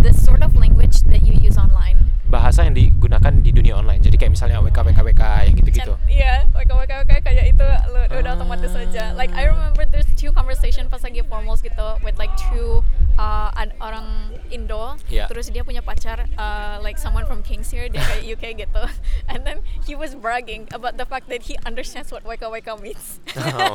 the 0.07 0.14
sort 0.14 0.38
of 0.47 0.55
language 0.55 1.03
that 1.11 1.27
you 1.27 1.35
use 1.35 1.59
online. 1.59 1.99
Bahasa 2.31 2.62
yang 2.62 2.79
digunakan 2.79 3.42
di 3.42 3.51
dunia 3.51 3.75
online. 3.75 3.99
Jadi 3.99 4.14
kayak 4.14 4.38
misalnya 4.38 4.62
WK 4.62 4.79
WK 4.87 4.99
WK 5.03 5.23
yang 5.51 5.55
gitu-gitu. 5.59 5.92
Chat, 5.99 6.07
Iya, 6.07 6.47
WK 6.55 6.71
WK 6.79 7.12
kayak 7.27 7.45
itu 7.51 7.66
lu 7.90 7.99
udah 8.07 8.33
otomatis 8.38 8.71
Ah. 8.71 8.87
aja. 8.87 9.05
Like 9.19 9.35
I 9.35 9.51
remember 9.51 9.83
there's 9.83 10.07
two 10.14 10.31
conversation 10.31 10.87
pas 10.87 11.03
lagi 11.03 11.27
formals 11.27 11.59
gitu 11.59 11.99
with 12.07 12.14
like 12.23 12.31
two 12.38 12.87
uh, 13.19 13.51
orang 13.83 14.07
Indo. 14.55 14.95
Iya. 15.11 15.27
Terus 15.27 15.51
dia 15.51 15.66
punya 15.66 15.83
pacar 15.83 16.31
uh, 16.38 16.79
like 16.87 17.03
someone 17.03 17.27
from 17.27 17.42
Kings 17.42 17.75
here 17.75 17.90
dia 17.90 17.99
kayak 17.99 18.23
UK 18.31 18.45
gitu. 18.62 18.83
And 19.31 19.42
then 19.42 19.66
he 19.83 19.99
was 19.99 20.14
bragging 20.14 20.71
about 20.71 21.03
the 21.03 21.07
fact 21.07 21.27
that 21.35 21.51
he 21.51 21.59
understands 21.66 22.14
what 22.14 22.23
WK 22.23 22.47
WK 22.47 22.79
means. 22.79 23.19
Oh. 23.35 23.75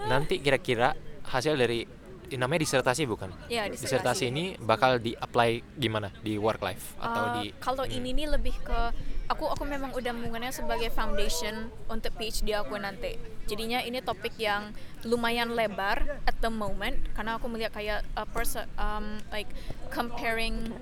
Nanti 0.08 0.40
kira-kira 0.40 0.92
hasil 1.24 1.56
dari 1.56 2.03
namanya 2.34 2.64
disertasi 2.64 3.04
bukan? 3.04 3.28
Iya, 3.52 3.68
disertasi. 3.68 4.32
ini 4.32 4.56
bakal 4.60 4.96
di-apply 4.98 5.76
gimana 5.76 6.08
di 6.24 6.40
work 6.40 6.60
life 6.64 6.96
atau 6.96 7.22
Uh, 7.24 7.40
di 7.40 7.56
kalau 7.56 7.84
ini 7.88 8.12
nih 8.12 8.26
lebih 8.36 8.52
ke 8.60 8.80
aku 9.32 9.48
aku 9.48 9.64
memang 9.64 9.96
udah 9.96 10.12
menggunakannya 10.12 10.52
sebagai 10.52 10.90
foundation 10.92 11.72
untuk 11.88 12.12
PhD 12.20 12.52
aku 12.52 12.76
nanti. 12.76 13.16
Jadinya 13.44 13.80
ini 13.80 14.00
topik 14.00 14.36
yang 14.40 14.72
lumayan 15.04 15.52
lebar 15.52 16.20
at 16.24 16.36
the 16.40 16.48
moment 16.52 16.96
karena 17.12 17.36
aku 17.36 17.46
melihat 17.48 17.72
kayak 17.76 18.00
person 18.32 18.64
um, 18.76 19.20
like 19.32 19.48
comparing 19.92 20.72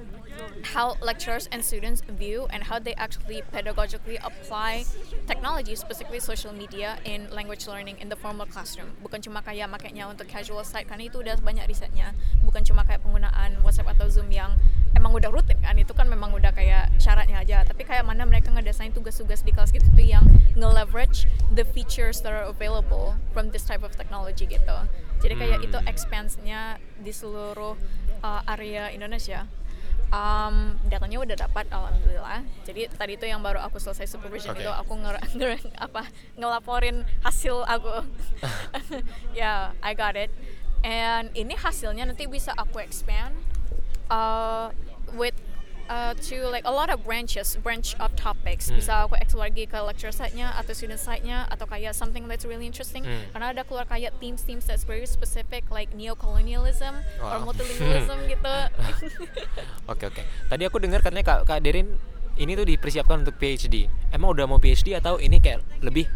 how 0.74 0.96
lecturers 1.02 1.48
and 1.50 1.64
students 1.64 2.02
view 2.06 2.46
and 2.50 2.64
how 2.64 2.78
they 2.78 2.94
actually 2.94 3.42
pedagogically 3.50 4.18
apply 4.22 4.84
technology, 5.26 5.74
specifically 5.74 6.20
social 6.20 6.52
media, 6.52 6.98
in 7.04 7.28
language 7.30 7.66
learning 7.66 7.98
in 8.00 8.08
the 8.08 8.16
formal 8.16 8.46
classroom. 8.46 8.92
Bukan 9.02 9.22
cuma 9.22 9.42
kayak 9.42 9.68
makainya 9.70 10.06
untuk 10.06 10.28
casual 10.28 10.62
side, 10.62 10.86
karena 10.86 11.08
itu 11.08 11.20
udah 11.20 11.38
banyak 11.40 11.66
risetnya. 11.66 12.14
Bukan 12.42 12.62
cuma 12.66 12.86
kayak 12.86 13.02
penggunaan 13.02 13.58
WhatsApp 13.62 13.94
atau 13.96 14.06
Zoom 14.10 14.30
yang 14.30 14.54
emang 14.92 15.16
udah 15.16 15.32
rutin 15.32 15.58
kan, 15.60 15.74
itu 15.78 15.90
kan 15.96 16.06
memang 16.06 16.30
udah 16.36 16.52
kayak 16.52 16.92
syaratnya 17.00 17.40
aja. 17.42 17.64
Tapi 17.64 17.82
kayak 17.82 18.04
mana 18.06 18.28
mereka 18.28 18.52
ngedesain 18.52 18.92
tugas-tugas 18.92 19.42
di 19.42 19.50
kelas 19.50 19.72
gitu 19.72 19.86
tuh 19.92 20.04
yang 20.04 20.24
nge-leverage 20.54 21.26
the 21.52 21.64
features 21.64 22.20
that 22.20 22.32
are 22.32 22.46
available 22.46 23.16
from 23.32 23.50
this 23.50 23.64
type 23.64 23.82
of 23.82 23.96
technology 23.96 24.44
gitu. 24.44 24.76
Jadi 25.22 25.34
kayak 25.38 25.58
itu 25.62 25.78
Hmm. 25.78 25.86
expanse-nya 25.86 26.82
di 26.98 27.14
seluruh 27.14 27.78
uh, 28.26 28.42
area 28.50 28.90
Indonesia. 28.90 29.46
Um, 30.12 30.76
datanya 30.92 31.24
udah 31.24 31.36
dapat 31.48 31.72
alhamdulillah. 31.72 32.44
Jadi 32.68 32.92
tadi 32.92 33.16
itu 33.16 33.24
yang 33.24 33.40
baru 33.40 33.64
aku 33.64 33.80
selesai 33.80 34.04
supervision 34.04 34.52
Oke. 34.52 34.60
itu 34.60 34.68
aku 34.68 34.92
nger, 35.00 35.16
nger- 35.40 35.72
apa 35.80 36.04
ngelaporin 36.36 37.08
hasil 37.24 37.64
aku. 37.64 38.04
yeah, 39.38 39.72
I 39.80 39.96
got 39.96 40.20
it. 40.20 40.28
And 40.84 41.32
ini 41.32 41.56
hasilnya 41.56 42.04
nanti 42.04 42.28
bisa 42.28 42.52
aku 42.52 42.84
expand 42.84 43.32
uh, 44.12 44.68
with 45.16 45.36
uh, 45.92 46.12
to 46.16 46.48
like 46.48 46.64
a 46.64 46.72
lot 46.72 46.88
of 46.88 47.04
branches, 47.04 47.60
branch 47.60 47.92
of 48.00 48.16
topics. 48.16 48.72
Hmm. 48.72 48.80
Bisa 48.80 49.04
aku 49.04 49.20
explore 49.20 49.52
lagi 49.52 49.68
ke 49.68 49.76
lecture 49.76 50.14
side-nya 50.14 50.54
atau 50.56 50.72
student 50.72 50.96
side-nya 50.96 51.44
atau 51.52 51.68
kayak 51.68 51.92
something 51.92 52.24
that's 52.30 52.48
really 52.48 52.64
interesting. 52.64 53.04
Hmm. 53.04 53.28
Karena 53.36 53.46
ada 53.52 53.62
keluar 53.66 53.84
kayak 53.84 54.16
themes-themes 54.22 54.64
that's 54.64 54.86
very 54.88 55.04
specific 55.04 55.68
like 55.68 55.92
neo-colonialism 55.92 56.96
or 57.20 57.36
Wow. 57.42 57.50
multilingualism 57.52 58.18
gitu. 58.32 58.56
Oke 59.92 60.04
oke. 60.08 60.22
Tadi 60.46 60.62
aku 60.62 60.78
dengar 60.78 61.02
katanya 61.02 61.26
Kak, 61.26 61.38
Kak 61.48 61.58
Derin 61.60 61.90
ini 62.38 62.52
tuh 62.54 62.64
dipersiapkan 62.64 63.26
untuk 63.26 63.36
PhD. 63.36 63.90
Emang 64.14 64.32
udah 64.32 64.46
mau 64.46 64.62
PhD 64.62 64.94
atau 64.96 65.18
ini 65.18 65.42
kayak 65.42 65.60
lebih 65.82 66.06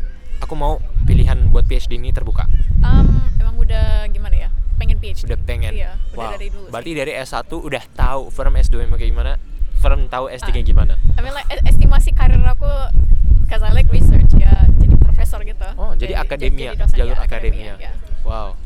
aku 0.41 0.55
mau 0.55 0.79
pilihan 1.05 1.51
buat 1.51 1.67
PhD 1.67 1.99
ini 1.99 2.15
terbuka? 2.15 2.47
um, 2.85 3.21
emang 3.41 3.57
udah 3.59 4.07
gimana 4.13 4.47
ya? 4.47 4.49
Pengen 4.77 5.01
PhD. 5.01 5.27
Udah 5.29 5.39
pengen. 5.45 5.73
Iya, 5.73 5.97
udah 6.13 6.21
wow. 6.21 6.33
dari 6.37 6.49
dulu. 6.53 6.67
Berarti 6.69 6.91
sih. 6.93 6.99
dari 7.01 7.13
S1 7.17 7.51
udah 7.53 7.85
tahu 7.97 8.21
firm 8.29 8.55
S2 8.55 8.75
nya 8.85 8.97
kayak 8.97 9.11
gimana, 9.13 9.33
firm 9.79 10.09
tahu 10.09 10.29
S3 10.33 10.61
nya 10.61 10.63
gimana. 10.65 10.95
I 11.17 11.21
mean 11.23 11.35
like 11.37 11.49
estimasi 11.69 12.11
karir 12.13 12.41
aku 12.43 12.69
cause 13.47 13.63
I 13.63 13.73
like 13.73 13.89
research 13.93 14.33
ya 14.37 14.67
jadi 14.81 14.95
profesor 14.99 15.41
gitu. 15.45 15.67
Oh, 15.79 15.93
jadi 15.95 16.19
akademia, 16.19 16.75
dosen, 16.75 16.97
jalur 16.99 17.17
ya, 17.17 17.25
akademia. 17.25 17.75
ya. 17.79 17.93
Wow. 18.27 18.59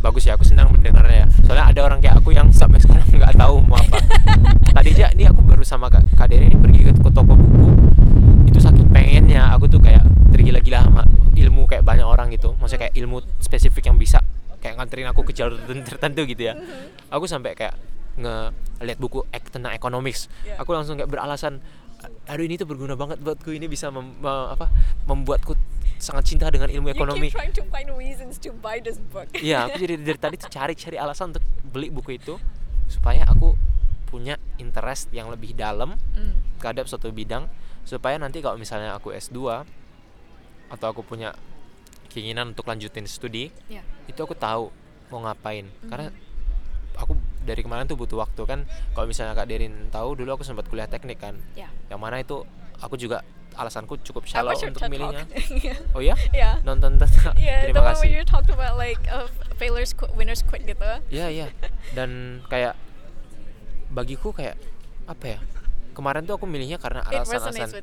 Bagus 0.00 0.24
ya, 0.24 0.32
aku 0.36 0.48
senang 0.48 0.72
mendengarnya 0.72 1.24
ya. 1.24 1.26
Soalnya 1.44 1.66
ada 1.68 1.80
orang 1.84 2.00
kayak 2.00 2.24
aku 2.24 2.32
yang 2.32 2.48
sampai 2.52 2.80
sekarang 2.84 3.04
nggak 3.08 3.36
tahu 3.36 3.60
mau 3.64 3.76
apa. 3.76 4.00
Tadi 4.76 4.90
aja 4.96 5.12
ini 5.12 5.28
aku 5.28 5.44
baru 5.44 5.64
sama 5.66 5.92
Kak, 5.92 6.16
Kak 6.16 6.32
ini 6.32 6.56
pergi 6.56 6.80
ke, 6.88 6.92
ke 6.96 7.10
toko 7.12 7.36
buku. 7.36 7.68
Itu 8.48 8.58
saking 8.62 8.88
pengennya 8.88 9.52
aku 9.52 9.68
tuh 9.68 9.80
kayak 9.80 10.02
tergila-gila 10.32 10.84
sama 10.88 11.02
ilmu 11.36 11.68
kayak 11.68 11.84
banyak 11.84 12.06
orang 12.06 12.32
gitu. 12.32 12.56
Maksudnya 12.56 12.88
kayak 12.88 12.94
ilmu 12.96 13.20
spesifik 13.44 13.92
yang 13.92 14.00
bisa 14.00 14.24
kayak 14.60 14.76
nganterin 14.76 15.08
aku 15.08 15.24
ke 15.24 15.32
jalur 15.32 15.56
tertentu 15.88 16.22
gitu 16.28 16.52
ya 16.52 16.54
aku 17.08 17.24
sampai 17.24 17.56
kayak 17.56 17.74
ngeliat 18.20 18.98
buku 18.98 19.24
ek 19.30 19.48
tentang 19.48 19.72
economics 19.72 20.28
Yeah. 20.42 20.56
aku 20.56 20.72
langsung 20.72 20.96
kayak 20.96 21.08
beralasan 21.08 21.58
aduh 22.24 22.40
ini 22.40 22.56
tuh 22.56 22.64
berguna 22.64 22.96
banget 22.96 23.20
buatku 23.20 23.50
ini 23.50 23.66
bisa 23.66 23.88
mem- 23.88 24.16
me- 24.16 24.48
apa 24.50 24.72
membuatku 25.04 25.52
sangat 26.00 26.24
cinta 26.26 26.48
dengan 26.48 26.72
ilmu 26.72 26.88
You 26.88 26.96
ekonomi 26.96 27.28
keep 27.28 27.36
trying 27.36 27.52
to 27.52 27.64
find 27.68 27.92
reasons 27.92 28.40
to 28.40 28.56
buy 28.56 28.80
this 28.80 28.96
book. 29.12 29.28
Iya, 29.36 29.68
aku 29.68 29.76
jadi 29.78 30.00
dari 30.00 30.16
tadi 30.16 30.36
tuh 30.36 30.48
cari-cari 30.48 30.96
alasan 30.96 31.30
untuk 31.30 31.44
beli 31.62 31.92
buku 31.92 32.16
itu 32.16 32.40
supaya 32.88 33.28
aku 33.28 33.52
punya 34.08 34.40
interest 34.56 35.12
yang 35.12 35.28
lebih 35.28 35.52
dalam 35.52 36.00
Mm. 36.16 36.56
terhadap 36.56 36.88
suatu 36.88 37.12
bidang 37.12 37.44
supaya 37.84 38.16
nanti 38.16 38.40
kalau 38.40 38.56
misalnya 38.56 38.96
aku 38.96 39.12
S2 39.12 39.36
atau 40.68 40.86
aku 40.88 41.04
punya 41.04 41.36
keinginan 42.08 42.50
untuk 42.50 42.64
lanjutin 42.64 43.04
studi, 43.04 43.52
Yeah. 43.68 43.84
itu 44.06 44.18
aku 44.18 44.32
tahu 44.32 44.72
mau 45.08 45.20
ngapain. 45.20 45.68
Karena 45.84 46.08
Mhm. 46.08 46.16
aku 46.96 47.12
dari 47.44 47.60
kemarin 47.64 47.88
tuh 47.88 47.96
butuh 47.96 48.20
waktu 48.20 48.42
kan. 48.44 48.68
Kalau 48.92 49.06
misalnya 49.08 49.32
Kak 49.32 49.48
Derin 49.48 49.88
tahu 49.88 50.16
dulu 50.16 50.36
aku 50.36 50.44
sempat 50.44 50.68
kuliah 50.68 50.86
teknik 50.86 51.20
kan. 51.20 51.36
Yeah. 51.56 51.72
Yang 51.88 52.00
mana 52.00 52.16
itu 52.20 52.44
aku 52.80 52.96
juga 53.00 53.24
alasanku 53.56 53.98
cukup 54.06 54.24
shallow 54.28 54.54
untuk 54.54 54.82
milihnya. 54.86 55.26
yeah. 55.66 55.78
Oh 55.96 56.00
ya? 56.00 56.14
Yeah. 56.30 56.62
Nonton 56.62 57.00
TED 57.00 57.10
Talk. 57.10 57.34
Yeah, 57.40 57.66
Terima 57.68 57.82
kasih. 57.92 58.08
you 58.12 58.22
talked 58.24 58.52
about 58.52 58.76
like 58.76 59.00
uh, 59.10 59.26
failures 59.58 59.96
quit, 59.96 60.12
winners 60.14 60.44
quit 60.44 60.64
gitu. 60.64 60.84
Iya 61.10 61.26
iya. 61.32 61.46
Dan 61.96 62.42
kayak 62.46 62.76
bagiku 63.90 64.30
kayak 64.30 64.56
apa 65.08 65.36
ya? 65.36 65.38
Kemarin 65.96 66.24
tuh 66.24 66.38
aku 66.38 66.46
milihnya 66.46 66.78
karena 66.78 67.02
alasan-alasan. 67.08 67.82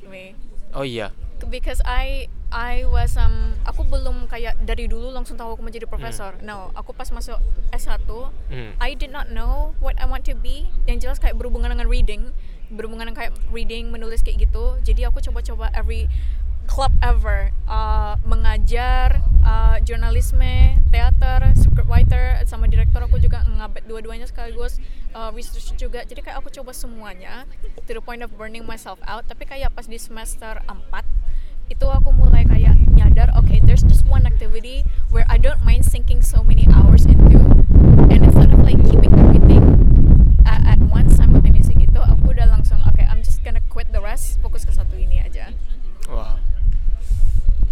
Oh 0.71 0.85
iya. 0.87 1.11
because 1.53 1.77
I 1.85 2.25
I 2.47 2.87
was 2.87 3.19
um 3.19 3.59
aku 3.67 3.83
belum 3.83 4.31
kayak 4.31 4.63
dari 4.63 4.87
dulu 4.87 5.11
langsung 5.11 5.35
tahu 5.35 5.59
aku 5.59 5.61
mau 5.67 5.73
jadi 5.73 5.83
profesor. 5.83 6.39
No, 6.39 6.71
aku 6.71 6.95
pas 6.95 7.11
masuk 7.11 7.39
S1 7.75 7.99
Hmm. 8.47 8.71
I 8.79 8.95
did 8.95 9.11
not 9.11 9.27
know 9.35 9.75
what 9.83 9.99
I 9.99 10.07
want 10.07 10.23
to 10.31 10.35
be. 10.35 10.71
Yang 10.87 10.97
jelas 11.07 11.17
kayak 11.19 11.35
berhubungan 11.35 11.75
dengan 11.75 11.91
reading, 11.91 12.31
berhubungan 12.71 13.11
dengan 13.11 13.19
kayak 13.19 13.33
reading, 13.51 13.91
menulis 13.91 14.23
kayak 14.23 14.47
gitu. 14.47 14.79
Jadi 14.87 15.03
aku 15.03 15.19
coba-coba 15.19 15.67
every 15.75 16.07
club 16.67 16.91
ever, 16.99 17.51
uh, 17.67 18.19
mengajar, 18.27 19.23
uh, 19.43 19.79
jurnalisme, 19.83 20.75
teater, 20.91 21.51
scriptwriter, 21.55 22.43
sama 22.43 22.67
direktur 22.67 23.03
aku 23.03 23.19
juga 23.19 23.43
ngabet 23.47 23.87
dua-duanya 23.87 24.27
sekaligus, 24.27 24.79
uh, 25.15 25.31
research 25.31 25.75
juga. 25.79 26.03
Jadi 26.03 26.23
kayak 26.23 26.39
aku 26.39 26.51
coba 26.51 26.71
semuanya 26.71 27.47
to 27.87 27.91
the 27.95 28.03
point 28.03 28.23
of 28.23 28.31
burning 28.35 28.63
myself 28.63 28.99
out. 29.07 29.27
Tapi 29.27 29.47
kayak 29.47 29.71
pas 29.75 29.87
di 29.87 29.99
semester 29.99 30.59
4 30.67 31.03
itu 31.67 31.85
aku 31.85 32.09
mulai 32.15 32.47
kayak 32.47 32.75
nyadar, 32.95 33.31
okay, 33.37 33.59
there's 33.63 33.83
just 33.83 34.07
one 34.07 34.23
activity 34.23 34.87
where 35.11 35.27
I 35.27 35.37
don't 35.37 35.61
mind 35.63 35.83
sinking 35.83 36.23
so 36.23 36.43
many 36.43 36.67
hours 36.71 37.03
into, 37.05 37.39
and 38.11 38.23
instead 38.23 38.51
of 38.51 38.59
like 38.63 38.79
keeping 38.87 39.13
everything 39.13 39.63
at, 40.47 40.77
at 40.77 40.79
once 40.87 41.19
simultaneously 41.19 41.75
gitu, 41.83 41.99
aku 41.99 42.31
udah 42.33 42.47
langsung, 42.47 42.79
okay, 42.91 43.03
I'm 43.05 43.21
just 43.21 43.43
gonna 43.43 43.63
quit 43.67 43.91
the 43.91 44.01
rest, 44.01 44.39
fokus 44.39 44.63
ke 44.63 44.71
satu 44.71 44.95
ini 44.95 45.19
aja. 45.21 45.51
Wah. 46.07 46.39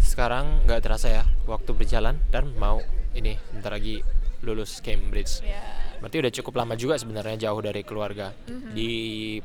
Sekarang 0.04 0.64
nggak 0.64 0.80
terasa 0.86 1.12
ya 1.12 1.24
waktu 1.44 1.76
berjalan 1.76 2.20
dan 2.32 2.56
mau 2.56 2.80
ini 3.16 3.36
bentar 3.52 3.76
lagi 3.76 4.00
lulus 4.44 4.80
Cambridge. 4.80 5.44
Ya. 5.44 5.60
Berarti 6.00 6.22
udah 6.22 6.32
cukup 6.32 6.54
lama 6.62 6.76
juga 6.78 6.96
sebenarnya 7.00 7.50
jauh 7.50 7.60
dari 7.64 7.82
keluarga. 7.82 8.32
Mhm. 8.48 8.72
Di 8.76 8.90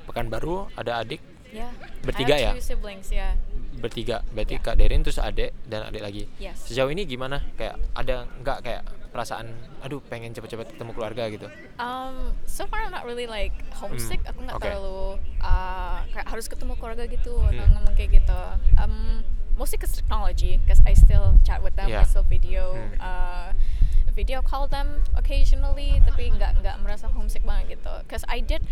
Pekanbaru 0.04 0.70
ada 0.76 1.00
adik 1.02 1.22
Ya. 1.50 1.66
Bertiga 2.06 2.38
ya? 2.38 2.54
siblings, 2.62 3.10
ya. 3.10 3.34
Bertiga. 3.80 4.20
Berarti 4.30 4.54
Ya. 4.56 4.62
Kak 4.62 4.76
Derin 4.76 5.00
terus 5.00 5.16
adik 5.16 5.50
dan 5.64 5.82
adik 5.82 6.00
lagi. 6.00 6.28
Yes. 6.36 6.68
Sejauh 6.68 6.88
ini 6.88 7.02
gimana? 7.02 7.40
Kayak 7.56 7.80
ada 7.92 8.28
nggak 8.40 8.58
kayak 8.60 8.82
perasaan 9.10 9.50
aduh 9.82 9.98
pengen 10.06 10.30
cepet-cepet 10.30 10.76
ketemu 10.76 10.94
keluarga 10.94 11.26
gitu? 11.26 11.50
Um, 11.76 12.30
so 12.46 12.62
far 12.64 12.86
I'm 12.86 12.94
not 12.94 13.02
really 13.02 13.26
like 13.26 13.50
homesick. 13.74 14.22
Hmm, 14.22 14.30
Aku 14.30 14.38
nggak 14.46 14.56
oke. 14.56 14.62
terlalu 14.62 15.00
uh, 15.42 15.98
kayak 16.12 16.26
harus 16.28 16.46
ketemu 16.46 16.78
keluarga 16.78 17.04
gitu 17.04 17.34
atau 17.40 17.64
Hmm. 17.66 17.72
ngomong 17.74 17.94
kayak 17.96 18.22
gitu. 18.22 18.40
Um, 18.76 19.26
mostly 19.58 19.76
cause 19.76 19.92
technology, 19.92 20.62
cause 20.64 20.78
I 20.86 20.94
still 20.94 21.34
chat 21.42 21.58
with 21.58 21.74
them, 21.74 21.90
Yeah. 21.90 22.04
I 22.04 22.08
still 22.08 22.22
video, 22.22 22.72
Hmm. 22.72 22.96
uh, 23.02 23.48
video 24.14 24.40
call 24.40 24.70
them 24.70 25.02
occasionally. 25.18 25.98
Tapi 26.06 26.30
nggak 26.30 26.62
nggak 26.62 26.76
merasa 26.80 27.10
homesick 27.10 27.42
banget 27.42 27.76
gitu. 27.76 27.94
Cause 28.06 28.22
I 28.30 28.38
did, 28.38 28.62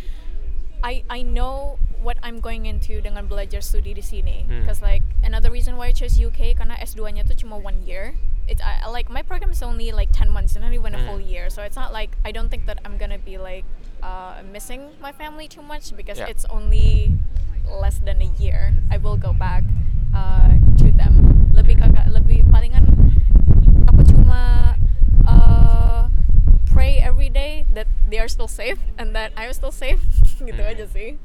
I 0.81 1.03
I 1.11 1.27
know 1.27 1.83
what 2.03 2.17
I'm 2.23 2.39
going 2.39 2.67
into 2.67 3.03
dengan 3.03 3.27
belajar 3.27 3.59
studi 3.61 3.95
di 3.95 4.05
sini. 4.05 4.47
Hmm. 4.47 4.65
Cause 4.67 4.81
like 4.81 5.03
another 5.23 5.51
reason 5.51 5.77
why 5.77 5.91
I 5.91 5.95
chose 5.95 6.15
UK 6.15 6.55
karena 6.55 6.79
S2-nya 6.79 7.27
tuh 7.27 7.35
cuma 7.35 7.59
one 7.59 7.83
year. 7.83 8.15
It's 8.49 8.65
I, 8.65 8.89
like 8.89 9.13
my 9.13 9.21
program 9.21 9.53
is 9.53 9.61
only 9.61 9.93
like 9.93 10.09
10 10.15 10.33
months, 10.33 10.57
and 10.57 10.65
not 10.65 10.73
even 10.73 10.95
a 10.95 11.03
Hmm. 11.03 11.07
whole 11.07 11.21
year. 11.21 11.51
So 11.53 11.61
it's 11.61 11.77
not 11.77 11.93
like 11.93 12.17
I 12.25 12.33
don't 12.33 12.49
think 12.49 12.65
that 12.65 12.81
I'm 12.87 12.97
gonna 12.97 13.21
be 13.21 13.37
like 13.37 13.67
uh, 14.01 14.41
missing 14.47 14.95
my 15.03 15.13
family 15.13 15.51
too 15.51 15.61
much 15.61 15.93
because 15.93 16.17
Yeah. 16.17 16.33
it's 16.33 16.49
only 16.49 17.13
less 17.69 18.01
than 18.01 18.25
a 18.25 18.31
year. 18.41 18.73
I 18.89 18.97
will 18.97 19.21
go 19.21 19.37
back 19.37 19.69
uh, 20.17 20.57
to 20.81 20.87
them. 20.97 21.51
Lebih 21.53 21.77
kakak 21.85 22.09
lebih 22.09 22.49
palingan 22.49 22.89
aku 23.85 24.01
cuma 24.09 24.73
uh, 25.29 26.09
pray 26.73 26.99
every 27.05 27.29
day 27.29 27.69
that 27.77 27.85
they 28.09 28.17
are 28.17 28.29
still 28.33 28.49
safe 28.49 28.81
and 28.97 29.13
that 29.13 29.33
I'm 29.37 29.53
still 29.53 29.73
safe. 29.75 30.01
gitu 30.41 30.57
Hmm. 30.57 30.73
aja 30.73 30.89
sih. 30.89 31.21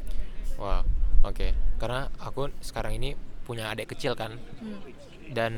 Wah, 0.56 0.82
oke. 1.22 1.48
Karena 1.76 2.08
aku 2.18 2.50
sekarang 2.60 2.96
ini 2.96 3.14
punya 3.42 3.68
adik 3.68 3.92
kecil 3.92 4.14
kan, 4.14 4.40
Hmm. 4.56 4.80
dan 5.30 5.54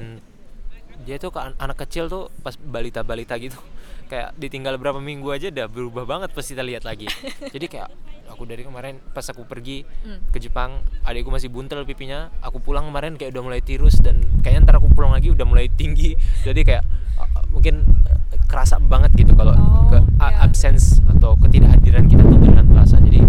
dia 0.97 1.15
tuh 1.15 1.27
kan 1.27 1.51
anak 1.55 1.75
kecil 1.77 2.07
tuh 2.07 2.31
pas 2.39 2.55
balita-balita 2.55 3.35
gitu 3.35 3.59
kayak 4.09 4.31
ditinggal 4.33 4.73
berapa 4.75 4.95
minggu 4.97 5.27
aja 5.27 5.51
udah 5.51 5.67
berubah 5.67 6.07
banget 6.07 6.31
pas 6.31 6.41
kita 6.41 6.63
lihat 6.63 6.81
lagi 6.81 7.11
jadi 7.53 7.65
kayak 7.67 7.89
aku 8.25 8.43
dari 8.43 8.63
kemarin 8.63 9.03
pas 9.11 9.21
aku 9.23 9.43
pergi 9.43 9.83
Hmm. 10.01 10.23
ke 10.31 10.39
Jepang 10.39 10.79
adikku 11.03 11.27
masih 11.27 11.51
buntel 11.51 11.83
pipinya 11.83 12.31
aku 12.39 12.57
pulang 12.59 12.87
kemarin 12.87 13.19
kayak 13.19 13.35
udah 13.35 13.43
mulai 13.43 13.59
tirus 13.59 13.99
dan 13.99 14.23
kayaknya 14.39 14.65
ntar 14.65 14.75
aku 14.77 14.87
pulang 14.89 15.11
lagi 15.11 15.27
udah 15.29 15.43
mulai 15.43 15.67
tinggi 15.67 16.15
jadi 16.47 16.63
kayak 16.63 16.83
uh, 17.19 17.43
mungkin 17.51 17.83
uh, 18.01 18.17
kerasa 18.47 18.79
banget 18.79 19.11
gitu 19.15 19.35
kalau 19.35 19.51
Oh, 19.51 19.91
ke 19.91 19.99
ya. 19.99 20.41
absence 20.41 21.03
atau 21.05 21.35
ketidakhadiran 21.37 22.07
kita 22.07 22.23
tuh 22.23 22.39
beneran 22.39 22.65
terasa 22.65 22.97
jadi 22.99 23.19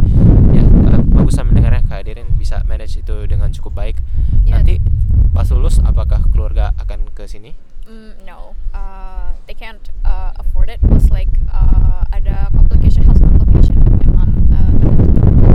bagus 1.27 1.43
lah 1.43 1.51
mendengarnya 1.51 1.83
Kak 1.91 2.07
Derin 2.07 2.39
bisa 2.39 2.63
manage 2.71 3.03
itu 3.03 3.27
dengan 3.27 3.51
cukup 3.51 3.75
baik 3.75 3.99
Ya. 4.47 4.63
nanti 4.63 4.79
pas 5.35 5.51
lulus 5.51 5.83
apakah 5.83 6.23
keluarga 6.31 6.71
akan 6.79 7.11
ke 7.11 7.27
sini 7.27 7.59
Mm, 7.83 8.15
no, 8.23 8.55
uh, 8.75 9.31
they 9.47 9.55
can't 9.55 9.95
uh, 10.03 10.35
afford 10.43 10.67
it. 10.67 10.83
Plus, 10.83 11.07
like, 11.07 11.31
uh, 11.55 12.03
ada 12.11 12.51
complication, 12.51 13.07
health 13.07 13.23
complication 13.23 13.79
with 13.79 14.03
my 14.03 14.11
mom. 14.11 14.31
Uh, 14.51 14.71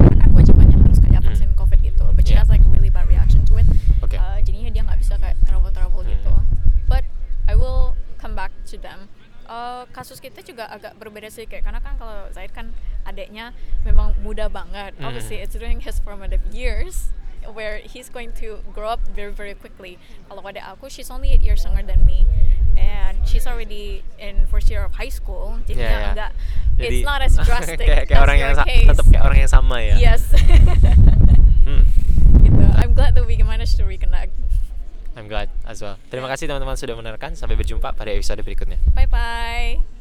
karena 0.08 0.16
kan 0.16 0.28
kewajibannya 0.32 0.80
harus 0.80 1.04
kayak 1.04 1.20
Hmm. 1.20 1.28
vaksin 1.28 1.52
COVID 1.60 1.80
gitu. 1.84 2.08
But 2.16 2.24
she 2.24 2.32
Yeah. 2.32 2.40
has 2.40 2.48
like 2.48 2.64
really 2.72 2.88
bad 2.88 3.12
reaction 3.12 3.44
to 3.52 3.60
it. 3.60 3.68
Oke. 4.00 4.16
Uh, 4.16 4.40
jadinya 4.48 4.72
dia 4.72 4.80
nggak 4.80 5.00
bisa 5.04 5.20
kayak 5.20 5.36
travel-travel 5.44 6.08
Hmm. 6.08 6.12
gitu. 6.16 6.32
But 6.88 7.04
I 7.52 7.60
will 7.60 8.00
come 8.16 8.32
back 8.32 8.56
to 8.72 8.80
them. 8.80 9.12
Uh, 9.52 9.84
kasus 9.92 10.24
kita 10.24 10.40
juga 10.40 10.64
agak 10.64 10.96
berbeda 10.96 11.28
sih 11.28 11.44
kayak 11.44 11.68
karena 11.68 11.84
kan 11.84 12.00
kalau 12.00 12.24
Zaid 12.32 12.56
kan 12.56 12.72
adiknya 13.04 13.52
memang 13.84 14.16
muda 14.24 14.48
banget. 14.48 14.96
Hmm. 14.96 15.12
Obviously, 15.12 15.44
it's 15.44 15.52
during 15.52 15.84
his 15.84 16.00
formative 16.00 16.40
years 16.56 17.12
where 17.52 17.84
he's 17.84 18.08
going 18.08 18.32
to 18.40 18.64
grow 18.72 18.88
up 18.88 19.04
very 19.12 19.36
very 19.36 19.52
quickly. 19.52 20.00
Kalau 20.32 20.40
adik 20.48 20.64
aku, 20.64 20.88
she's 20.88 21.12
only 21.12 21.36
eight 21.36 21.44
years 21.44 21.68
younger 21.68 21.84
than 21.84 22.00
me, 22.08 22.24
and 22.80 23.20
she's 23.28 23.44
already 23.44 24.08
in 24.16 24.48
first 24.48 24.72
year 24.72 24.88
of 24.88 24.96
high 24.96 25.12
school. 25.12 25.60
Jadinya 25.68 25.84
Iya, 25.84 26.00
iya. 26.00 26.10
enggak, 26.16 26.32
Jadi 26.80 26.96
it's 26.96 27.04
not 27.04 27.20
as 27.28 27.36
drastic. 27.36 27.84
kayak, 27.84 28.08
kayak 28.08 28.16
as 28.16 28.24
orang 28.24 28.38
yang 28.40 28.56
tetap 28.56 29.06
kayak 29.12 29.24
orang 29.28 29.38
yang 29.44 29.52
sama 29.52 29.76
ya. 29.84 29.96
Yes. 30.00 30.24
Hmm, 31.62 31.86
gitu. 32.42 32.58
I'm 32.74 32.98
glad 32.98 33.14
that 33.14 33.22
we 33.22 33.38
managed 33.38 33.78
to 33.78 33.86
reconnect. 33.86 34.34
I'm 35.16 35.28
glad 35.28 35.52
as 35.68 35.84
well. 35.84 36.00
Terima 36.08 36.32
kasih 36.32 36.48
teman-teman 36.48 36.80
sudah 36.80 36.96
mendengarkan. 36.96 37.36
Sampai 37.36 37.60
berjumpa 37.60 37.92
pada 37.92 38.12
episode 38.16 38.40
berikutnya. 38.44 38.80
Bye 38.96 39.10
bye. 39.12 40.01